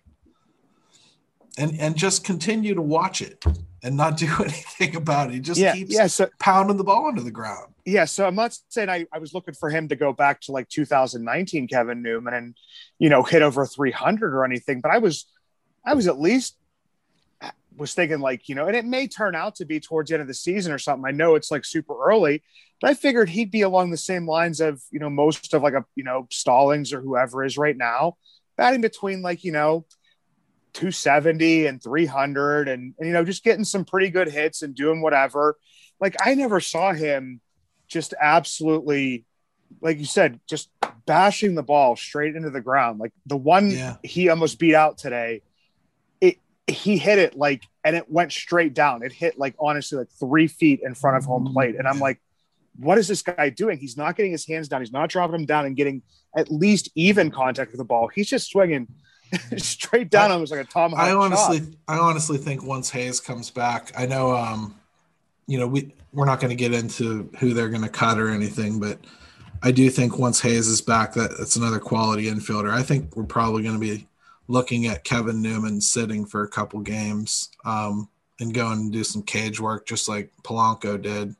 And 1.58 1.78
and 1.80 1.96
just 1.96 2.22
continue 2.22 2.74
to 2.74 2.82
watch 2.82 3.22
it 3.22 3.42
and 3.82 3.96
not 3.96 4.18
do 4.18 4.26
anything 4.40 4.94
about 4.94 5.30
it. 5.30 5.34
He 5.34 5.40
just 5.40 5.58
yeah, 5.58 5.74
keeps 5.74 5.94
yeah, 5.94 6.06
so, 6.06 6.28
pounding 6.38 6.76
the 6.76 6.84
ball 6.84 7.08
into 7.08 7.22
the 7.22 7.30
ground. 7.30 7.72
Yeah, 7.86 8.04
so 8.04 8.26
I'm 8.26 8.34
not 8.34 8.58
saying 8.68 8.90
I, 8.90 9.06
I 9.10 9.18
was 9.18 9.32
looking 9.32 9.54
for 9.54 9.70
him 9.70 9.88
to 9.88 9.96
go 9.96 10.12
back 10.12 10.42
to 10.42 10.52
like 10.52 10.68
2019 10.68 11.68
Kevin 11.68 12.02
Newman 12.02 12.34
and 12.34 12.54
you 12.98 13.08
know 13.08 13.22
hit 13.22 13.40
over 13.40 13.64
300 13.64 14.34
or 14.34 14.44
anything, 14.44 14.80
but 14.82 14.90
I 14.90 14.98
was 14.98 15.24
I 15.84 15.94
was 15.94 16.08
at 16.08 16.20
least 16.20 16.56
was 17.76 17.94
thinking 17.94 18.20
like, 18.20 18.48
you 18.48 18.54
know, 18.54 18.66
and 18.66 18.76
it 18.76 18.84
may 18.84 19.06
turn 19.06 19.34
out 19.34 19.56
to 19.56 19.64
be 19.64 19.80
towards 19.80 20.08
the 20.08 20.14
end 20.14 20.22
of 20.22 20.28
the 20.28 20.34
season 20.34 20.72
or 20.72 20.78
something. 20.78 21.06
I 21.06 21.12
know 21.12 21.34
it's 21.34 21.50
like 21.50 21.64
super 21.64 21.94
early, 22.04 22.42
but 22.80 22.90
I 22.90 22.94
figured 22.94 23.28
he'd 23.28 23.50
be 23.50 23.62
along 23.62 23.90
the 23.90 23.96
same 23.96 24.28
lines 24.28 24.60
of, 24.60 24.82
you 24.90 24.98
know, 24.98 25.10
most 25.10 25.52
of 25.54 25.62
like 25.62 25.74
a, 25.74 25.84
you 25.94 26.04
know, 26.04 26.26
Stallings 26.30 26.92
or 26.92 27.00
whoever 27.00 27.44
is 27.44 27.56
right 27.56 27.76
now, 27.76 28.16
batting 28.56 28.80
between 28.80 29.22
like, 29.22 29.44
you 29.44 29.52
know, 29.52 29.86
270 30.74 31.66
and 31.66 31.82
300 31.82 32.68
and, 32.68 32.94
and 32.98 33.06
you 33.06 33.14
know, 33.14 33.24
just 33.24 33.44
getting 33.44 33.64
some 33.64 33.84
pretty 33.84 34.10
good 34.10 34.28
hits 34.28 34.62
and 34.62 34.74
doing 34.74 35.00
whatever. 35.00 35.56
Like 36.00 36.16
I 36.24 36.34
never 36.34 36.60
saw 36.60 36.92
him 36.92 37.40
just 37.88 38.12
absolutely 38.20 39.24
like 39.80 39.98
you 39.98 40.04
said, 40.04 40.38
just 40.46 40.70
bashing 41.06 41.54
the 41.54 41.62
ball 41.62 41.96
straight 41.96 42.36
into 42.36 42.50
the 42.50 42.60
ground. 42.60 43.00
Like 43.00 43.12
the 43.24 43.36
one 43.36 43.70
yeah. 43.70 43.96
he 44.02 44.28
almost 44.28 44.58
beat 44.58 44.74
out 44.74 44.98
today 44.98 45.42
it, 46.20 46.38
he 46.66 46.98
hit 46.98 47.18
it 47.18 47.36
like 47.36 47.62
and 47.84 47.96
it 47.96 48.10
went 48.10 48.32
straight 48.32 48.74
down. 48.74 49.02
It 49.02 49.12
hit 49.12 49.38
like 49.38 49.54
honestly 49.58 49.98
like 49.98 50.10
three 50.18 50.46
feet 50.46 50.80
in 50.82 50.94
front 50.94 51.16
of 51.16 51.24
home 51.24 51.52
plate. 51.52 51.76
And 51.76 51.86
I'm 51.86 52.00
like, 52.00 52.20
what 52.78 52.98
is 52.98 53.08
this 53.08 53.22
guy 53.22 53.50
doing? 53.50 53.78
He's 53.78 53.96
not 53.96 54.16
getting 54.16 54.32
his 54.32 54.46
hands 54.46 54.68
down. 54.68 54.80
He's 54.80 54.92
not 54.92 55.08
dropping 55.08 55.32
them 55.32 55.46
down 55.46 55.66
and 55.66 55.76
getting 55.76 56.02
at 56.36 56.50
least 56.50 56.90
even 56.94 57.30
contact 57.30 57.72
with 57.72 57.78
the 57.78 57.84
ball. 57.84 58.08
He's 58.14 58.28
just 58.28 58.50
swinging 58.50 58.88
straight 59.56 60.10
down. 60.10 60.30
Almost 60.30 60.52
like 60.52 60.60
a 60.60 60.64
tomahawk. 60.64 61.06
I 61.06 61.12
honestly, 61.12 61.58
shot. 61.58 61.68
I 61.88 61.98
honestly 61.98 62.38
think 62.38 62.62
once 62.62 62.90
Hayes 62.90 63.20
comes 63.20 63.50
back, 63.50 63.92
I 63.96 64.06
know, 64.06 64.34
um, 64.34 64.74
you 65.46 65.58
know, 65.58 65.66
we 65.66 65.94
we're 66.12 66.26
not 66.26 66.40
going 66.40 66.50
to 66.50 66.56
get 66.56 66.72
into 66.72 67.30
who 67.38 67.52
they're 67.52 67.68
going 67.68 67.82
to 67.82 67.88
cut 67.88 68.18
or 68.18 68.28
anything, 68.28 68.80
but 68.80 68.98
I 69.62 69.70
do 69.70 69.90
think 69.90 70.18
once 70.18 70.40
Hayes 70.40 70.66
is 70.66 70.80
back, 70.80 71.12
that 71.14 71.36
that's 71.38 71.56
another 71.56 71.78
quality 71.78 72.26
infielder. 72.26 72.70
I 72.70 72.82
think 72.82 73.16
we're 73.16 73.24
probably 73.24 73.62
going 73.62 73.74
to 73.74 73.80
be 73.80 74.06
looking 74.48 74.86
at 74.86 75.04
Kevin 75.04 75.42
Newman 75.42 75.80
sitting 75.80 76.24
for 76.24 76.42
a 76.42 76.48
couple 76.48 76.80
games 76.80 77.50
um, 77.64 78.08
and 78.40 78.54
going 78.54 78.78
and 78.78 78.92
do 78.92 79.04
some 79.04 79.22
cage 79.22 79.60
work, 79.60 79.86
just 79.86 80.08
like 80.08 80.30
Polanco 80.42 81.00
did. 81.00 81.34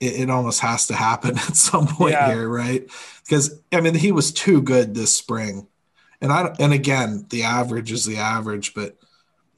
It, 0.00 0.20
it 0.20 0.30
almost 0.30 0.60
has 0.60 0.86
to 0.88 0.94
happen 0.94 1.30
at 1.38 1.56
some 1.56 1.86
point 1.86 2.12
yeah. 2.12 2.32
here, 2.32 2.48
right? 2.48 2.88
Because 3.24 3.60
I 3.72 3.80
mean, 3.80 3.94
he 3.94 4.12
was 4.12 4.32
too 4.32 4.62
good 4.62 4.94
this 4.94 5.14
spring, 5.14 5.66
and 6.20 6.32
I 6.32 6.54
and 6.58 6.72
again, 6.72 7.26
the 7.30 7.44
average 7.44 7.92
is 7.92 8.04
the 8.04 8.18
average, 8.18 8.74
but 8.74 8.96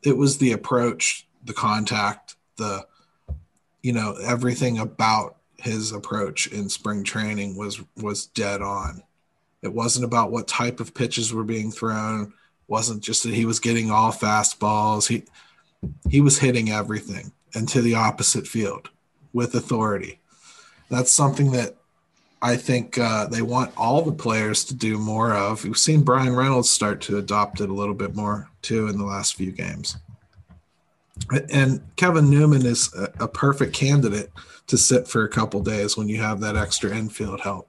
it 0.02 0.16
was 0.16 0.38
the 0.38 0.52
approach, 0.52 1.26
the 1.44 1.52
contact, 1.52 2.36
the 2.56 2.86
you 3.82 3.92
know 3.92 4.16
everything 4.22 4.78
about 4.78 5.36
his 5.58 5.92
approach 5.92 6.46
in 6.46 6.68
spring 6.68 7.04
training 7.04 7.56
was 7.56 7.80
was 7.96 8.26
dead 8.26 8.62
on. 8.62 9.02
It 9.62 9.72
wasn't 9.72 10.06
about 10.06 10.32
what 10.32 10.48
type 10.48 10.80
of 10.80 10.94
pitches 10.94 11.34
were 11.34 11.44
being 11.44 11.70
thrown. 11.70 12.22
It 12.22 12.32
wasn't 12.66 13.02
just 13.02 13.24
that 13.24 13.34
he 13.34 13.44
was 13.44 13.60
getting 13.60 13.90
all 13.90 14.12
fastballs. 14.12 15.08
He 15.08 15.24
he 16.08 16.20
was 16.20 16.38
hitting 16.38 16.70
everything 16.70 17.32
and 17.54 17.68
to 17.68 17.80
the 17.80 17.94
opposite 17.94 18.46
field 18.46 18.90
with 19.32 19.54
authority. 19.54 20.19
That's 20.90 21.12
something 21.12 21.52
that 21.52 21.76
I 22.42 22.56
think 22.56 22.98
uh, 22.98 23.26
they 23.26 23.42
want 23.42 23.72
all 23.76 24.02
the 24.02 24.12
players 24.12 24.64
to 24.64 24.74
do 24.74 24.98
more 24.98 25.32
of. 25.34 25.64
We've 25.64 25.76
seen 25.76 26.02
Bryan 26.02 26.34
Reynolds 26.34 26.70
start 26.70 27.00
to 27.02 27.18
adopt 27.18 27.60
it 27.60 27.68
a 27.68 27.74
little 27.74 27.94
bit 27.94 28.16
more 28.16 28.50
too 28.62 28.88
in 28.88 28.98
the 28.98 29.04
last 29.04 29.36
few 29.36 29.52
games. 29.52 29.96
And 31.52 31.82
Kevin 31.96 32.30
Newman 32.30 32.64
is 32.64 32.92
a, 32.94 33.24
a 33.24 33.28
perfect 33.28 33.74
candidate 33.74 34.30
to 34.68 34.78
sit 34.78 35.06
for 35.06 35.24
a 35.24 35.28
couple 35.28 35.60
days 35.60 35.96
when 35.96 36.08
you 36.08 36.20
have 36.22 36.40
that 36.40 36.56
extra 36.56 36.96
infield 36.96 37.40
help. 37.40 37.68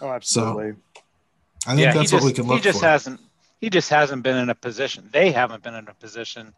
Oh, 0.00 0.10
absolutely. 0.10 0.72
So 0.72 1.02
I 1.66 1.74
think 1.74 1.86
yeah, 1.86 1.94
that's 1.94 2.10
just, 2.10 2.22
what 2.22 2.24
we 2.24 2.32
can 2.34 2.44
look 2.44 2.58
for. 2.58 2.58
He 2.58 2.62
just 2.62 2.80
for. 2.80 2.86
hasn't. 2.86 3.20
He 3.60 3.70
just 3.70 3.88
hasn't 3.88 4.22
been 4.22 4.36
in 4.36 4.50
a 4.50 4.54
position. 4.54 5.08
They 5.10 5.32
haven't 5.32 5.62
been 5.62 5.74
in 5.74 5.88
a 5.88 5.94
position 5.94 6.52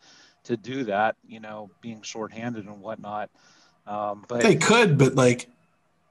to 0.45 0.57
do 0.57 0.83
that. 0.85 1.15
You 1.25 1.39
know, 1.39 1.71
being 1.81 2.03
shorthanded 2.03 2.67
and 2.67 2.81
whatnot. 2.81 3.31
Um, 3.87 4.25
but 4.27 4.41
they 4.41 4.57
could, 4.57 4.99
but 4.99 5.15
like 5.15 5.49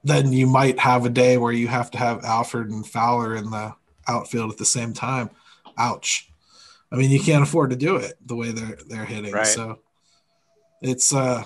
then 0.04 0.32
you 0.32 0.46
might 0.46 0.78
have 0.78 1.04
a 1.04 1.10
day 1.10 1.36
where 1.36 1.52
you 1.52 1.68
have 1.68 1.90
to 1.92 1.98
have 1.98 2.24
Alford 2.24 2.70
and 2.70 2.86
Fowler 2.86 3.34
in 3.34 3.50
the 3.50 3.74
outfield 4.08 4.52
at 4.52 4.58
the 4.58 4.64
same 4.64 4.92
time. 4.92 5.30
Ouch. 5.78 6.30
I 6.92 6.96
mean, 6.96 7.10
you 7.10 7.20
can't 7.20 7.42
afford 7.42 7.70
to 7.70 7.76
do 7.76 7.96
it 7.96 8.14
the 8.24 8.36
way 8.36 8.52
they're 8.52 8.78
they're 8.86 9.04
hitting. 9.04 9.32
Right. 9.32 9.46
So 9.46 9.80
it's 10.80 11.12
uh 11.12 11.44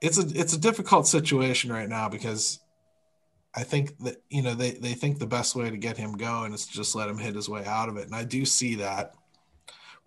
it's 0.00 0.18
a 0.18 0.26
it's 0.38 0.52
a 0.52 0.60
difficult 0.60 1.06
situation 1.06 1.72
right 1.72 1.88
now 1.88 2.08
because 2.08 2.60
I 3.54 3.62
think 3.62 3.96
that 4.00 4.22
you 4.28 4.42
know 4.42 4.54
they 4.54 4.72
they 4.72 4.94
think 4.94 5.18
the 5.18 5.26
best 5.26 5.56
way 5.56 5.70
to 5.70 5.76
get 5.76 5.96
him 5.96 6.16
going 6.16 6.52
is 6.52 6.66
to 6.66 6.72
just 6.72 6.94
let 6.94 7.08
him 7.08 7.18
hit 7.18 7.34
his 7.34 7.48
way 7.48 7.64
out 7.64 7.88
of 7.88 7.96
it, 7.96 8.06
and 8.06 8.14
I 8.14 8.24
do 8.24 8.44
see 8.44 8.76
that. 8.76 9.14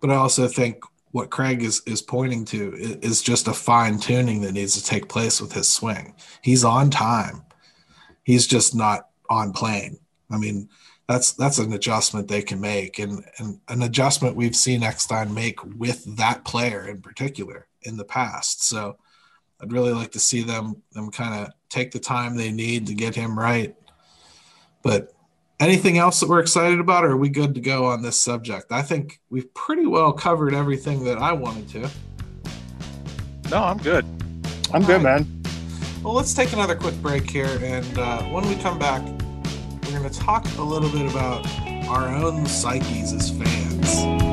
But 0.00 0.10
I 0.10 0.14
also 0.14 0.46
think 0.46 0.84
what 1.12 1.30
Craig 1.30 1.62
is 1.62 1.82
is 1.86 2.02
pointing 2.02 2.44
to 2.46 2.74
is 2.74 3.22
just 3.22 3.48
a 3.48 3.52
fine 3.52 3.98
tuning 3.98 4.42
that 4.42 4.52
needs 4.52 4.74
to 4.74 4.84
take 4.84 5.08
place 5.08 5.40
with 5.40 5.52
his 5.52 5.68
swing. 5.68 6.14
He's 6.42 6.64
on 6.64 6.90
time. 6.90 7.42
He's 8.24 8.46
just 8.46 8.74
not 8.74 9.08
on 9.30 9.52
plane. 9.52 9.98
I 10.30 10.36
mean, 10.36 10.68
that's 11.06 11.32
that's 11.32 11.58
an 11.58 11.72
adjustment 11.72 12.28
they 12.28 12.42
can 12.42 12.60
make, 12.60 12.98
and 12.98 13.24
and 13.38 13.60
an 13.68 13.82
adjustment 13.82 14.36
we've 14.36 14.56
seen 14.56 14.82
Eckstein 14.82 15.32
make 15.32 15.64
with 15.76 16.04
that 16.16 16.44
player 16.44 16.86
in 16.86 17.00
particular 17.00 17.66
in 17.82 17.96
the 17.96 18.04
past. 18.04 18.64
So 18.64 18.98
I'd 19.60 19.72
really 19.72 19.92
like 19.92 20.12
to 20.12 20.20
see 20.20 20.42
them 20.42 20.82
them 20.92 21.10
kind 21.10 21.46
of 21.46 21.52
take 21.70 21.90
the 21.90 21.98
time 21.98 22.36
they 22.36 22.52
need 22.52 22.86
to 22.86 22.94
get 22.94 23.14
him 23.14 23.38
right. 23.38 23.74
But 24.82 25.14
anything 25.60 25.98
else 25.98 26.20
that 26.20 26.28
we're 26.28 26.40
excited 26.40 26.80
about, 26.80 27.04
or 27.04 27.12
are 27.12 27.16
we 27.16 27.28
good 27.28 27.54
to 27.54 27.60
go 27.60 27.86
on 27.86 28.02
this 28.02 28.20
subject? 28.20 28.66
I 28.70 28.82
think 28.82 29.20
we've 29.30 29.52
pretty 29.54 29.86
well 29.86 30.12
covered 30.12 30.54
everything 30.54 31.04
that 31.04 31.18
I 31.18 31.32
wanted 31.32 31.68
to. 31.70 31.90
No, 33.50 33.64
I'm 33.64 33.78
good. 33.78 34.04
I'm 34.72 34.82
All 34.82 34.86
good, 34.86 35.02
right. 35.02 35.20
man. 35.20 35.42
Well, 36.02 36.14
let's 36.14 36.34
take 36.34 36.52
another 36.52 36.76
quick 36.76 36.94
break 37.02 37.28
here, 37.28 37.58
and 37.62 37.98
uh, 37.98 38.22
when 38.24 38.46
we 38.48 38.54
come 38.56 38.78
back, 38.78 39.02
we're 39.84 39.98
going 39.98 40.08
to 40.08 40.18
talk 40.18 40.46
a 40.58 40.62
little 40.62 40.90
bit 40.90 41.10
about 41.10 41.46
our 41.88 42.08
own 42.08 42.46
psyches 42.46 43.12
as 43.12 43.30
fans. 43.30 44.27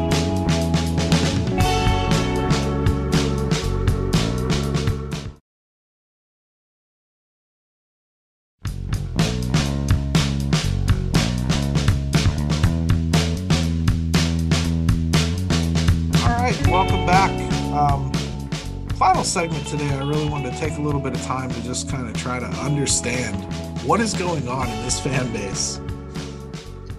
Segment 19.26 19.66
today, 19.66 19.90
I 19.90 20.04
really 20.04 20.30
wanted 20.30 20.54
to 20.54 20.60
take 20.60 20.78
a 20.78 20.82
little 20.82 21.02
bit 21.02 21.14
of 21.14 21.22
time 21.24 21.50
to 21.50 21.64
just 21.64 21.90
kind 21.90 22.08
of 22.08 22.16
try 22.16 22.40
to 22.40 22.46
understand 22.46 23.36
what 23.84 24.00
is 24.00 24.14
going 24.14 24.48
on 24.48 24.70
in 24.70 24.84
this 24.84 25.00
fan 25.00 25.32
base. 25.34 25.78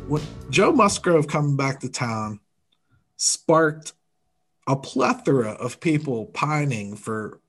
What 0.08 0.22
Joe 0.50 0.72
Musgrove 0.72 1.28
coming 1.28 1.56
back 1.56 1.80
to 1.80 1.88
town 1.88 2.40
sparked 3.16 3.92
a 4.66 4.74
plethora 4.74 5.50
of 5.50 5.78
people 5.80 6.26
pining 6.26 6.96
for 6.96 7.40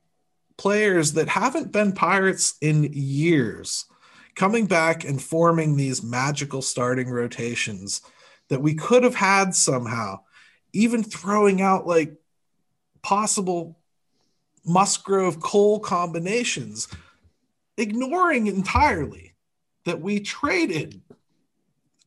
players 0.57 1.13
that 1.13 1.27
haven't 1.27 1.71
been 1.71 1.91
Pirates 1.91 2.55
in 2.61 2.89
years, 2.93 3.85
coming 4.35 4.67
back 4.67 5.03
and 5.03 5.21
forming 5.21 5.75
these 5.75 6.03
magical 6.03 6.61
starting 6.61 7.09
rotations 7.09 8.01
that 8.49 8.61
we 8.61 8.75
could 8.75 9.03
have 9.03 9.15
had 9.15 9.55
somehow, 9.55 10.19
even 10.71 11.03
throwing 11.03 11.61
out 11.61 11.87
like 11.87 12.13
possible 13.01 13.76
Musgrove 14.67 15.39
Cole 15.39 15.79
combinations, 15.79 16.89
ignoring 17.77 18.47
entirely 18.47 19.33
that 19.85 20.01
we 20.01 20.19
traded 20.19 21.01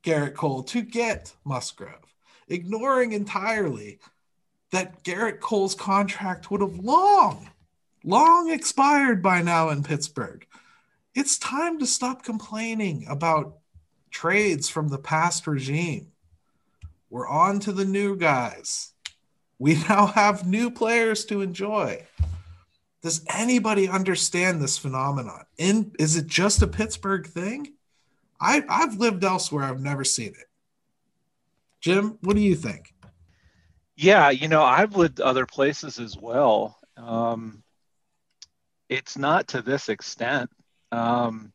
Gerrit 0.03 0.35
Cole 0.35 0.63
to 0.65 0.83
get 0.83 1.35
Musgrove, 1.45 2.15
ignoring 2.49 3.13
entirely 3.13 3.99
that 4.73 5.03
Gerrit 5.03 5.41
Cole's 5.41 5.75
contract 5.75 6.51
would 6.51 6.61
have 6.61 6.79
long, 6.79 7.51
long 8.05 8.51
expired 8.51 9.23
by 9.23 9.41
now 9.41 9.71
in 9.71 9.83
Pittsburgh. 9.83 10.47
It's 11.15 11.39
time 11.39 11.79
to 11.79 11.87
stop 11.87 12.23
complaining 12.23 13.07
about 13.09 13.57
trades 14.11 14.69
from 14.69 14.89
the 14.89 14.99
past 14.99 15.47
regime. 15.47 16.13
We're 17.09 17.29
on 17.29 17.59
to 17.61 17.73
the 17.73 17.87
new 17.87 18.17
guys. 18.17 18.93
We 19.59 19.75
now 19.89 20.07
have 20.07 20.47
new 20.47 20.71
players 20.71 21.25
to 21.27 21.41
enjoy. 21.41 22.07
Does 23.03 23.25
anybody 23.35 23.89
understand 23.89 24.61
this 24.61 24.77
phenomenon? 24.77 25.45
In 25.57 25.93
is 25.99 26.17
it 26.17 26.27
just 26.27 26.63
a 26.63 26.67
Pittsburgh 26.67 27.27
thing? 27.27 27.73
I 28.41 28.63
I've 28.69 28.97
lived 28.97 29.25
elsewhere. 29.25 29.65
I've 29.65 29.81
never 29.81 30.05
seen 30.05 30.29
it. 30.29 30.47
Jim, 31.81 32.19
what 32.21 32.37
do 32.37 32.43
you 32.43 32.55
think? 32.55 32.93
Yeah, 33.97 34.31
you 34.31 34.49
know, 34.49 34.63
I've 34.63 34.97
lived 34.97 35.21
other 35.21 35.47
places 35.47 35.99
as 35.99 36.17
well. 36.17 36.79
Um, 36.97 37.63
it's 38.89 39.17
not 39.17 39.49
to 39.49 39.63
this 39.63 39.89
extent, 39.89 40.51
um, 40.93 41.53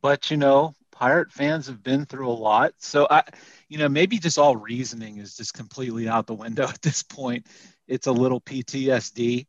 but 0.00 0.30
you 0.30 0.38
know, 0.38 0.74
pirate 0.90 1.32
fans 1.32 1.66
have 1.66 1.82
been 1.82 2.06
through 2.06 2.28
a 2.28 2.32
lot. 2.32 2.72
So 2.78 3.06
I, 3.10 3.24
you 3.68 3.76
know, 3.76 3.88
maybe 3.88 4.18
just 4.18 4.38
all 4.38 4.56
reasoning 4.56 5.18
is 5.18 5.36
just 5.36 5.52
completely 5.52 6.08
out 6.08 6.26
the 6.26 6.34
window 6.34 6.64
at 6.68 6.80
this 6.80 7.02
point. 7.02 7.46
It's 7.88 8.06
a 8.06 8.12
little 8.12 8.40
PTSD 8.40 9.46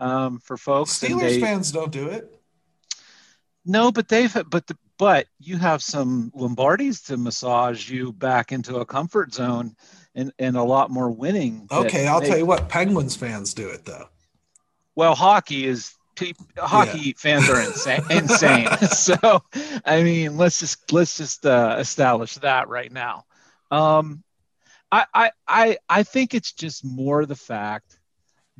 um, 0.00 0.38
for 0.40 0.56
folks. 0.56 0.98
Steelers 0.98 1.20
they, 1.20 1.40
fans 1.40 1.70
don't 1.70 1.92
do 1.92 2.08
it. 2.08 2.34
No, 3.64 3.92
but 3.92 4.08
they've 4.08 4.34
but 4.48 4.66
the, 4.66 4.76
but 4.98 5.26
you 5.38 5.56
have 5.58 5.82
some 5.82 6.32
Lombardis 6.34 7.06
to 7.06 7.16
massage 7.16 7.88
you 7.88 8.12
back 8.12 8.52
into 8.52 8.76
a 8.76 8.86
comfort 8.86 9.34
zone 9.34 9.76
and 10.14 10.32
and 10.38 10.56
a 10.56 10.62
lot 10.62 10.90
more 10.90 11.10
winning. 11.10 11.68
Okay, 11.70 12.06
I'll 12.06 12.20
they, 12.20 12.28
tell 12.28 12.38
you 12.38 12.46
what, 12.46 12.68
Penguins 12.68 13.14
fans 13.14 13.54
do 13.54 13.68
it 13.68 13.84
though. 13.84 14.08
Well, 14.94 15.14
hockey 15.14 15.66
is 15.66 15.94
hockey 16.58 16.98
yeah. 16.98 17.12
fans 17.16 17.48
are 17.48 17.60
insane. 17.66 18.02
insane. 18.10 18.68
so, 18.90 19.42
I 19.84 20.02
mean, 20.02 20.36
let's 20.36 20.60
just 20.60 20.92
let's 20.92 21.16
just 21.16 21.46
uh, 21.46 21.76
establish 21.78 22.34
that 22.36 22.68
right 22.68 22.90
now. 22.90 23.24
Um, 23.70 24.22
I, 24.90 25.06
I 25.14 25.30
I 25.46 25.78
I 25.88 26.02
think 26.02 26.34
it's 26.34 26.52
just 26.52 26.84
more 26.84 27.26
the 27.26 27.36
fact 27.36 27.98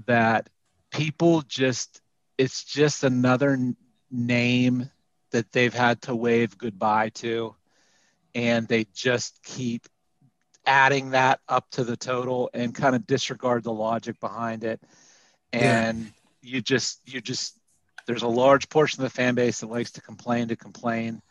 that 0.07 0.49
people 0.91 1.43
just 1.43 2.01
it's 2.39 2.65
just 2.65 3.05
another 3.05 3.59
name 4.11 4.91
that 5.31 5.53
they've 5.53 5.75
had 5.75 6.01
to 6.03 6.15
wave 6.15 6.59
goodbye 6.59 7.11
to 7.11 7.55
and 8.35 8.67
they 8.69 8.87
just 8.95 9.43
keep 9.43 9.87
adding 10.67 11.11
that 11.11 11.41
up 11.49 11.71
to 11.71 11.85
the 11.85 11.97
total 11.97 12.51
and 12.55 12.75
kind 12.75 12.95
of 12.95 13.07
disregard 13.07 13.63
the 13.63 13.73
logic 13.73 14.19
behind 14.21 14.65
it 14.65 14.81
and 15.53 16.05
yeah. 16.05 16.11
you 16.43 16.61
just 16.61 17.01
you 17.07 17.21
just 17.21 17.61
there's 18.07 18.23
a 18.23 18.29
large 18.29 18.69
portion 18.69 19.03
of 19.03 19.11
the 19.11 19.17
fan 19.17 19.35
base 19.35 19.61
that 19.61 19.69
likes 19.69 19.93
to 19.93 20.01
complain 20.01 20.49
to 20.49 20.57
complain. 20.57 21.23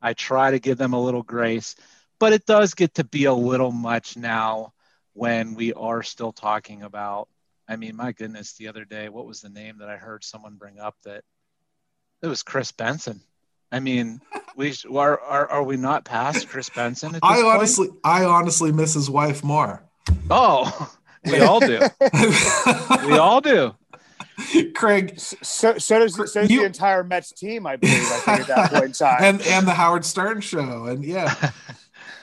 I 0.00 0.14
try 0.14 0.50
to 0.50 0.58
give 0.58 0.78
them 0.78 0.92
a 0.92 1.00
little 1.00 1.22
grace, 1.22 1.76
but 2.18 2.32
it 2.32 2.46
does 2.46 2.74
get 2.74 2.94
to 2.94 3.04
be 3.04 3.24
a 3.24 3.32
little 3.32 3.70
much 3.70 4.16
now 4.16 4.72
when 5.12 5.54
we 5.54 5.72
are 5.72 6.02
still 6.02 6.32
talking 6.32 6.82
about. 6.82 7.28
I 7.68 7.76
mean, 7.76 7.96
my 7.96 8.12
goodness, 8.12 8.54
the 8.54 8.68
other 8.68 8.84
day, 8.84 9.08
what 9.08 9.26
was 9.26 9.40
the 9.40 9.48
name 9.48 9.78
that 9.78 9.88
I 9.88 9.96
heard 9.96 10.22
someone 10.22 10.56
bring 10.56 10.78
up 10.78 10.96
that 11.04 11.24
it 12.22 12.28
was 12.28 12.42
Kris 12.42 12.72
Benson. 12.72 13.20
I 13.70 13.80
mean, 13.80 14.20
we 14.56 14.74
are, 14.90 15.20
are 15.20 15.50
are 15.50 15.62
we 15.62 15.76
not 15.76 16.04
past 16.04 16.48
Kris 16.48 16.70
Benson? 16.70 17.18
I 17.22 17.42
honestly, 17.42 17.88
point? 17.88 18.00
I 18.04 18.24
honestly 18.24 18.72
miss 18.72 18.94
his 18.94 19.10
wife 19.10 19.44
more. 19.44 19.82
Oh, 20.30 20.94
we 21.24 21.40
all 21.40 21.60
do. 21.60 21.80
we 23.06 23.18
all 23.18 23.40
do. 23.40 23.74
Craig. 24.74 25.18
So, 25.18 25.78
so 25.78 25.98
does, 25.98 26.14
so 26.14 26.40
does 26.40 26.50
you, 26.50 26.60
the 26.60 26.66
entire 26.66 27.04
Mets 27.04 27.32
team, 27.32 27.66
I 27.66 27.76
believe, 27.76 27.94
I 27.94 28.18
think, 28.18 28.40
at 28.40 28.46
that 28.48 28.70
point 28.70 28.84
in 28.84 28.92
time. 28.92 29.18
And, 29.20 29.42
and 29.42 29.66
the 29.66 29.74
Howard 29.74 30.04
Stern 30.04 30.40
show. 30.40 30.86
And 30.86 31.04
yeah. 31.04 31.50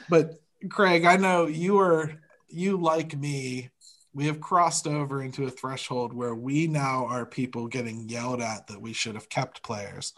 but 0.10 0.42
Craig, 0.70 1.06
I 1.06 1.16
know 1.16 1.46
you 1.46 1.80
are, 1.80 2.12
you 2.50 2.78
like 2.78 3.18
me, 3.18 3.70
we 4.14 4.26
have 4.26 4.41
crossed 4.41 4.88
over 4.88 5.22
into 5.22 5.45
a 5.45 5.49
threshold 5.49 6.14
where 6.14 6.36
we 6.36 6.68
now 6.68 7.05
are 7.07 7.26
people 7.26 7.68
getting 7.68 8.09
yelled 8.09 8.41
at 8.41 8.68
that 8.68 8.82
we 8.82 8.93
should 8.93 9.16
have 9.16 9.30
kept 9.30 9.64
players. 9.64 10.14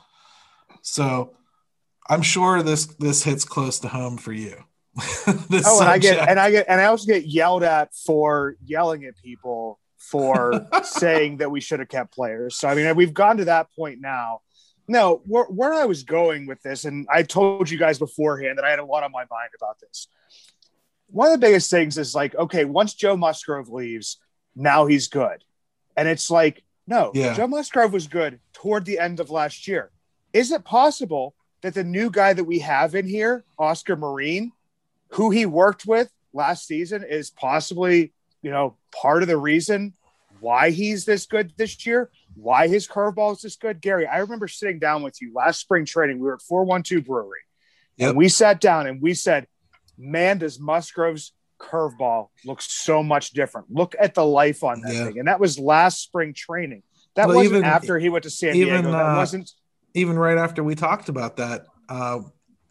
So 0.82 1.36
I'm 2.10 2.22
sure 2.22 2.64
this 2.64 2.86
this 2.86 3.24
hits 3.24 3.46
close 3.46 3.80
to 3.80 3.88
home 3.88 4.18
for 4.18 4.34
you. 4.34 4.58
oh, 5.28 5.80
and 5.82 5.90
I 5.90 5.98
get 5.98 6.28
and 6.28 6.40
I 6.40 6.52
get 6.52 6.66
and 6.68 6.82
I 6.82 6.86
also 6.86 7.06
get 7.06 7.26
yelled 7.26 7.64
at 7.64 7.94
for 7.96 8.56
yelling 8.64 9.06
at 9.06 9.16
people 9.18 9.80
for 9.98 10.68
saying 10.84 11.38
that 11.38 11.52
we 11.52 11.62
should 11.62 11.80
have 11.80 11.90
kept 11.90 12.14
players. 12.14 12.58
So 12.58 12.68
I 12.68 12.76
mean, 12.76 12.96
we've 12.96 13.14
gone 13.14 13.38
to 13.38 13.46
that 13.46 13.68
point 13.76 14.02
now. 14.02 14.42
No, 14.86 15.22
where, 15.26 15.46
where 15.46 15.74
I 15.74 15.86
was 15.86 16.04
going 16.04 16.46
with 16.46 16.62
this, 16.62 16.84
and 16.84 17.08
I 17.10 17.24
told 17.24 17.70
you 17.70 17.80
guys 17.80 18.00
beforehand 18.00 18.58
that 18.58 18.66
I 18.66 18.70
had 18.70 18.80
a 18.80 18.86
lot 18.86 19.04
on 19.04 19.14
my 19.14 19.24
mind 19.32 19.52
about 19.56 19.80
this. 19.80 20.10
One 21.14 21.28
of 21.28 21.34
the 21.34 21.46
biggest 21.46 21.70
things 21.70 21.98
is 21.98 22.14
like, 22.14 22.36
okay, 22.36 22.66
once 22.66 22.94
Joe 22.94 23.16
Musgrove 23.16 23.70
leaves, 23.70 24.18
now 24.56 24.86
he's 24.86 25.08
good, 25.08 25.44
and 25.96 26.08
it's 26.08 26.30
like, 26.30 26.64
no, 26.86 27.12
yeah. 27.14 27.34
Joe 27.34 27.48
Musgrove 27.48 27.94
was 27.94 28.08
good 28.08 28.40
toward 28.52 28.86
the 28.86 29.00
end 29.00 29.20
of 29.20 29.30
last 29.30 29.68
year. 29.68 29.92
Is 30.34 30.52
it 30.52 30.66
possible 30.66 31.34
that 31.62 31.74
the 31.74 31.84
new 31.84 32.10
guy 32.10 32.34
that 32.34 32.44
we 32.44 32.60
have 32.60 32.94
in 32.94 33.08
here, 33.08 33.46
Oscar 33.58 33.96
Marin, 33.96 34.52
who 35.10 35.30
he 35.30 35.46
worked 35.46 35.86
with 35.86 36.12
last 36.34 36.68
season, 36.68 37.04
is 37.08 37.30
possibly 37.30 38.12
you 38.44 38.52
know, 38.52 38.76
part 38.92 39.24
of 39.24 39.28
the 39.28 39.38
reason 39.38 39.94
why 40.40 40.70
he's 40.70 41.06
this 41.06 41.26
good 41.26 41.54
this 41.58 41.88
year, 41.88 42.12
why 42.36 42.68
his 42.68 42.88
curveball 42.88 43.34
is 43.34 43.42
this 43.42 43.56
good. 43.56 43.82
Gary, 43.82 44.06
I 44.06 44.18
remember 44.20 44.48
sitting 44.48 44.78
down 44.78 45.02
with 45.02 45.20
you 45.22 45.32
last 45.34 45.62
spring 45.62 45.86
training. 45.86 46.20
We 46.20 46.26
were 46.26 46.36
at 46.36 46.42
412 46.42 47.06
Brewery. 47.06 47.40
Yep. 47.98 48.10
And 48.10 48.18
we 48.18 48.28
sat 48.28 48.60
down 48.60 48.86
and 48.86 49.02
we 49.02 49.14
said, 49.14 49.48
Man, 50.04 50.38
does 50.38 50.60
Musgrove's 50.60 51.34
curveball 51.60 52.28
look 52.46 52.62
so 52.62 53.02
much 53.02 53.32
different. 53.32 53.68
Look 53.72 53.96
at 54.00 54.14
the 54.14 54.26
life 54.26 54.64
on 54.64 54.82
that 54.82 54.94
yeah. 54.94 55.06
thing. 55.06 55.20
And 55.20 55.28
that 55.28 55.40
was 55.40 55.58
last 55.58 56.02
spring 56.02 56.34
training. 56.34 56.84
That 57.16 57.28
well, 57.28 57.38
wasn't 57.38 57.58
even, 57.58 57.66
after 57.66 58.00
he 58.00 58.10
went 58.10 58.24
to 58.24 58.30
San 58.30 58.56
even, 58.56 58.74
Diego. 58.74 58.92
That 58.92 59.14
uh, 59.14 59.16
wasn't 59.16 59.52
even 59.94 60.18
right 60.18 60.38
after 60.38 60.64
we 60.64 60.76
talked 60.76 61.10
about 61.10 61.38
that. 61.38 61.66
Uh, 61.88 62.20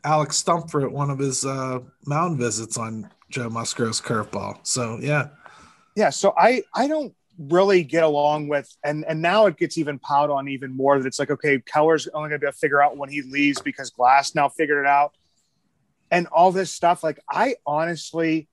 Alex 0.04 0.42
Stumpfer 0.42 0.82
at 0.82 0.90
one 0.90 1.10
of 1.10 1.18
his 1.18 1.44
uh, 1.44 1.78
mound 2.06 2.38
visits 2.38 2.76
on 2.76 3.08
Joe 3.30 3.48
Musgrove's 3.48 4.00
curveball. 4.00 4.58
So 4.66 4.98
yeah, 5.00 5.28
yeah 5.94 6.10
so 6.10 6.32
i 6.36 6.62
i 6.74 6.86
don't 6.86 7.14
really 7.38 7.82
get 7.82 8.02
along 8.02 8.46
with 8.46 8.68
and 8.84 9.04
and 9.08 9.20
now 9.20 9.46
it 9.46 9.56
gets 9.56 9.78
even 9.78 9.98
piled 9.98 10.30
on 10.30 10.48
even 10.48 10.74
more 10.76 10.98
that 10.98 11.06
it's 11.06 11.18
like 11.18 11.30
okay 11.30 11.58
keller's 11.60 12.06
only 12.14 12.28
gonna 12.28 12.38
be 12.38 12.46
able 12.46 12.52
to 12.52 12.58
figure 12.58 12.82
out 12.82 12.96
when 12.96 13.08
he 13.08 13.22
leaves 13.22 13.60
because 13.60 13.90
Glasnow 13.90 14.52
figured 14.52 14.84
it 14.84 14.86
out 14.86 15.12
and 16.12 16.28
all 16.28 16.52
this 16.52 16.70
stuff 16.70 17.02
like 17.02 17.18
i 17.28 17.56
honestly 17.66 18.46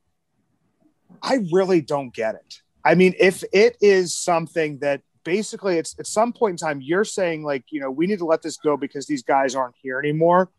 i 1.22 1.40
really 1.52 1.82
don't 1.82 2.14
get 2.14 2.36
it. 2.36 2.62
I 2.84 2.96
mean 2.96 3.14
if 3.20 3.44
it 3.54 3.78
is 3.82 4.18
something 4.18 4.80
that 4.80 5.02
basically 5.24 5.78
it's 5.78 6.00
at 6.00 6.08
some 6.08 6.34
point 6.34 6.54
in 6.54 6.68
time 6.68 6.82
you're 6.82 7.04
saying 7.04 7.44
like 7.44 7.66
you 7.70 7.82
know 7.82 7.92
we 7.92 8.08
need 8.08 8.20
to 8.20 8.26
let 8.26 8.42
this 8.42 8.58
go 8.58 8.78
because 8.78 9.06
these 9.06 9.22
guys 9.22 9.54
aren't 9.54 9.76
here 9.82 10.00
anymore. 10.00 10.50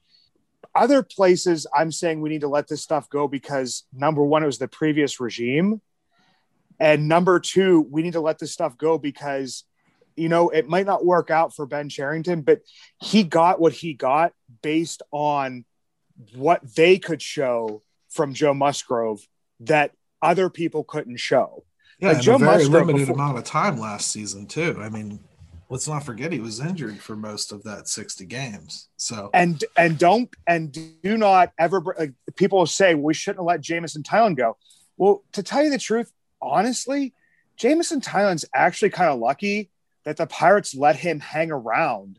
Other 0.75 1.03
places 1.03 1.67
i'm 1.75 1.91
saying 1.91 2.21
we 2.21 2.29
need 2.29 2.43
to 2.43 2.49
let 2.49 2.69
this 2.69 2.83
stuff 2.83 3.09
go 3.09 3.27
because 3.27 3.85
number 3.93 4.23
one 4.23 4.43
it 4.45 4.47
was 4.47 4.59
the 4.59 4.69
previous 4.69 5.19
regime. 5.19 5.81
And 6.81 7.09
number 7.09 7.39
two, 7.39 7.87
we 7.91 8.03
need 8.03 8.15
to 8.15 8.23
let 8.23 8.39
this 8.39 8.53
stuff 8.53 8.79
go 8.79 8.97
because, 8.97 9.65
you 10.17 10.31
know, 10.31 10.49
it 10.49 10.67
might 10.67 10.87
not 10.87 11.05
work 11.05 11.31
out 11.31 11.55
for 11.55 11.67
Ben 11.67 11.91
Cherington, 11.91 12.41
but 12.41 12.63
he 12.99 13.23
got 13.23 13.61
what 13.61 13.75
he 13.75 13.93
got 13.93 14.33
based 14.63 15.03
on 15.13 15.67
what 16.35 16.61
they 16.75 16.99
could 16.99 17.23
show 17.23 17.83
from 18.09 18.35
Joe 18.35 18.55
Musgrove 18.55 19.27
that 19.61 19.93
other 20.23 20.51
people 20.51 20.85
couldn't 20.85 21.19
show. 21.19 21.65
Yeah, 21.99 22.13
like 22.13 22.23
Joe 22.23 22.37
a 22.37 22.39
very 22.39 22.51
Musgrove 22.53 22.87
limited 22.87 23.09
before, 23.09 23.15
amount 23.15 23.39
of 23.39 23.45
time 23.45 23.79
last 23.79 24.11
season 24.11 24.47
too. 24.47 24.79
I 24.81 24.89
mean, 24.89 25.21
let's 25.69 25.89
not 25.89 26.05
forget 26.05 26.33
he 26.33 26.41
was 26.41 26.61
injured 26.61 26.99
for 26.99 27.17
most 27.17 27.53
of 27.53 27.63
that 27.65 27.89
60 27.89 28.27
games. 28.27 28.89
So 28.97 29.31
and 29.35 29.63
and 29.77 29.99
don't 29.99 30.31
and 30.47 30.73
do 31.03 31.17
not 31.17 31.53
ever 31.59 31.83
like 31.99 32.13
people 32.37 32.65
say 32.67 32.95
we 32.95 33.15
shouldn't 33.15 33.45
let 33.45 33.61
Jameson 33.61 34.03
Taillon 34.03 34.37
go. 34.37 34.57
Well, 34.97 35.23
to 35.33 35.43
tell 35.43 35.65
you 35.65 35.71
the 35.71 35.79
truth, 35.79 36.13
honestly, 36.43 37.15
Jameson 37.57 38.01
Taillon's 38.01 38.45
actually 38.55 38.91
kind 38.91 39.11
of 39.11 39.19
lucky 39.19 39.71
that 40.05 40.17
the 40.17 40.27
Pirates 40.27 40.75
let 40.75 40.97
him 40.97 41.21
hang 41.21 41.51
around 41.51 42.19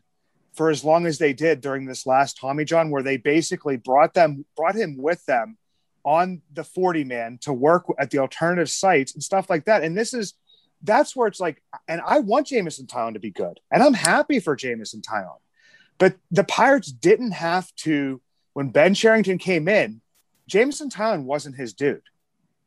for 0.54 0.70
as 0.70 0.84
long 0.84 1.06
as 1.06 1.18
they 1.18 1.32
did 1.32 1.60
during 1.60 1.86
this 1.86 2.06
last 2.06 2.38
Tommy 2.38 2.64
John, 2.64 2.90
where 2.90 3.02
they 3.02 3.16
basically 3.16 3.76
brought 3.76 4.14
them 4.14 4.44
brought 4.56 4.74
him 4.74 4.96
with 4.96 5.24
them 5.26 5.56
on 6.04 6.42
the 6.52 6.64
40 6.64 7.04
man 7.04 7.38
to 7.42 7.52
work 7.52 7.86
at 7.98 8.10
the 8.10 8.18
alternative 8.18 8.68
sites 8.68 9.14
and 9.14 9.22
stuff 9.22 9.48
like 9.48 9.64
that. 9.66 9.82
And 9.82 9.96
this 9.96 10.12
is 10.14 10.34
that's 10.82 11.14
where 11.14 11.28
it's 11.28 11.40
like, 11.40 11.62
and 11.86 12.00
I 12.04 12.18
want 12.18 12.48
Jameson 12.48 12.86
Taillon 12.86 13.14
to 13.14 13.20
be 13.20 13.30
good, 13.30 13.60
and 13.70 13.82
I'm 13.82 13.94
happy 13.94 14.40
for 14.40 14.56
Jameson 14.56 15.00
Taillon. 15.00 15.38
But 15.98 16.16
the 16.30 16.44
Pirates 16.44 16.90
didn't 16.90 17.32
have 17.32 17.72
to 17.76 18.20
when 18.54 18.70
Ben 18.70 18.94
Cherington 18.94 19.38
came 19.38 19.68
in, 19.68 20.00
Jameson 20.48 20.90
Taillon 20.90 21.24
wasn't 21.24 21.56
his 21.56 21.72
dude. 21.72 22.02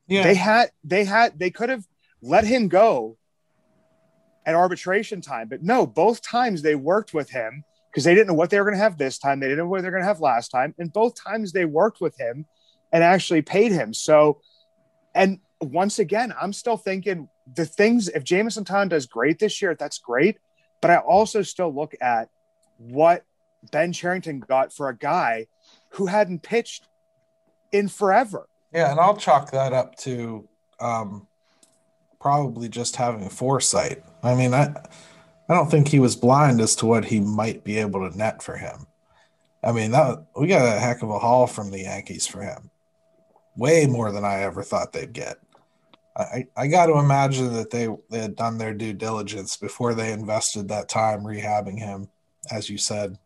Yeah. 0.08 0.24
They 0.24 0.36
had 0.36 0.72
they 0.84 1.04
had 1.04 1.38
they 1.38 1.52
could 1.52 1.70
have 1.70 1.86
let 2.22 2.46
him 2.46 2.68
go 2.68 3.18
at 4.46 4.56
arbitration 4.56 5.22
time, 5.22 5.50
but 5.50 5.62
no, 5.62 5.86
both 5.86 6.22
times 6.22 6.62
they 6.62 6.76
worked 6.76 7.14
with 7.14 7.30
him 7.30 7.64
because 7.96 8.04
they 8.04 8.14
didn't 8.14 8.28
know 8.28 8.34
what 8.34 8.50
they 8.50 8.60
were 8.60 8.66
going 8.66 8.76
to 8.76 8.84
have 8.84 8.98
this 8.98 9.18
time. 9.18 9.40
They 9.40 9.46
didn't 9.46 9.60
know 9.60 9.68
what 9.70 9.82
they're 9.82 9.90
going 9.90 10.04
to 10.04 10.08
have 10.08 10.20
last 10.20 10.50
time, 10.50 10.76
and 10.78 10.92
both 10.92 11.16
times 11.16 11.54
they 11.54 11.64
worked 11.64 12.02
with 12.02 12.20
him 12.20 12.46
and 12.92 13.02
actually 13.02 13.42
paid 13.42 13.72
him. 13.72 13.94
So, 13.94 14.42
and 15.16 15.40
once 15.62 15.98
again, 15.98 16.34
I'm 16.40 16.52
still 16.52 16.76
thinking 16.76 17.30
the 17.56 17.66
things 17.66 18.10
if 18.10 18.26
Jameson 18.26 18.66
Taillon 18.66 18.90
does 18.90 19.06
great 19.06 19.40
this 19.40 19.62
year, 19.62 19.76
that's 19.76 19.98
great. 19.98 20.40
But 20.82 20.92
I 20.92 20.98
also 20.98 21.42
still 21.42 21.74
look 21.74 21.96
at 22.02 22.28
what 22.78 23.24
Ben 23.72 23.94
Cherington 23.94 24.42
got 24.42 24.74
for 24.74 24.90
a 24.90 24.98
guy 24.98 25.48
who 25.92 26.08
hadn't 26.08 26.44
pitched 26.44 26.90
in 27.72 27.88
forever. 27.88 28.50
Yeah, 28.74 28.92
and 28.92 29.00
I'll 29.00 29.16
chalk 29.16 29.52
that 29.52 29.72
up 29.72 29.96
to 30.00 30.46
um, 30.82 31.28
probably 32.20 32.68
just 32.68 32.98
having 32.98 33.30
foresight. 33.30 34.04
I 34.22 34.36
mean, 34.36 34.54
I 34.54 34.84
I 35.48 35.54
don't 35.54 35.70
think 35.70 35.88
he 35.88 36.00
was 36.00 36.16
blind 36.16 36.60
as 36.60 36.76
to 36.78 36.86
what 36.86 37.06
he 37.06 37.20
might 37.20 37.64
be 37.64 37.78
able 37.78 38.10
to 38.10 38.18
net 38.18 38.42
for 38.42 38.58
him. 38.58 38.88
I 39.64 39.72
mean, 39.72 39.92
that 39.92 40.26
we 40.36 40.48
got 40.48 40.66
a 40.66 40.80
heck 40.80 41.02
of 41.02 41.10
a 41.10 41.20
haul 41.20 41.48
from 41.48 41.72
the 41.72 41.82
Yankees 41.82 42.28
for 42.28 42.42
him. 42.42 42.70
Way 43.58 43.88
more 43.88 44.12
than 44.12 44.26
I 44.26 44.42
ever 44.42 44.64
thought 44.64 44.92
they'd 44.92 45.14
get. 45.14 45.38
I, 46.18 46.48
I 46.56 46.68
got 46.68 46.86
to 46.86 46.98
imagine 46.98 47.54
that 47.54 47.72
they, 47.72 47.88
they 48.10 48.20
had 48.20 48.36
done 48.36 48.58
their 48.58 48.74
due 48.74 48.94
diligence 48.94 49.58
before 49.58 49.94
they 49.94 50.14
invested 50.14 50.68
that 50.70 50.88
time 50.88 51.22
rehabbing 51.22 51.78
him, 51.78 52.10
as 52.52 52.70
you 52.70 52.78
said, 52.78 53.18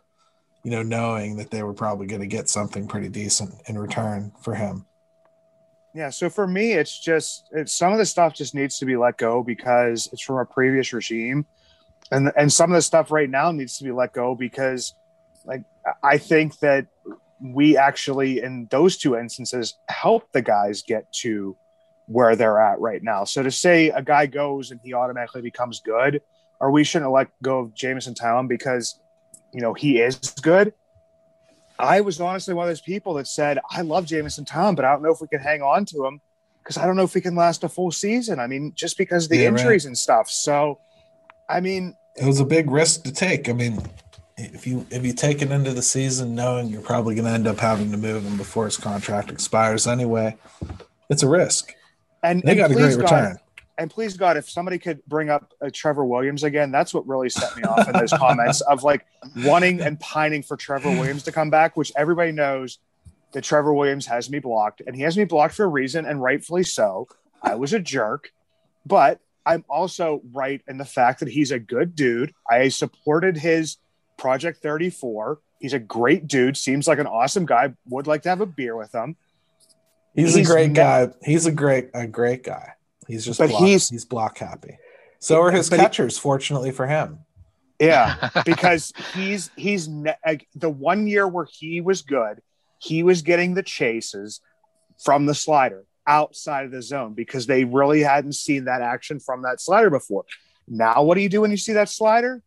you 0.64 0.72
know, 0.72 0.82
knowing 0.82 1.38
that 1.38 1.52
they 1.52 1.62
were 1.62 1.74
probably 1.74 2.08
going 2.08 2.22
to 2.22 2.28
get 2.28 2.50
something 2.50 2.88
pretty 2.88 3.10
decent 3.10 3.54
in 3.68 3.78
return 3.78 4.32
for 4.42 4.56
him. 4.56 4.86
Yeah, 5.94 6.10
so 6.10 6.30
for 6.30 6.48
me, 6.48 6.74
it's 6.74 7.00
just 7.00 7.50
it's, 7.52 7.74
some 7.74 7.92
of 7.92 7.98
the 8.00 8.06
stuff 8.06 8.34
just 8.34 8.56
needs 8.56 8.78
to 8.80 8.86
be 8.86 8.96
let 8.96 9.18
go 9.18 9.44
because 9.44 10.08
it's 10.12 10.22
from 10.22 10.38
a 10.38 10.46
previous 10.46 10.94
regime, 10.94 11.46
and 12.12 12.32
and 12.36 12.52
some 12.52 12.72
of 12.72 12.76
the 12.76 12.82
stuff 12.82 13.12
right 13.12 13.30
now 13.30 13.52
needs 13.52 13.78
to 13.78 13.84
be 13.84 13.91
let 13.91 14.14
go 14.14 14.36
because, 14.36 14.95
like, 15.45 15.64
I 16.04 16.18
think 16.18 16.60
that 16.60 16.88
we 17.41 17.78
actually 17.78 18.41
in 18.41 18.68
those 18.70 18.97
two 18.97 19.16
instances 19.16 19.78
help 19.88 20.32
the 20.32 20.41
guys 20.41 20.82
get 20.82 21.12
to 21.22 21.56
where 22.08 22.36
they're 22.36 22.60
at 22.60 22.80
right 22.80 23.04
now. 23.04 23.24
So 23.24 23.43
to 23.43 23.52
say 23.52 23.89
a 23.89 24.02
guy 24.02 24.26
goes 24.26 24.72
and 24.72 24.80
he 24.84 24.93
automatically 24.93 25.41
becomes 25.41 25.80
good, 25.80 26.22
or 26.60 26.72
we 26.72 26.84
shouldn't 26.84 27.12
let 27.12 27.28
go 27.41 27.60
of 27.60 27.76
Jameson 27.76 28.16
Taillon 28.16 28.47
because 28.47 29.00
you 29.54 29.62
know 29.62 29.74
he 29.74 30.00
is 30.00 30.18
good. 30.41 30.74
I 31.80 32.02
was 32.02 32.20
honestly 32.20 32.54
one 32.54 32.66
of 32.66 32.70
those 32.70 32.82
people 32.82 33.14
that 33.16 33.28
said, 33.28 33.58
I 33.72 33.82
love 33.82 34.06
Jameson 34.06 34.43
Taillon, 34.43 34.76
but 34.76 34.84
I 34.84 34.91
don't 34.91 35.02
know 35.02 35.14
if 35.14 35.22
we 35.22 35.30
can 35.30 35.39
hang 35.39 35.62
on 35.62 35.86
to 35.86 36.06
him 36.06 36.20
because 36.62 36.78
I 36.78 36.86
don't 36.86 36.97
know 36.97 37.04
if 37.04 37.16
we 37.16 37.22
can 37.22 37.36
last 37.36 37.64
a 37.64 37.70
full 37.70 37.89
season. 37.89 38.38
I 38.39 38.47
mean, 38.47 38.74
just 38.76 38.97
because 38.97 39.24
of 39.24 39.30
the 39.30 39.38
yeah, 39.38 39.47
injuries 39.47 39.86
right. 39.86 39.89
and 39.89 39.97
stuff. 39.97 40.30
So, 40.30 40.80
I 41.50 41.60
mean, 41.60 41.95
it 42.16 42.26
was 42.26 42.39
a 42.39 42.45
big 42.45 42.70
risk 42.70 43.04
to 43.04 43.12
take. 43.12 43.50
I 43.50 43.54
mean, 43.54 43.82
if 44.38 44.66
you 44.68 44.86
if 44.91 45.06
you 45.06 45.14
take 45.14 45.41
it 45.41 45.52
into 45.52 45.74
the 45.74 45.82
season 45.82 46.36
knowing 46.36 46.70
you're 46.70 46.82
probably 46.82 47.16
going 47.16 47.26
to 47.26 47.32
end 47.32 47.47
up 47.47 47.60
having 47.60 47.91
to 47.91 47.97
move 47.97 48.26
him 48.26 48.38
before 48.38 48.66
his 48.66 48.78
contract 48.78 49.32
expires 49.32 49.88
anyway, 49.88 50.38
it's 51.10 51.24
a 51.24 51.28
risk. 51.28 51.74
And 52.24 52.41
they 52.43 52.52
and 52.52 52.60
got 52.60 52.72
a 52.72 52.74
great 52.76 52.97
God- 52.97 53.02
return. 53.02 53.39
and 53.78 53.89
please 53.89 54.16
God, 54.16 54.38
if 54.38 54.50
somebody 54.50 54.78
could 54.78 55.04
bring 55.06 55.30
up 55.30 55.54
uh, 55.62 55.70
Trevor 55.74 56.06
Williams 56.06 56.43
again, 56.43 56.72
that's 56.72 56.93
what 56.93 57.08
really 57.08 57.30
set 57.30 57.56
me 57.58 57.64
off 57.64 57.88
in 57.88 57.93
those 57.93 58.12
comments 58.14 58.62
of 58.62 58.84
like 58.84 59.06
wanting 59.38 59.82
and 59.82 60.00
pining 60.00 60.43
for 60.43 60.56
Trevor 60.56 60.91
Williams 60.91 61.24
to 61.24 61.32
come 61.32 61.50
back, 61.50 61.76
which 61.76 61.91
everybody 61.95 62.32
knows 62.32 62.78
that 63.32 63.43
Trevor 63.43 63.74
Williams 63.74 64.06
has 64.08 64.30
me 64.30 64.39
blocked, 64.39 64.82
and 64.86 64.95
he 64.95 65.04
has 65.04 65.18
me 65.18 65.24
blocked 65.24 65.56
for 65.56 65.64
a 65.64 65.68
reason, 65.68 66.06
and 66.06 66.22
rightfully 66.22 66.64
so. 66.64 67.08
I 67.41 67.56
was 67.56 67.74
a 67.74 67.80
jerk, 67.80 68.32
but 68.86 69.20
I'm 69.50 69.66
also 69.70 70.22
right 70.32 70.62
in 70.68 70.78
the 70.78 70.86
fact 70.86 71.20
that 71.22 71.30
he's 71.30 71.52
a 71.52 71.60
good 71.60 71.95
dude. 71.95 72.34
I 72.50 72.70
supported 72.70 73.38
his 73.38 73.78
Project 74.18 74.62
34. 74.62 75.39
He's 75.60 75.74
a 75.74 75.80
great 75.80 76.28
dude. 76.28 76.56
Seems 76.58 76.88
like 76.88 77.00
an 77.00 77.08
awesome 77.08 77.45
guy. 77.45 77.74
Would 77.89 78.08
like 78.08 78.22
to 78.24 78.30
have 78.30 78.41
a 78.41 78.45
beer 78.45 78.76
with 78.76 78.93
him. 78.93 79.16
He's, 80.16 80.36
He's 80.36 80.50
a 80.50 80.52
great 80.54 80.68
not- 80.72 80.76
guy. 80.76 81.08
He's 81.24 81.45
a 81.45 81.52
great 81.52 81.89
a 81.93 82.08
great 82.08 82.43
guy. 82.43 82.74
He's 83.08 83.26
just 83.26 83.39
But 83.39 83.50
block, 83.50 83.62
he's- 83.64 83.89
he's 83.89 84.06
block 84.06 84.38
happy. 84.38 84.78
So 85.20 85.41
are 85.41 85.52
his 85.52 85.70
But 85.70 85.80
he- 85.80 85.86
catchers. 85.86 86.18
fortunately 86.18 86.72
for 86.72 86.88
him, 86.88 87.20
Yeah, 87.80 88.30
because 88.45 88.93
he's 89.14 89.52
he's 89.56 89.88
ne- 89.88 90.16
the 90.56 90.70
one 90.70 91.08
year 91.08 91.28
where 91.28 91.47
he 91.52 91.82
was 91.82 92.02
good, 92.02 92.41
he 92.80 93.04
was 93.04 93.22
getting 93.22 93.54
the 93.54 93.64
chases 93.64 94.41
from 95.04 95.26
the 95.26 95.36
slider 95.36 95.86
outside 96.10 96.66
of 96.66 96.72
the 96.72 96.82
zone 96.82 97.14
because 97.14 97.45
they 97.45 97.64
really 97.64 98.01
hadn't 98.01 98.34
seen 98.34 98.66
that 98.66 98.82
action 98.82 99.20
from 99.20 99.43
that 99.43 99.62
slider 99.62 99.89
before. 99.89 100.26
Now, 100.68 101.03
what 101.03 101.16
do 101.16 101.22
you 101.22 101.30
do 101.30 101.41
when 101.41 101.51
you 101.51 101.57
see 101.57 101.74
that 101.74 101.88
slider? 101.88 102.41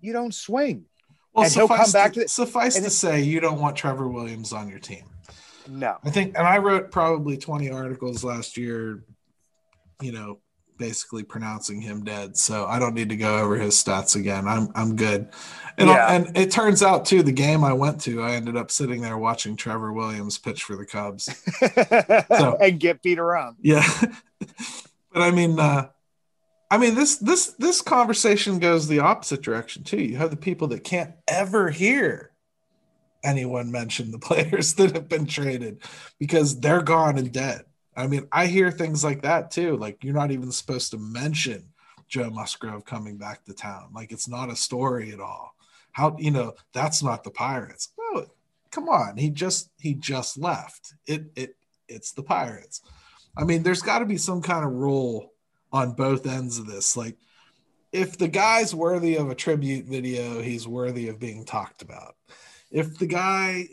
You 0.00 0.12
don't 0.12 0.34
swing. 0.34 0.84
well, 1.32 1.44
And 1.44 1.54
he'll 1.54 1.68
suffice 1.68 1.86
come 1.86 1.92
back 1.92 2.12
to, 2.14 2.22
to- 2.22 2.28
suffice 2.28 2.74
to 2.78 2.90
say, 2.90 3.22
you 3.22 3.40
don't 3.40 3.60
want 3.60 3.76
Trevor 3.76 4.08
Williams 4.08 4.52
on 4.52 4.68
your 4.68 4.80
team. 4.80 5.04
No. 5.68 5.96
I 6.04 6.10
think, 6.10 6.36
and 6.36 6.46
I 6.46 6.58
wrote 6.58 6.90
probably 6.90 7.38
20 7.38 7.70
articles 7.70 8.22
last 8.22 8.56
year, 8.58 9.02
you 10.02 10.12
know, 10.12 10.40
basically 10.76 11.22
pronouncing 11.22 11.80
him 11.80 12.04
dead. 12.04 12.36
So 12.36 12.66
I 12.66 12.78
don't 12.78 12.94
need 12.94 13.08
to 13.10 13.16
go 13.16 13.38
over 13.38 13.56
his 13.56 13.74
stats 13.74 14.16
again. 14.16 14.46
I'm 14.48 14.68
I'm 14.74 14.96
good. 14.96 15.28
And 15.78 15.88
Yeah. 15.88 16.12
and 16.14 16.36
it 16.36 16.50
turns 16.50 16.82
out 16.82 17.04
too, 17.04 17.22
the 17.22 17.32
game 17.32 17.64
I 17.64 17.72
went 17.72 18.00
to, 18.02 18.22
I 18.22 18.32
ended 18.32 18.56
up 18.56 18.70
sitting 18.70 19.00
there 19.00 19.18
watching 19.18 19.56
Trevor 19.56 19.92
Williams 19.92 20.38
pitch 20.38 20.62
for 20.62 20.76
the 20.76 20.86
Cubs. 20.86 21.28
and 22.60 22.80
get 22.80 23.02
beat 23.02 23.18
around. 23.18 23.56
Yeah. 23.60 23.86
but 25.12 25.22
I 25.22 25.30
mean, 25.30 25.58
uh 25.58 25.88
I 26.70 26.78
mean 26.78 26.94
this 26.94 27.16
this 27.16 27.48
this 27.58 27.80
conversation 27.80 28.58
goes 28.58 28.88
the 28.88 29.00
opposite 29.00 29.42
direction 29.42 29.84
too. 29.84 30.02
You 30.02 30.16
have 30.16 30.30
the 30.30 30.36
people 30.36 30.68
that 30.68 30.82
can't 30.84 31.12
ever 31.28 31.70
hear 31.70 32.32
anyone 33.22 33.70
mention 33.70 34.10
the 34.10 34.18
players 34.28 34.74
that 34.74 34.94
have 34.94 35.08
been 35.08 35.26
traded 35.26 35.80
because 36.18 36.60
they're 36.60 36.82
gone 36.82 37.18
and 37.18 37.32
dead. 37.32 37.64
I 37.96 38.06
mean, 38.06 38.28
I 38.32 38.46
hear 38.46 38.70
things 38.70 39.04
like 39.04 39.22
that 39.22 39.50
too. 39.50 39.76
Like 39.76 40.02
you're 40.02 40.14
not 40.14 40.30
even 40.30 40.50
supposed 40.52 40.90
to 40.90 40.98
mention 40.98 41.72
Joe 42.08 42.30
Musgrove 42.30 42.84
coming 42.84 43.16
back 43.16 43.44
to 43.44 43.54
town. 43.54 43.90
Like 43.94 44.12
it's 44.12 44.28
not 44.28 44.50
a 44.50 44.56
story 44.56 45.12
at 45.12 45.20
all. 45.20 45.54
How 45.92 46.16
you 46.18 46.30
know 46.30 46.54
that's 46.72 47.02
not 47.02 47.24
the 47.24 47.30
Pirates. 47.30 47.90
No, 47.98 48.26
come 48.70 48.88
on. 48.88 49.16
He 49.16 49.30
just 49.30 49.70
he 49.78 49.94
just 49.94 50.38
left. 50.38 50.94
It 51.06 51.26
it 51.36 51.56
it's 51.88 52.12
the 52.12 52.22
Pirates. 52.22 52.82
I 53.36 53.44
mean, 53.44 53.62
there's 53.62 53.82
got 53.82 53.98
to 53.98 54.06
be 54.06 54.16
some 54.16 54.42
kind 54.42 54.64
of 54.64 54.72
rule 54.72 55.32
on 55.72 55.92
both 55.92 56.26
ends 56.26 56.58
of 56.58 56.66
this. 56.66 56.96
Like, 56.96 57.16
if 57.92 58.16
the 58.16 58.28
guy's 58.28 58.74
worthy 58.74 59.16
of 59.16 59.30
a 59.30 59.34
tribute 59.34 59.86
video, 59.86 60.40
he's 60.40 60.68
worthy 60.68 61.08
of 61.08 61.18
being 61.18 61.44
talked 61.44 61.82
about. 61.82 62.16
If 62.70 62.98
the 62.98 63.06
guy 63.06 63.68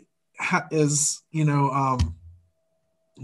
is, 0.70 1.22
you 1.30 1.44
know, 1.44 1.70
um, 1.70 2.16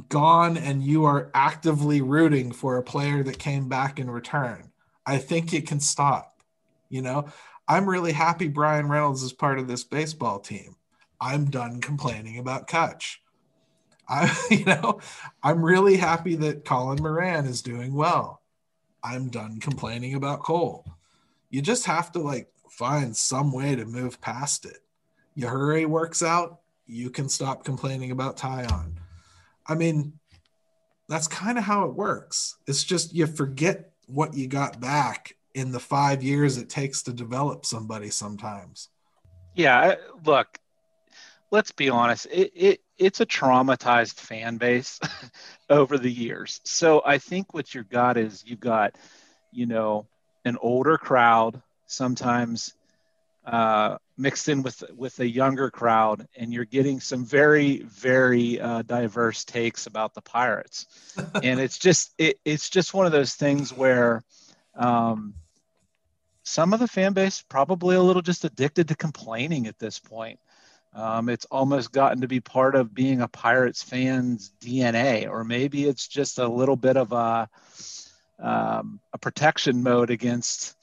gone 0.09 0.57
and 0.57 0.83
you 0.83 1.05
are 1.05 1.31
actively 1.35 2.01
rooting 2.01 2.53
for 2.53 2.77
a 2.77 2.83
player 2.83 3.23
that 3.23 3.39
came 3.39 3.69
back 3.69 3.99
in 3.99 4.11
return, 4.11 4.71
I 5.07 5.19
think 5.19 5.53
it 5.53 5.67
can 5.67 5.81
stop. 5.81 6.43
You 6.89 7.03
know, 7.03 7.29
I'm 7.67 7.89
really 7.89 8.13
happy 8.13 8.49
Bryan 8.49 8.89
Reynolds 8.89 9.23
is 9.23 9.33
part 9.33 9.59
of 9.59 9.69
this 9.69 9.85
baseball 9.85 10.41
team. 10.41 10.77
I'm 11.21 11.51
done 11.51 11.81
complaining 11.81 12.39
about 12.39 12.67
Cutch. 12.67 13.23
I, 14.09 14.35
you 14.51 14.65
know, 14.65 15.01
I'm 15.43 15.65
really 15.65 15.97
happy 15.97 16.35
that 16.37 16.65
Colin 16.65 17.03
Moran 17.03 17.47
is 17.47 17.63
doing 17.63 17.95
well. 17.95 18.43
I'm 19.03 19.29
done 19.29 19.61
complaining 19.61 20.15
about 20.15 20.41
Cole. 20.41 20.85
You 21.51 21.63
just 21.63 21.87
have 21.87 22.13
to 22.13 22.19
like 22.19 22.51
find 22.71 23.17
some 23.17 23.53
way 23.53 23.75
to 23.75 23.85
move 23.85 24.21
past 24.21 24.65
it. 24.65 24.79
Yajure 25.37 25.87
works 25.87 26.23
out, 26.23 26.61
you 26.87 27.11
can 27.11 27.29
stop 27.29 27.65
complaining 27.65 28.11
about 28.11 28.37
Taillon. 28.37 28.95
I 29.69 29.75
mean, 29.75 30.15
that's 31.09 31.29
kind 31.29 31.59
of 31.59 31.65
how 31.65 31.85
it 31.85 31.95
works. 31.95 32.57
It's 32.67 32.85
just 32.85 33.15
you 33.15 33.27
forget 33.27 33.93
what 34.07 34.35
you 34.35 34.47
got 34.47 34.81
back 34.81 35.35
in 35.55 35.73
the 35.73 35.81
five 35.81 36.23
years 36.23 36.57
it 36.57 36.69
takes 36.71 37.03
to 37.03 37.13
develop 37.13 37.67
somebody 37.67 38.11
sometimes. 38.11 38.89
Yeah, 39.55 39.97
look, 40.25 40.59
let's 41.51 41.73
be 41.73 41.91
honest. 41.91 42.27
It, 42.31 42.53
it 42.55 42.81
it's 42.97 43.21
a 43.21 43.27
traumatized 43.27 44.15
fan 44.15 44.57
base 44.57 45.01
over 45.71 45.99
the 45.99 46.11
years. 46.11 46.61
So 46.65 47.03
I 47.05 47.19
think 47.19 47.55
what 47.55 47.75
you've 47.75 47.89
got 47.89 48.17
is 48.17 48.45
you've 48.47 48.61
got, 48.61 48.97
you 49.53 49.67
know, 49.67 50.07
an 50.45 50.57
older 50.61 50.99
crowd 50.99 51.63
sometimes 51.87 52.75
uh, 53.49 53.97
mixed 54.19 54.49
in 54.49 54.63
with 54.63 54.85
with 54.95 55.19
a 55.21 55.29
younger 55.29 55.71
crowd, 55.71 56.29
and 56.37 56.53
you're 56.53 56.67
getting 56.67 57.01
some 57.01 57.25
very 57.25 57.79
very 57.79 58.61
uh, 58.61 58.83
diverse 58.83 59.45
takes 59.45 59.87
about 59.87 60.13
the 60.15 60.21
Pirates. 60.21 60.87
and 61.43 61.59
it's 61.59 61.79
just 61.79 62.13
it, 62.19 62.39
it's 62.45 62.69
just 62.69 62.95
one 62.95 63.07
of 63.07 63.13
those 63.13 63.35
things 63.35 63.73
where. 63.73 64.23
Um, 64.75 65.35
some 66.45 66.73
of 66.73 66.81
the 66.81 66.89
fan 66.89 67.13
base 67.13 67.45
probably 67.47 67.95
a 67.95 68.01
little 68.01 68.23
just 68.23 68.43
addicted 68.43 68.89
to 68.89 68.97
complaining 68.97 69.67
at 69.67 69.79
this 69.79 69.99
point. 69.99 70.41
Um, 70.95 71.29
it's 71.29 71.45
almost 71.47 71.93
gotten 71.93 72.23
to 72.23 72.29
be 72.29 72.41
part 72.41 72.75
of 72.75 72.95
being 72.95 73.21
a 73.21 73.29
Pirates 73.29 73.83
fan's 73.83 74.51
DNA, 74.61 75.29
or 75.29 75.45
maybe 75.45 75.85
it's 75.85 76.09
just 76.09 76.39
a 76.39 76.49
little 76.49 76.77
bit 76.77 76.97
of 76.97 77.13
a 77.13 77.51
um, 78.39 79.01
a 79.13 79.19
protection 79.19 79.83
mode 79.83 80.11
against 80.11 80.77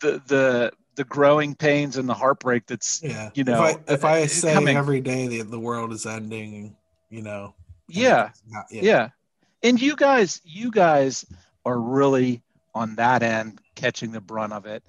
the 0.00 0.20
the 0.26 0.72
the 0.98 1.04
growing 1.04 1.54
pains 1.54 1.96
and 1.96 2.08
the 2.08 2.12
heartbreak 2.14 2.66
that's 2.66 3.00
Yeah. 3.04 3.30
You 3.32 3.44
know, 3.44 3.64
if 3.64 3.76
I, 3.88 3.92
if 3.92 4.04
I 4.04 4.22
uh, 4.22 4.26
say 4.26 4.52
coming- 4.52 4.76
every 4.76 5.00
day 5.00 5.38
that 5.38 5.48
the 5.48 5.58
world 5.60 5.92
is 5.92 6.04
ending, 6.04 6.76
you 7.08 7.22
know, 7.22 7.54
yeah 7.86 8.32
not- 8.48 8.66
yeah. 8.70 9.10
And 9.62 9.80
you 9.80 9.94
guys, 9.94 10.40
you 10.44 10.72
guys 10.72 11.24
are 11.64 11.80
really 11.80 12.42
on 12.74 12.96
that 12.96 13.22
end 13.22 13.60
catching 13.76 14.10
the 14.10 14.20
brunt 14.20 14.52
of 14.52 14.66
it 14.66 14.82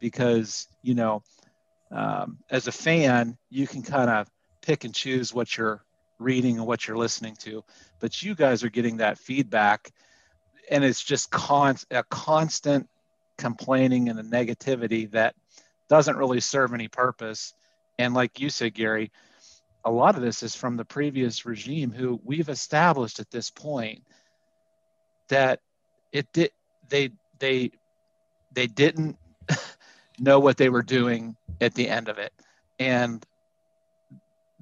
because, 0.00 0.68
you 0.82 0.94
know, 0.94 1.22
um, 1.90 2.38
as 2.50 2.66
a 2.66 2.72
fan, 2.72 3.38
you 3.48 3.66
can 3.66 3.82
kind 3.82 4.10
of 4.10 4.28
pick 4.60 4.84
and 4.84 4.94
choose 4.94 5.32
what 5.32 5.56
you're 5.56 5.82
reading 6.18 6.58
and 6.58 6.66
what 6.66 6.86
you're 6.86 6.98
listening 6.98 7.36
to, 7.36 7.64
but 8.00 8.22
you 8.22 8.34
guys 8.34 8.62
are 8.64 8.70
getting 8.70 8.98
that 8.98 9.16
feedback 9.18 9.90
and 10.70 10.84
it's 10.84 11.02
just 11.02 11.30
con- 11.30 11.76
a 11.90 12.02
constant 12.04 12.86
complaining 13.38 14.10
and 14.10 14.18
a 14.18 14.22
negativity 14.22 15.10
that 15.10 15.34
doesn't 15.88 16.16
really 16.16 16.40
serve 16.40 16.72
any 16.72 16.88
purpose. 16.88 17.54
And 17.98 18.14
like 18.14 18.40
you 18.40 18.50
said, 18.50 18.74
Gary, 18.74 19.10
a 19.84 19.90
lot 19.90 20.16
of 20.16 20.22
this 20.22 20.42
is 20.42 20.54
from 20.54 20.76
the 20.76 20.84
previous 20.84 21.44
regime 21.44 21.92
who 21.92 22.20
we've 22.24 22.48
established 22.48 23.20
at 23.20 23.30
this 23.30 23.50
point 23.50 24.02
that 25.28 25.60
it 26.12 26.26
did 26.32 26.50
they 26.88 27.10
they 27.38 27.70
they 28.52 28.66
didn't 28.66 29.18
know 30.18 30.40
what 30.40 30.56
they 30.56 30.68
were 30.68 30.82
doing 30.82 31.36
at 31.60 31.74
the 31.74 31.88
end 31.88 32.08
of 32.08 32.18
it 32.18 32.32
and 32.78 33.24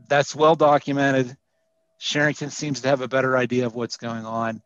that's 0.08 0.34
well 0.34 0.54
documented 0.54 1.36
Cherington 1.98 2.50
seems 2.50 2.80
to 2.80 2.88
have 2.88 3.00
a 3.00 3.08
better 3.08 3.36
idea 3.36 3.66
of 3.66 3.74
what's 3.74 3.96
going 3.96 4.24
on 4.24 4.62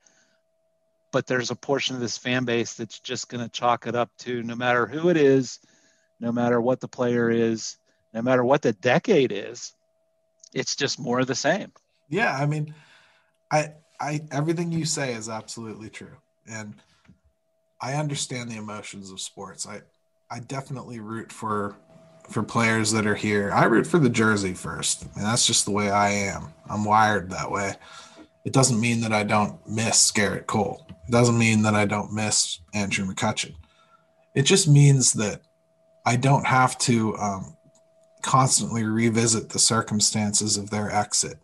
but 1.13 1.27
there's 1.27 1.51
a 1.51 1.57
portion 1.57 1.95
of 1.95 2.01
this 2.01 2.19
fan 2.19 2.45
base 2.45 2.75
that's 2.75 3.01
just 3.01 3.29
going 3.29 3.43
to 3.43 3.51
chalk 3.51 3.87
it 3.87 3.95
up 3.95 4.11
to 4.19 4.43
no 4.43 4.55
matter 4.55 4.87
who 4.87 5.09
it 5.09 5.17
is 5.17 5.61
no 6.21 6.33
matter 6.33 6.61
what 6.61 6.81
the 6.81 6.89
player 6.89 7.31
is 7.31 7.77
no 8.15 8.23
matter 8.23 8.45
what 8.45 8.63
the 8.63 8.73
decade 8.73 9.33
is 9.33 9.75
it's 10.55 10.77
just 10.77 10.99
more 10.99 11.21
of 11.21 11.27
the 11.27 11.35
same 11.35 11.71
Yeah, 12.09 12.35
I 12.37 12.47
mean, 12.47 12.75
I 13.51 13.73
I 14.01 14.21
everything 14.31 14.73
you 14.73 14.85
say 14.85 15.13
is 15.15 15.29
absolutely 15.29 15.91
true, 15.91 16.17
and 16.47 16.75
I 17.81 17.95
understand 17.95 18.51
the 18.51 18.57
emotions 18.57 19.11
of 19.11 19.21
sports. 19.21 19.67
I 19.67 19.83
I 20.31 20.41
definitely 20.41 21.01
root 21.01 21.33
for 21.33 21.77
for 22.29 22.43
players 22.43 22.93
that 22.93 23.07
are 23.07 23.15
here. 23.15 23.53
I 23.53 23.65
root 23.65 23.87
for 23.87 23.99
the 23.99 24.09
jersey 24.09 24.55
first, 24.55 25.03
and 25.03 25.25
that's 25.25 25.47
just 25.47 25.65
the 25.65 25.71
way 25.71 25.91
I 25.91 26.11
am. 26.11 26.53
I'm 26.69 26.85
wired 26.85 27.31
that 27.31 27.51
way. 27.51 27.75
It 28.45 28.53
doesn't 28.53 28.81
mean 28.81 29.01
that 29.01 29.13
I 29.13 29.25
don't 29.25 29.59
miss 29.69 30.13
Gerrit 30.13 30.47
Cole. 30.47 30.87
It 31.09 31.11
doesn't 31.11 31.39
mean 31.39 31.63
that 31.63 31.75
I 31.75 31.85
don't 31.85 32.13
miss 32.13 32.61
Andrew 32.73 33.07
McCutchen. 33.07 33.55
It 34.35 34.43
just 34.43 34.69
means 34.69 35.13
that 35.15 35.41
I 36.07 36.15
don't 36.15 36.47
have 36.47 36.79
to 36.79 37.17
um, 37.19 37.57
constantly 38.23 38.85
revisit 38.85 39.51
the 39.51 39.59
circumstances 39.59 40.57
of 40.57 40.71
their 40.71 40.91
exit. 40.91 41.39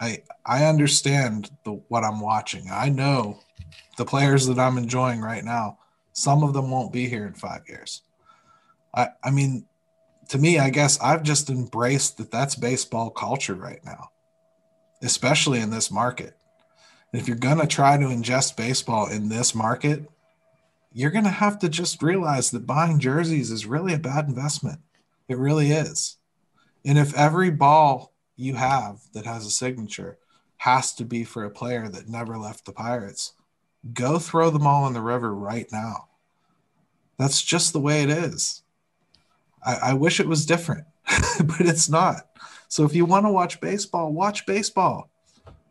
I 0.00 0.22
I 0.44 0.64
understand 0.64 1.50
the 1.64 1.72
what 1.88 2.02
I'm 2.02 2.20
watching. 2.20 2.68
I 2.72 2.88
know 2.88 3.40
the 3.98 4.06
players 4.06 4.46
that 4.46 4.58
I'm 4.58 4.78
enjoying 4.78 5.20
right 5.20 5.44
now. 5.44 5.78
Some 6.12 6.42
of 6.42 6.54
them 6.54 6.70
won't 6.70 6.92
be 6.92 7.08
here 7.08 7.26
in 7.26 7.34
five 7.34 7.62
years. 7.68 8.02
I 8.94 9.08
I 9.22 9.30
mean, 9.30 9.66
to 10.30 10.38
me, 10.38 10.58
I 10.58 10.70
guess 10.70 10.98
I've 11.00 11.22
just 11.22 11.50
embraced 11.50 12.16
that 12.16 12.30
that's 12.30 12.54
baseball 12.54 13.10
culture 13.10 13.54
right 13.54 13.84
now, 13.84 14.10
especially 15.02 15.60
in 15.60 15.70
this 15.70 15.90
market. 15.90 16.36
If 17.12 17.28
you're 17.28 17.36
gonna 17.36 17.66
try 17.66 17.98
to 17.98 18.06
ingest 18.06 18.56
baseball 18.56 19.08
in 19.08 19.28
this 19.28 19.54
market, 19.54 20.10
you're 20.94 21.10
gonna 21.10 21.28
have 21.28 21.58
to 21.58 21.68
just 21.68 22.02
realize 22.02 22.52
that 22.52 22.66
buying 22.66 23.00
jerseys 23.00 23.50
is 23.50 23.66
really 23.66 23.92
a 23.92 23.98
bad 23.98 24.28
investment. 24.28 24.78
It 25.28 25.36
really 25.36 25.72
is. 25.72 26.16
And 26.84 26.96
if 26.96 27.12
every 27.14 27.50
ball 27.50 28.12
you 28.36 28.54
have 28.54 29.00
that 29.12 29.26
has 29.26 29.44
a 29.44 29.50
signature 29.50 30.18
has 30.58 30.94
to 30.94 31.04
be 31.04 31.24
for 31.24 31.44
a 31.44 31.50
player 31.50 31.88
that 31.88 32.08
never 32.08 32.38
left 32.38 32.64
the 32.64 32.72
Pirates, 32.72 33.32
go 33.92 34.20
throw 34.20 34.50
them 34.50 34.66
all 34.66 34.86
in 34.86 34.92
the 34.92 35.00
river 35.00 35.34
right 35.34 35.66
now. 35.72 36.08
That's 37.18 37.42
just 37.42 37.72
the 37.72 37.80
way 37.80 38.02
it 38.02 38.10
is. 38.10 38.62
I, 39.66 39.74
I 39.74 39.92
wish 39.94 40.20
it 40.20 40.28
was 40.28 40.46
different, 40.46 40.86
but 41.44 41.60
it's 41.60 41.88
not. 41.88 42.28
So 42.68 42.84
if 42.84 42.94
you 42.94 43.04
want 43.04 43.26
to 43.26 43.32
watch 43.32 43.60
baseball, 43.60 44.12
watch 44.12 44.46
baseball. 44.46 45.10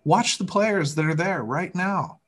Watch 0.03 0.37
the 0.37 0.45
players 0.45 0.95
that 0.95 1.05
are 1.05 1.15
there 1.15 1.43
right 1.43 1.73
now 1.73 2.19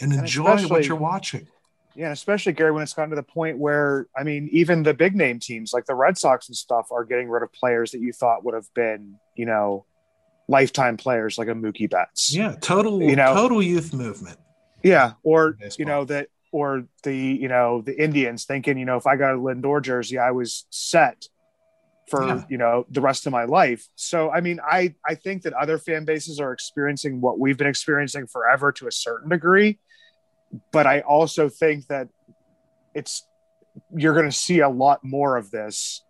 and 0.00 0.12
enjoy 0.12 0.66
what 0.66 0.86
you're 0.86 0.96
watching. 0.96 1.48
Yeah, 1.94 2.10
especially 2.10 2.52
Gary, 2.52 2.72
when 2.72 2.82
it's 2.82 2.94
gotten 2.94 3.10
to 3.10 3.16
the 3.16 3.22
point 3.22 3.58
where 3.58 4.06
I 4.16 4.22
mean, 4.22 4.48
even 4.52 4.82
the 4.82 4.94
big 4.94 5.14
name 5.14 5.38
teams 5.38 5.72
like 5.72 5.86
the 5.86 5.94
Red 5.94 6.16
Sox 6.16 6.48
and 6.48 6.56
stuff 6.56 6.90
are 6.90 7.04
getting 7.04 7.28
rid 7.28 7.42
of 7.42 7.52
players 7.52 7.90
that 7.92 8.00
you 8.00 8.12
thought 8.12 8.44
would 8.44 8.54
have 8.54 8.72
been, 8.74 9.16
you 9.34 9.46
know, 9.46 9.84
lifetime 10.48 10.96
players 10.96 11.38
like 11.38 11.48
a 11.48 11.52
Mookie 11.52 11.90
Betts. 11.90 12.34
Yeah, 12.34 12.54
total, 12.60 13.02
you 13.02 13.16
know, 13.16 13.34
total 13.34 13.62
youth 13.62 13.92
movement. 13.92 14.38
Yeah, 14.82 15.12
or 15.22 15.56
you 15.78 15.84
know 15.84 16.04
that, 16.06 16.28
or 16.50 16.84
the 17.02 17.16
you 17.16 17.48
know 17.48 17.82
the 17.82 18.00
Indians 18.02 18.44
thinking, 18.44 18.78
you 18.78 18.84
know, 18.84 18.96
if 18.96 19.06
I 19.06 19.16
got 19.16 19.34
a 19.34 19.38
Lindor 19.38 19.82
jersey, 19.82 20.18
I 20.18 20.30
was 20.30 20.66
set 20.70 21.28
for 22.08 22.26
yeah. 22.26 22.44
you 22.48 22.58
know 22.58 22.86
the 22.90 23.00
rest 23.00 23.26
of 23.26 23.32
my 23.32 23.44
life. 23.44 23.86
So 23.94 24.30
I 24.30 24.40
mean, 24.40 24.60
I 24.64 24.94
I 25.06 25.14
think 25.14 25.42
that 25.42 25.52
other 25.52 25.78
fan 25.78 26.04
bases 26.04 26.40
are 26.40 26.52
experiencing 26.52 27.20
what 27.20 27.38
we've 27.38 27.56
been 27.56 27.68
experiencing 27.68 28.26
forever 28.26 28.72
to 28.72 28.86
a 28.86 28.92
certain 28.92 29.28
degree 29.28 29.78
but 30.72 30.86
I 30.86 31.00
also 31.00 31.48
think 31.48 31.86
that 31.88 32.08
it's 32.94 33.26
you're 33.94 34.14
going 34.14 34.30
to 34.30 34.36
see 34.36 34.60
a 34.60 34.68
lot 34.68 35.00
more 35.02 35.36
of 35.36 35.50
this 35.50 36.02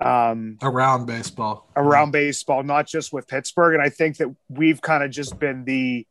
um, 0.00 0.58
around 0.62 1.06
baseball, 1.06 1.68
around 1.74 2.10
baseball, 2.10 2.62
not 2.62 2.86
just 2.86 3.12
with 3.12 3.26
Pittsburgh. 3.26 3.74
And 3.74 3.82
I 3.82 3.88
think 3.88 4.18
that 4.18 4.34
we've 4.48 4.80
kind 4.80 5.02
of 5.02 5.10
just 5.10 5.38
been 5.38 5.64
the 5.64 6.06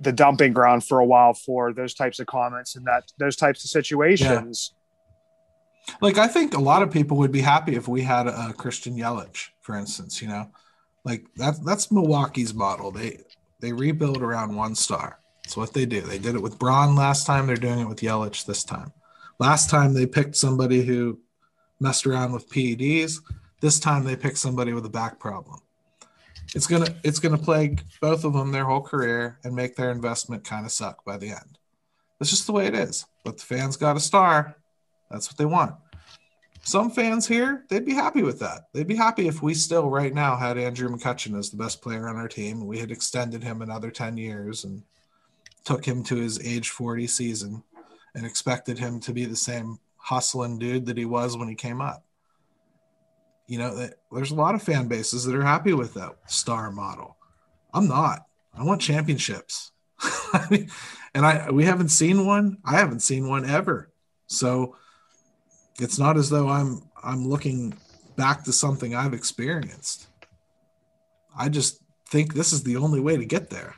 the 0.00 0.12
dumping 0.12 0.52
ground 0.52 0.84
for 0.84 0.98
a 0.98 1.06
while 1.06 1.32
for 1.32 1.72
those 1.72 1.94
types 1.94 2.20
of 2.20 2.26
comments 2.26 2.76
and 2.76 2.84
that 2.84 3.04
those 3.18 3.36
types 3.36 3.64
of 3.64 3.70
situations. 3.70 4.72
Yeah. 5.88 5.94
Like 6.02 6.18
I 6.18 6.28
think 6.28 6.54
a 6.54 6.60
lot 6.60 6.82
of 6.82 6.92
people 6.92 7.16
would 7.16 7.32
be 7.32 7.40
happy 7.40 7.74
if 7.74 7.88
we 7.88 8.02
had 8.02 8.26
a 8.26 8.52
Christian 8.52 8.94
Yelich, 8.94 9.48
for 9.62 9.76
instance. 9.76 10.20
You 10.20 10.28
know, 10.28 10.50
like 11.04 11.26
that's 11.36 11.58
that's 11.60 11.90
Milwaukee's 11.90 12.52
model. 12.52 12.90
They 12.90 13.20
they 13.60 13.72
rebuild 13.72 14.22
around 14.22 14.54
one 14.54 14.74
star. 14.74 15.19
That's 15.50 15.56
what 15.56 15.74
they 15.74 15.84
do. 15.84 16.00
They 16.00 16.20
did 16.20 16.36
it 16.36 16.42
with 16.42 16.60
Braun 16.60 16.94
last 16.94 17.26
time. 17.26 17.48
They're 17.48 17.56
doing 17.56 17.80
it 17.80 17.88
with 17.88 17.98
Yelich 17.98 18.46
this 18.46 18.62
time. 18.62 18.92
Last 19.40 19.68
time 19.68 19.94
they 19.94 20.06
picked 20.06 20.36
somebody 20.36 20.82
who 20.82 21.18
messed 21.80 22.06
around 22.06 22.30
with 22.30 22.48
PEDs. 22.48 23.20
This 23.60 23.80
time 23.80 24.04
they 24.04 24.14
picked 24.14 24.38
somebody 24.38 24.72
with 24.72 24.86
a 24.86 24.88
back 24.88 25.18
problem. 25.18 25.58
It's 26.54 26.68
gonna 26.68 26.94
it's 27.02 27.18
gonna 27.18 27.36
plague 27.36 27.82
both 28.00 28.24
of 28.24 28.32
them 28.32 28.52
their 28.52 28.64
whole 28.64 28.80
career 28.80 29.40
and 29.42 29.52
make 29.52 29.74
their 29.74 29.90
investment 29.90 30.44
kind 30.44 30.64
of 30.64 30.70
suck 30.70 31.04
by 31.04 31.16
the 31.16 31.30
end. 31.30 31.58
That's 32.20 32.30
just 32.30 32.46
the 32.46 32.52
way 32.52 32.66
it 32.66 32.76
is. 32.76 33.04
But 33.24 33.38
the 33.38 33.44
fans 33.44 33.76
got 33.76 33.96
a 33.96 34.00
star. 34.00 34.54
That's 35.10 35.28
what 35.28 35.36
they 35.36 35.46
want. 35.46 35.74
Some 36.62 36.92
fans 36.92 37.26
here, 37.26 37.64
they'd 37.68 37.84
be 37.84 37.94
happy 37.94 38.22
with 38.22 38.38
that. 38.38 38.68
They'd 38.72 38.86
be 38.86 38.94
happy 38.94 39.26
if 39.26 39.42
we 39.42 39.54
still 39.54 39.90
right 39.90 40.14
now 40.14 40.36
had 40.36 40.58
Andrew 40.58 40.88
McCutchen 40.88 41.36
as 41.36 41.50
the 41.50 41.56
best 41.56 41.82
player 41.82 42.08
on 42.08 42.14
our 42.14 42.28
team. 42.28 42.64
We 42.68 42.78
had 42.78 42.92
extended 42.92 43.42
him 43.42 43.62
another 43.62 43.90
10 43.90 44.16
years 44.16 44.62
and 44.62 44.84
took 45.64 45.84
him 45.84 46.02
to 46.04 46.16
his 46.16 46.44
age 46.44 46.70
40 46.70 47.06
season 47.06 47.62
and 48.14 48.26
expected 48.26 48.78
him 48.78 49.00
to 49.00 49.12
be 49.12 49.24
the 49.24 49.36
same 49.36 49.78
hustling 49.96 50.58
dude 50.58 50.86
that 50.86 50.96
he 50.96 51.04
was 51.04 51.36
when 51.36 51.48
he 51.48 51.54
came 51.54 51.80
up. 51.80 52.04
You 53.46 53.58
know, 53.58 53.88
there's 54.12 54.30
a 54.30 54.36
lot 54.36 54.54
of 54.54 54.62
fan 54.62 54.88
bases 54.88 55.24
that 55.24 55.34
are 55.34 55.42
happy 55.42 55.72
with 55.72 55.94
that 55.94 56.16
star 56.26 56.70
model. 56.70 57.16
I'm 57.74 57.88
not. 57.88 58.26
I 58.54 58.64
want 58.64 58.80
championships. 58.80 59.72
and 60.50 61.26
I 61.26 61.50
we 61.50 61.64
haven't 61.64 61.90
seen 61.90 62.26
one. 62.26 62.58
I 62.64 62.76
haven't 62.76 63.00
seen 63.00 63.28
one 63.28 63.48
ever. 63.48 63.90
So 64.26 64.76
it's 65.80 65.98
not 65.98 66.16
as 66.16 66.30
though 66.30 66.48
I'm 66.48 66.82
I'm 67.02 67.26
looking 67.26 67.74
back 68.16 68.44
to 68.44 68.52
something 68.52 68.94
I've 68.94 69.14
experienced. 69.14 70.06
I 71.36 71.48
just 71.48 71.82
think 72.08 72.34
this 72.34 72.52
is 72.52 72.62
the 72.62 72.76
only 72.76 73.00
way 73.00 73.16
to 73.16 73.24
get 73.24 73.50
there. 73.50 73.74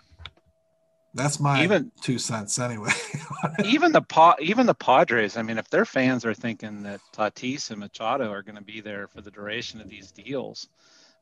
That's 1.15 1.39
my 1.39 1.63
even 1.63 1.93
two 2.01 2.19
cents 2.19 2.59
anyway. 2.59 2.91
even 3.65 3.93
the 3.93 4.01
pa- 4.01 4.37
even 4.41 4.67
the 4.67 4.75
Padres. 4.75 5.37
I 5.37 5.43
mean, 5.43 5.59
if 5.59 5.69
their 5.69 5.85
fans 5.85 6.25
are 6.25 6.33
thinking 6.33 6.83
that 6.85 7.01
Tatis 7.13 7.71
and 7.71 7.81
Machado 7.81 8.31
are 8.31 8.43
going 8.43 8.57
to 8.57 8.63
be 8.63 8.81
there 8.81 9.07
for 9.09 9.21
the 9.21 9.31
duration 9.31 9.81
of 9.81 9.91
these 9.91 10.11
deals, 10.11 10.69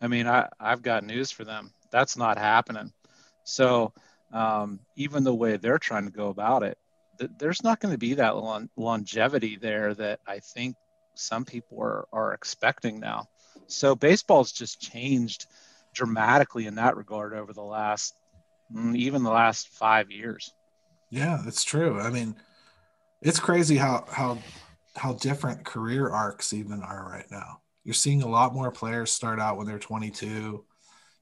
I 0.00 0.06
mean, 0.06 0.28
I 0.28 0.48
I've 0.60 0.82
got 0.82 1.04
news 1.04 1.32
for 1.32 1.44
them. 1.44 1.72
That's 1.90 2.16
not 2.16 2.38
happening. 2.38 2.92
So 3.42 3.92
um, 4.32 4.78
even 4.94 5.24
the 5.24 5.34
way 5.34 5.56
they're 5.56 5.78
trying 5.78 6.04
to 6.04 6.12
go 6.12 6.28
about 6.28 6.62
it, 6.62 6.78
th- 7.18 7.32
there's 7.38 7.64
not 7.64 7.80
going 7.80 7.92
to 7.92 7.98
be 7.98 8.14
that 8.14 8.36
long- 8.36 8.70
longevity 8.76 9.56
there 9.56 9.92
that 9.94 10.20
I 10.24 10.38
think 10.38 10.76
some 11.14 11.44
people 11.44 11.82
are 11.82 12.06
are 12.12 12.32
expecting 12.32 13.00
now. 13.00 13.28
So 13.66 13.96
baseball's 13.96 14.52
just 14.52 14.80
changed 14.80 15.46
dramatically 15.94 16.66
in 16.66 16.76
that 16.76 16.96
regard 16.96 17.34
over 17.34 17.52
the 17.52 17.62
last 17.62 18.14
Mm, 18.74 18.96
even 18.96 19.22
the 19.22 19.30
last 19.30 19.68
five 19.68 20.10
years. 20.10 20.52
Yeah, 21.10 21.42
it's 21.46 21.64
true. 21.64 22.00
I 22.00 22.10
mean, 22.10 22.36
it's 23.20 23.40
crazy 23.40 23.76
how 23.76 24.04
how 24.10 24.38
how 24.96 25.14
different 25.14 25.64
career 25.64 26.08
arcs 26.08 26.52
even 26.52 26.82
are 26.82 27.08
right 27.08 27.30
now. 27.30 27.60
You're 27.84 27.94
seeing 27.94 28.22
a 28.22 28.28
lot 28.28 28.54
more 28.54 28.70
players 28.70 29.10
start 29.10 29.40
out 29.40 29.56
when 29.56 29.66
they're 29.66 29.78
22, 29.78 30.64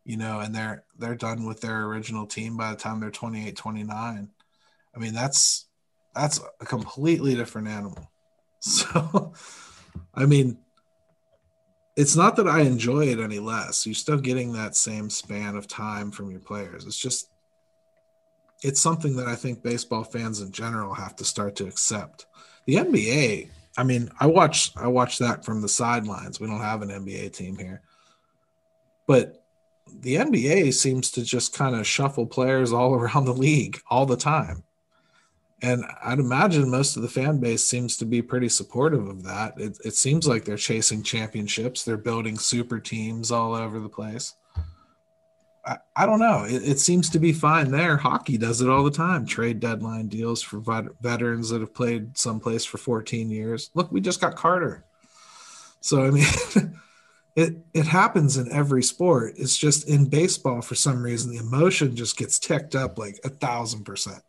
you 0.05 0.17
know, 0.17 0.41
and 0.41 0.55
they're 0.55 0.85
they're 0.99 1.15
done 1.15 1.47
with 1.47 1.61
their 1.61 1.85
original 1.85 2.27
team 2.27 2.57
by 2.57 2.71
the 2.71 2.77
time 2.77 3.01
they're 3.01 3.11
28, 3.11 3.57
29. 3.57 4.29
I 4.95 4.99
mean, 4.99 5.15
that's 5.15 5.67
that's 6.15 6.41
a 6.61 6.67
completely 6.67 7.35
different 7.35 7.69
animal. 7.69 8.11
So, 8.61 9.35
I 10.13 10.27
mean, 10.27 10.59
it's 11.97 12.17
not 12.17 12.35
that 12.37 12.49
I 12.49 12.63
enjoy 12.63 13.07
it 13.07 13.21
any 13.21 13.39
less. 13.39 13.87
You're 13.87 13.95
still 13.95 14.19
getting 14.19 14.53
that 14.53 14.75
same 14.75 15.09
span 15.11 15.55
of 15.55 15.69
time 15.69 16.11
from 16.11 16.33
your 16.33 16.41
players. 16.41 16.85
It's 16.85 16.99
just 16.99 17.29
it's 18.63 18.81
something 18.81 19.17
that 19.17 19.29
I 19.29 19.37
think 19.37 19.63
baseball 19.63 20.05
fans 20.05 20.41
in 20.41 20.51
general 20.51 20.95
have 20.95 21.17
to 21.17 21.25
start 21.25 21.57
to 21.57 21.67
accept. 21.67 22.27
The 22.67 22.77
NBA, 22.77 23.51
I 23.77 23.85
mean, 23.85 24.11
I 24.19 24.27
watch 24.27 24.73
I 24.77 24.89
watch 24.89 25.19
that 25.19 25.45
from 25.45 25.63
the 25.63 25.69
sidelines. 25.69 26.41
We 26.41 26.49
don't 26.49 26.61
have 26.61 26.83
an 26.83 26.89
NBA 26.89 27.33
team 27.33 27.57
here. 27.57 27.83
But 29.07 29.43
the 30.01 30.17
NBA 30.17 30.75
seems 30.75 31.11
to 31.13 31.25
just 31.25 31.57
kind 31.57 31.75
of 31.75 31.87
shuffle 31.87 32.27
players 32.27 32.73
all 32.73 32.95
around 32.95 33.25
the 33.25 33.33
league 33.33 33.81
all 33.89 34.07
the 34.07 34.17
time. 34.17 34.65
And 35.61 35.85
I'd 36.05 36.21
imagine 36.21 36.71
most 36.71 36.97
of 36.97 37.03
the 37.03 37.09
fan 37.09 37.39
base 37.39 37.65
seems 37.65 37.97
to 37.97 38.05
be 38.05 38.23
pretty 38.23 38.49
supportive 38.49 39.09
of 39.09 39.25
that. 39.25 39.59
It, 39.59 39.77
it 39.85 39.95
seems 39.95 40.29
like 40.29 40.45
they're 40.45 40.57
chasing 40.57 41.03
championships. 41.03 41.83
They're 41.83 41.97
building 41.97 42.39
super 42.39 42.79
teams 42.79 43.33
all 43.33 43.55
over 43.55 43.81
the 43.81 43.89
place. 43.89 44.35
I, 45.69 45.77
I 45.97 46.07
don't 46.07 46.19
know. 46.19 46.45
It, 46.45 46.67
it, 46.67 46.79
seems 46.79 47.11
to 47.11 47.19
be 47.19 47.33
fine 47.33 47.71
there. 47.71 47.99
Hockey 47.99 48.39
does 48.39 48.63
it 48.63 48.71
all 48.71 48.83
the 48.83 48.91
time. 48.91 49.27
Trade 49.27 49.61
deadline 49.61 50.09
deals 50.09 50.41
for 50.41 50.61
vet- 50.61 50.99
veterans 51.03 51.51
that 51.51 51.61
have 51.61 51.75
played 51.75 52.17
someplace 52.17 52.65
for 52.65 52.79
14 52.79 53.31
years. 53.31 53.71
Look, 53.75 53.93
we 53.93 54.01
just 54.01 54.21
got 54.21 54.35
Carter. 54.35 54.87
So 55.81 56.05
I 56.05 56.11
mean, 56.11 56.25
it 57.37 57.57
it 57.75 57.87
happens 57.87 58.37
in 58.37 58.51
every 58.51 58.83
sport. 58.83 59.35
It's 59.37 59.57
just 59.57 59.89
in 59.89 60.09
baseball 60.09 60.63
for 60.63 60.75
some 60.75 61.03
reason 61.03 61.31
the 61.31 61.39
emotion 61.39 61.95
just 61.95 62.17
gets 62.17 62.39
ticked 62.39 62.75
up 62.75 62.99
like 62.99 63.21
a 63.25 63.29
thousand 63.29 63.85
percent. 63.85 64.23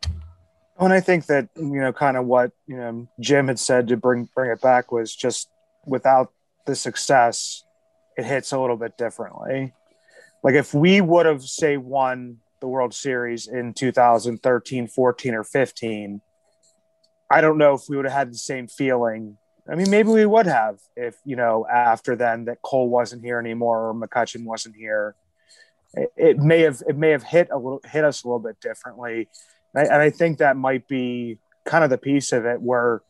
And 0.78 0.92
I 0.92 1.00
think 1.00 1.26
that 1.26 1.48
you 1.56 1.80
know, 1.80 1.92
kind 1.92 2.16
of 2.16 2.26
what 2.26 2.52
you 2.66 2.76
know 2.76 3.08
Jim 3.18 3.48
had 3.48 3.58
said 3.58 3.88
to 3.88 3.96
bring 3.96 4.28
bring 4.34 4.50
it 4.50 4.60
back 4.60 4.92
was 4.92 5.14
just 5.14 5.48
without 5.86 6.32
the 6.66 6.76
success, 6.76 7.64
it 8.16 8.24
hits 8.24 8.52
a 8.52 8.60
little 8.60 8.76
bit 8.76 8.96
differently. 8.96 9.72
Like 10.42 10.54
if 10.54 10.72
we 10.74 11.00
would 11.00 11.26
have 11.26 11.42
say 11.42 11.76
won 11.76 12.38
the 12.60 12.68
World 12.68 12.94
Series 12.94 13.46
in 13.46 13.74
2013, 13.74 14.88
14, 14.88 15.34
or 15.34 15.44
15, 15.44 16.20
I 17.30 17.40
don't 17.40 17.58
know 17.58 17.74
if 17.74 17.82
we 17.88 17.96
would 17.96 18.06
have 18.06 18.14
had 18.14 18.32
the 18.32 18.38
same 18.38 18.66
feeling 18.66 19.36
I 19.70 19.76
mean, 19.76 19.88
maybe 19.90 20.08
we 20.08 20.26
would 20.26 20.46
have 20.46 20.80
if 20.96 21.16
you 21.24 21.36
know 21.36 21.66
after 21.70 22.16
then 22.16 22.46
that 22.46 22.60
Cole 22.62 22.88
wasn't 22.88 23.22
here 23.22 23.38
anymore 23.38 23.90
or 23.90 23.94
McCutchen 23.94 24.44
wasn't 24.44 24.74
here. 24.74 25.14
It, 25.94 26.12
it 26.16 26.38
may 26.38 26.60
have 26.62 26.82
it 26.88 26.96
may 26.96 27.10
have 27.10 27.22
hit 27.22 27.48
a 27.50 27.56
little 27.56 27.80
hit 27.84 28.04
us 28.04 28.24
a 28.24 28.26
little 28.26 28.40
bit 28.40 28.60
differently, 28.60 29.28
and 29.74 29.88
I, 29.88 29.92
and 29.94 30.02
I 30.02 30.10
think 30.10 30.38
that 30.38 30.56
might 30.56 30.88
be 30.88 31.38
kind 31.64 31.84
of 31.84 31.90
the 31.90 31.98
piece 31.98 32.32
of 32.32 32.46
it 32.46 32.60
where 32.60 33.02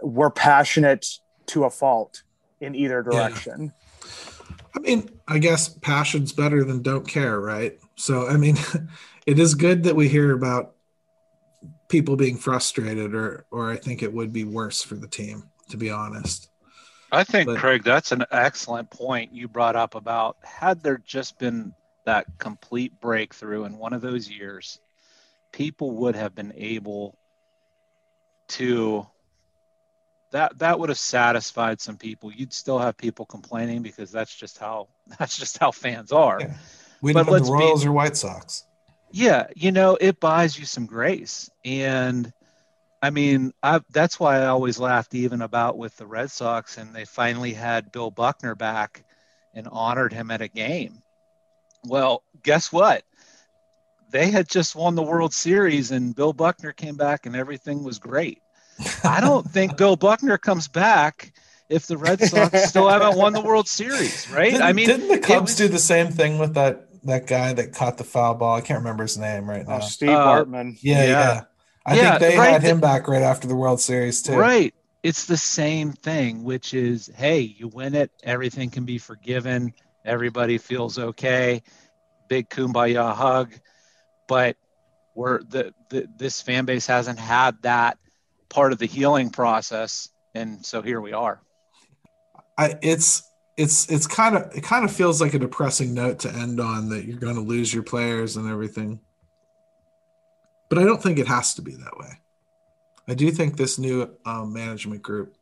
we're 0.00 0.30
passionate 0.30 1.06
to 1.46 1.64
a 1.64 1.70
fault 1.70 2.22
in 2.60 2.74
either 2.74 3.02
direction. 3.02 3.72
Yeah. 4.06 4.37
I 4.74 4.80
mean, 4.80 5.10
I 5.26 5.38
guess 5.38 5.68
passion's 5.68 6.32
better 6.32 6.64
than 6.64 6.82
don't 6.82 7.06
care, 7.06 7.40
right? 7.40 7.78
So, 7.96 8.28
I 8.28 8.36
mean, 8.36 8.56
it 9.26 9.38
is 9.38 9.54
good 9.54 9.84
that 9.84 9.96
we 9.96 10.08
hear 10.08 10.32
about 10.32 10.74
people 11.88 12.16
being 12.16 12.36
frustrated, 12.36 13.14
or 13.14 13.46
or 13.50 13.70
I 13.70 13.76
think 13.76 14.02
it 14.02 14.12
would 14.12 14.32
be 14.32 14.44
worse 14.44 14.82
for 14.82 14.94
the 14.94 15.08
team, 15.08 15.50
to 15.70 15.76
be 15.76 15.90
honest. 15.90 16.50
I 17.10 17.24
think, 17.24 17.46
but, 17.46 17.58
Craig, 17.58 17.84
that's 17.84 18.12
an 18.12 18.24
excellent 18.30 18.90
point 18.90 19.34
you 19.34 19.48
brought 19.48 19.76
up 19.76 19.94
about 19.94 20.36
had 20.42 20.82
there 20.82 20.98
just 20.98 21.38
been 21.38 21.72
that 22.04 22.26
complete 22.38 23.00
breakthrough 23.00 23.64
in 23.64 23.78
one 23.78 23.92
of 23.92 24.02
those 24.02 24.28
years, 24.28 24.78
people 25.52 25.92
would 25.92 26.16
have 26.16 26.34
been 26.34 26.52
able 26.56 27.18
to 28.48 29.06
that 30.30 30.58
that 30.58 30.78
would 30.78 30.88
have 30.88 30.98
satisfied 30.98 31.80
some 31.80 31.96
people. 31.96 32.32
You'd 32.32 32.52
still 32.52 32.78
have 32.78 32.96
people 32.96 33.24
complaining 33.26 33.82
because 33.82 34.10
that's 34.10 34.34
just 34.34 34.58
how 34.58 34.88
that's 35.18 35.36
just 35.38 35.58
how 35.58 35.70
fans 35.70 36.12
are. 36.12 36.38
Yeah. 36.40 36.54
We 37.00 37.12
know 37.12 37.24
the 37.24 37.40
Royals 37.40 37.82
be, 37.82 37.88
or 37.88 37.92
White 37.92 38.16
Sox. 38.16 38.64
Yeah, 39.10 39.46
you 39.54 39.72
know, 39.72 39.96
it 40.00 40.20
buys 40.20 40.58
you 40.58 40.64
some 40.64 40.86
grace. 40.86 41.48
And 41.64 42.32
I 43.00 43.10
mean, 43.10 43.52
I 43.62 43.80
that's 43.90 44.18
why 44.18 44.38
I 44.40 44.46
always 44.46 44.78
laughed 44.78 45.14
even 45.14 45.42
about 45.42 45.78
with 45.78 45.96
the 45.96 46.06
Red 46.06 46.30
Sox 46.30 46.76
and 46.76 46.94
they 46.94 47.04
finally 47.04 47.52
had 47.52 47.92
Bill 47.92 48.10
Buckner 48.10 48.54
back 48.54 49.04
and 49.54 49.68
honored 49.70 50.12
him 50.12 50.30
at 50.30 50.42
a 50.42 50.48
game. 50.48 51.02
Well, 51.84 52.22
guess 52.42 52.72
what? 52.72 53.02
They 54.10 54.30
had 54.30 54.48
just 54.48 54.74
won 54.74 54.94
the 54.94 55.02
World 55.02 55.32
Series 55.32 55.90
and 55.90 56.14
Bill 56.14 56.32
Buckner 56.32 56.72
came 56.72 56.96
back 56.96 57.26
and 57.26 57.36
everything 57.36 57.84
was 57.84 57.98
great. 57.98 58.42
I 59.04 59.20
don't 59.20 59.48
think 59.48 59.76
Bill 59.76 59.96
Buckner 59.96 60.38
comes 60.38 60.68
back 60.68 61.32
if 61.68 61.86
the 61.86 61.96
Red 61.96 62.20
Sox 62.20 62.68
still 62.68 62.88
haven't 62.88 63.16
won 63.16 63.32
the 63.32 63.40
World 63.40 63.68
Series, 63.68 64.30
right? 64.30 64.52
Didn't, 64.52 64.62
I 64.62 64.72
mean, 64.72 64.86
didn't 64.86 65.08
the 65.08 65.18
Cubs 65.18 65.52
was, 65.52 65.56
do 65.56 65.68
the 65.68 65.78
same 65.78 66.08
thing 66.08 66.38
with 66.38 66.54
that 66.54 66.88
that 67.04 67.26
guy 67.26 67.52
that 67.52 67.72
caught 67.72 67.98
the 67.98 68.04
foul 68.04 68.34
ball? 68.34 68.56
I 68.56 68.60
can't 68.60 68.78
remember 68.78 69.04
his 69.04 69.18
name 69.18 69.48
right 69.48 69.64
oh, 69.66 69.70
now. 69.70 69.76
Oh, 69.78 69.80
Steve 69.80 70.10
uh, 70.10 70.44
Bartman. 70.44 70.78
Yeah, 70.80 71.02
yeah, 71.02 71.08
yeah. 71.08 71.40
I 71.86 71.96
yeah, 71.96 72.18
think 72.18 72.20
they 72.20 72.38
right. 72.38 72.50
had 72.50 72.62
him 72.62 72.80
back 72.80 73.08
right 73.08 73.22
after 73.22 73.48
the 73.48 73.56
World 73.56 73.80
Series 73.80 74.22
too. 74.22 74.34
Right. 74.34 74.74
It's 75.02 75.26
the 75.26 75.36
same 75.36 75.92
thing, 75.92 76.42
which 76.42 76.74
is, 76.74 77.10
hey, 77.16 77.40
you 77.40 77.68
win 77.68 77.94
it, 77.94 78.10
everything 78.24 78.68
can 78.68 78.84
be 78.84 78.98
forgiven, 78.98 79.72
everybody 80.04 80.58
feels 80.58 80.98
okay, 80.98 81.62
big 82.28 82.50
kumbaya 82.50 83.14
hug, 83.14 83.54
but 84.26 84.56
we're 85.14 85.42
the, 85.44 85.72
the 85.88 86.06
this 86.16 86.42
fan 86.42 86.64
base 86.64 86.86
hasn't 86.86 87.18
had 87.18 87.62
that 87.62 87.96
part 88.48 88.72
of 88.72 88.78
the 88.78 88.86
healing 88.86 89.30
process 89.30 90.08
and 90.34 90.64
so 90.64 90.82
here 90.82 91.00
we 91.00 91.12
are. 91.12 91.40
I, 92.56 92.76
it's 92.82 93.22
it's 93.56 93.90
it's 93.90 94.06
kind 94.06 94.36
of 94.36 94.54
it 94.54 94.62
kind 94.62 94.84
of 94.84 94.92
feels 94.92 95.20
like 95.20 95.34
a 95.34 95.38
depressing 95.38 95.94
note 95.94 96.20
to 96.20 96.32
end 96.32 96.60
on 96.60 96.88
that 96.90 97.04
you're 97.04 97.18
going 97.18 97.34
to 97.34 97.40
lose 97.40 97.72
your 97.72 97.82
players 97.82 98.36
and 98.36 98.48
everything. 98.48 99.00
But 100.68 100.78
i 100.78 100.84
don't 100.84 101.02
think 101.02 101.18
it 101.18 101.26
has 101.26 101.54
to 101.54 101.62
be 101.62 101.72
that 101.72 101.98
way. 101.98 102.20
I 103.08 103.14
do 103.14 103.30
think 103.30 103.56
this 103.56 103.78
new 103.78 104.10
um, 104.26 104.52
management 104.52 105.02
group 105.02 105.34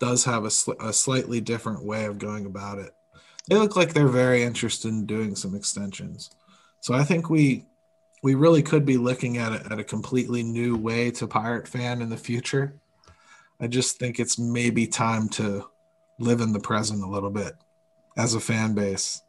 does 0.00 0.24
have 0.24 0.44
a, 0.44 0.50
sl- 0.50 0.72
a 0.80 0.92
slightly 0.92 1.40
different 1.40 1.84
way 1.84 2.04
of 2.06 2.18
going 2.18 2.46
about 2.46 2.78
it. 2.78 2.92
They 3.48 3.56
look 3.56 3.76
like 3.76 3.94
they're 3.94 4.08
very 4.08 4.42
interested 4.42 4.88
in 4.88 5.06
doing 5.06 5.36
some 5.36 5.54
extensions. 5.54 6.30
So 6.80 6.94
i 6.94 7.04
think 7.04 7.30
we 7.30 7.64
we 8.22 8.34
really 8.34 8.62
could 8.62 8.84
be 8.84 8.96
looking 8.96 9.38
at 9.38 9.52
it 9.52 9.70
at 9.70 9.78
a 9.78 9.84
completely 9.84 10.42
new 10.42 10.76
way 10.76 11.10
to 11.12 11.26
pirate 11.26 11.68
fan 11.68 12.02
in 12.02 12.10
the 12.10 12.16
future. 12.16 12.74
I 13.60 13.66
just 13.66 13.98
think 13.98 14.18
it's 14.18 14.38
maybe 14.38 14.86
time 14.86 15.28
to 15.30 15.68
live 16.18 16.40
in 16.40 16.52
the 16.52 16.60
present 16.60 17.02
a 17.02 17.08
little 17.08 17.30
bit 17.30 17.54
as 18.16 18.34
a 18.34 18.40
fan 18.40 18.74
base. 18.74 19.22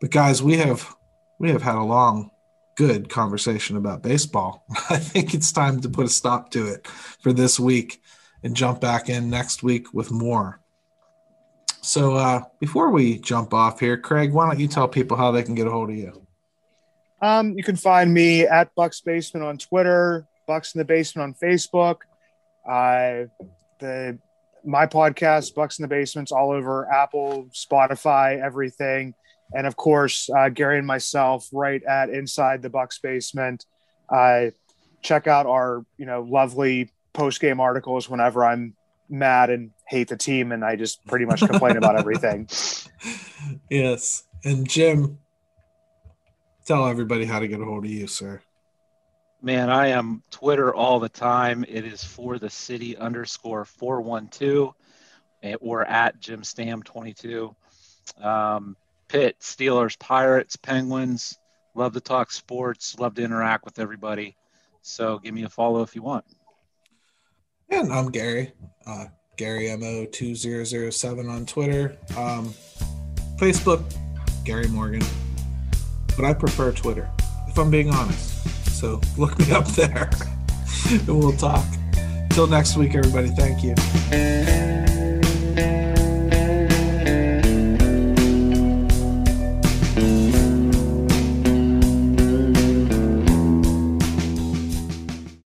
But 0.00 0.10
guys, 0.10 0.42
we 0.42 0.56
have 0.58 0.94
we 1.38 1.50
have 1.50 1.62
had 1.62 1.76
a 1.76 1.82
long 1.82 2.30
good 2.76 3.08
conversation 3.08 3.76
about 3.76 4.02
baseball. 4.02 4.64
I 4.90 4.98
think 4.98 5.34
it's 5.34 5.52
time 5.52 5.80
to 5.80 5.88
put 5.88 6.06
a 6.06 6.10
stop 6.10 6.50
to 6.52 6.66
it 6.66 6.86
for 6.86 7.32
this 7.32 7.58
week 7.58 8.02
and 8.42 8.56
jump 8.56 8.80
back 8.80 9.08
in 9.08 9.30
next 9.30 9.62
week 9.62 9.92
with 9.92 10.10
more. 10.10 10.60
So 11.80 12.14
uh, 12.14 12.42
before 12.58 12.90
we 12.90 13.18
jump 13.18 13.54
off 13.54 13.80
here, 13.80 13.96
Craig, 13.96 14.32
why 14.32 14.46
don't 14.46 14.58
you 14.58 14.68
tell 14.68 14.88
people 14.88 15.16
how 15.16 15.30
they 15.30 15.42
can 15.42 15.54
get 15.54 15.66
a 15.66 15.70
hold 15.70 15.90
of 15.90 15.96
you? 15.96 16.25
Um, 17.26 17.54
you 17.56 17.64
can 17.64 17.74
find 17.74 18.14
me 18.14 18.42
at 18.42 18.72
Bucs 18.76 19.02
Basement 19.02 19.44
on 19.44 19.58
Twitter, 19.58 20.28
Bucs 20.48 20.76
in 20.76 20.78
the 20.78 20.84
Basement 20.84 21.24
on 21.24 21.34
Facebook. 21.34 22.02
Uh, 22.64 23.26
the 23.80 24.16
my 24.64 24.86
podcast, 24.86 25.54
Bucs 25.54 25.80
in 25.80 25.82
the 25.82 25.88
Basement's 25.88 26.30
all 26.30 26.52
over 26.52 26.88
Apple, 26.88 27.48
Spotify, 27.52 28.40
everything, 28.40 29.12
and 29.52 29.66
of 29.66 29.74
course 29.74 30.30
uh, 30.30 30.50
Gary 30.50 30.78
and 30.78 30.86
myself 30.86 31.48
right 31.52 31.82
at 31.82 32.10
Inside 32.10 32.62
the 32.62 32.70
Bucs 32.70 33.02
Basement. 33.02 33.66
Uh, 34.08 34.50
check 35.02 35.26
out 35.26 35.46
our 35.46 35.84
you 35.98 36.06
know 36.06 36.22
lovely 36.22 36.92
post 37.12 37.40
game 37.40 37.58
articles 37.58 38.08
whenever 38.08 38.44
I'm 38.44 38.74
mad 39.08 39.50
and 39.50 39.72
hate 39.88 40.06
the 40.06 40.16
team, 40.16 40.52
and 40.52 40.64
I 40.64 40.76
just 40.76 41.04
pretty 41.06 41.24
much 41.24 41.40
complain 41.40 41.76
about 41.76 41.98
everything. 41.98 42.48
Yes, 43.70 44.24
and 44.42 44.68
Jim, 44.68 45.18
tell 46.66 46.86
everybody 46.86 47.24
how 47.24 47.38
to 47.38 47.48
get 47.48 47.60
a 47.60 47.64
hold 47.64 47.84
of 47.84 47.90
you, 47.90 48.06
sir. 48.06 48.40
Man, 49.40 49.70
I 49.70 49.88
am 49.88 50.22
Twitter 50.30 50.74
all 50.74 50.98
the 50.98 51.08
time. 51.08 51.64
It 51.68 51.84
is 51.84 52.02
for 52.02 52.38
the 52.38 52.50
city 52.50 52.96
underscore 52.96 53.64
412 53.64 54.74
or 55.60 55.84
at 55.84 56.18
Jim 56.18 56.42
Stam 56.42 56.82
22. 56.82 57.54
Um, 58.20 58.76
Pitt, 59.08 59.38
Steelers, 59.40 59.98
Pirates, 59.98 60.56
Penguins. 60.56 61.38
Love 61.74 61.92
to 61.92 62.00
talk 62.00 62.32
sports. 62.32 62.98
Love 62.98 63.14
to 63.14 63.22
interact 63.22 63.64
with 63.64 63.78
everybody. 63.78 64.36
So 64.82 65.18
give 65.18 65.34
me 65.34 65.44
a 65.44 65.48
follow 65.48 65.82
if 65.82 65.94
you 65.94 66.02
want. 66.02 66.24
And 67.68 67.92
I'm 67.92 68.10
Gary, 68.10 68.52
uh, 68.86 69.06
Gary 69.36 69.76
Mo 69.76 70.06
2007 70.06 71.28
on 71.28 71.46
Twitter. 71.46 71.96
Um, 72.16 72.54
Facebook, 73.38 73.84
Gary 74.44 74.68
Morgan 74.68 75.02
but 76.16 76.24
I 76.24 76.32
prefer 76.32 76.72
Twitter, 76.72 77.08
if 77.46 77.58
I'm 77.58 77.70
being 77.70 77.90
honest. 77.90 78.70
So 78.70 79.00
look 79.16 79.38
me 79.38 79.52
up 79.52 79.66
there 79.68 80.10
and 80.90 81.08
we'll 81.08 81.36
talk. 81.36 81.64
Till 82.30 82.46
next 82.46 82.76
week, 82.76 82.94
everybody. 82.94 83.28
Thank 83.28 83.62
you. 83.62 84.85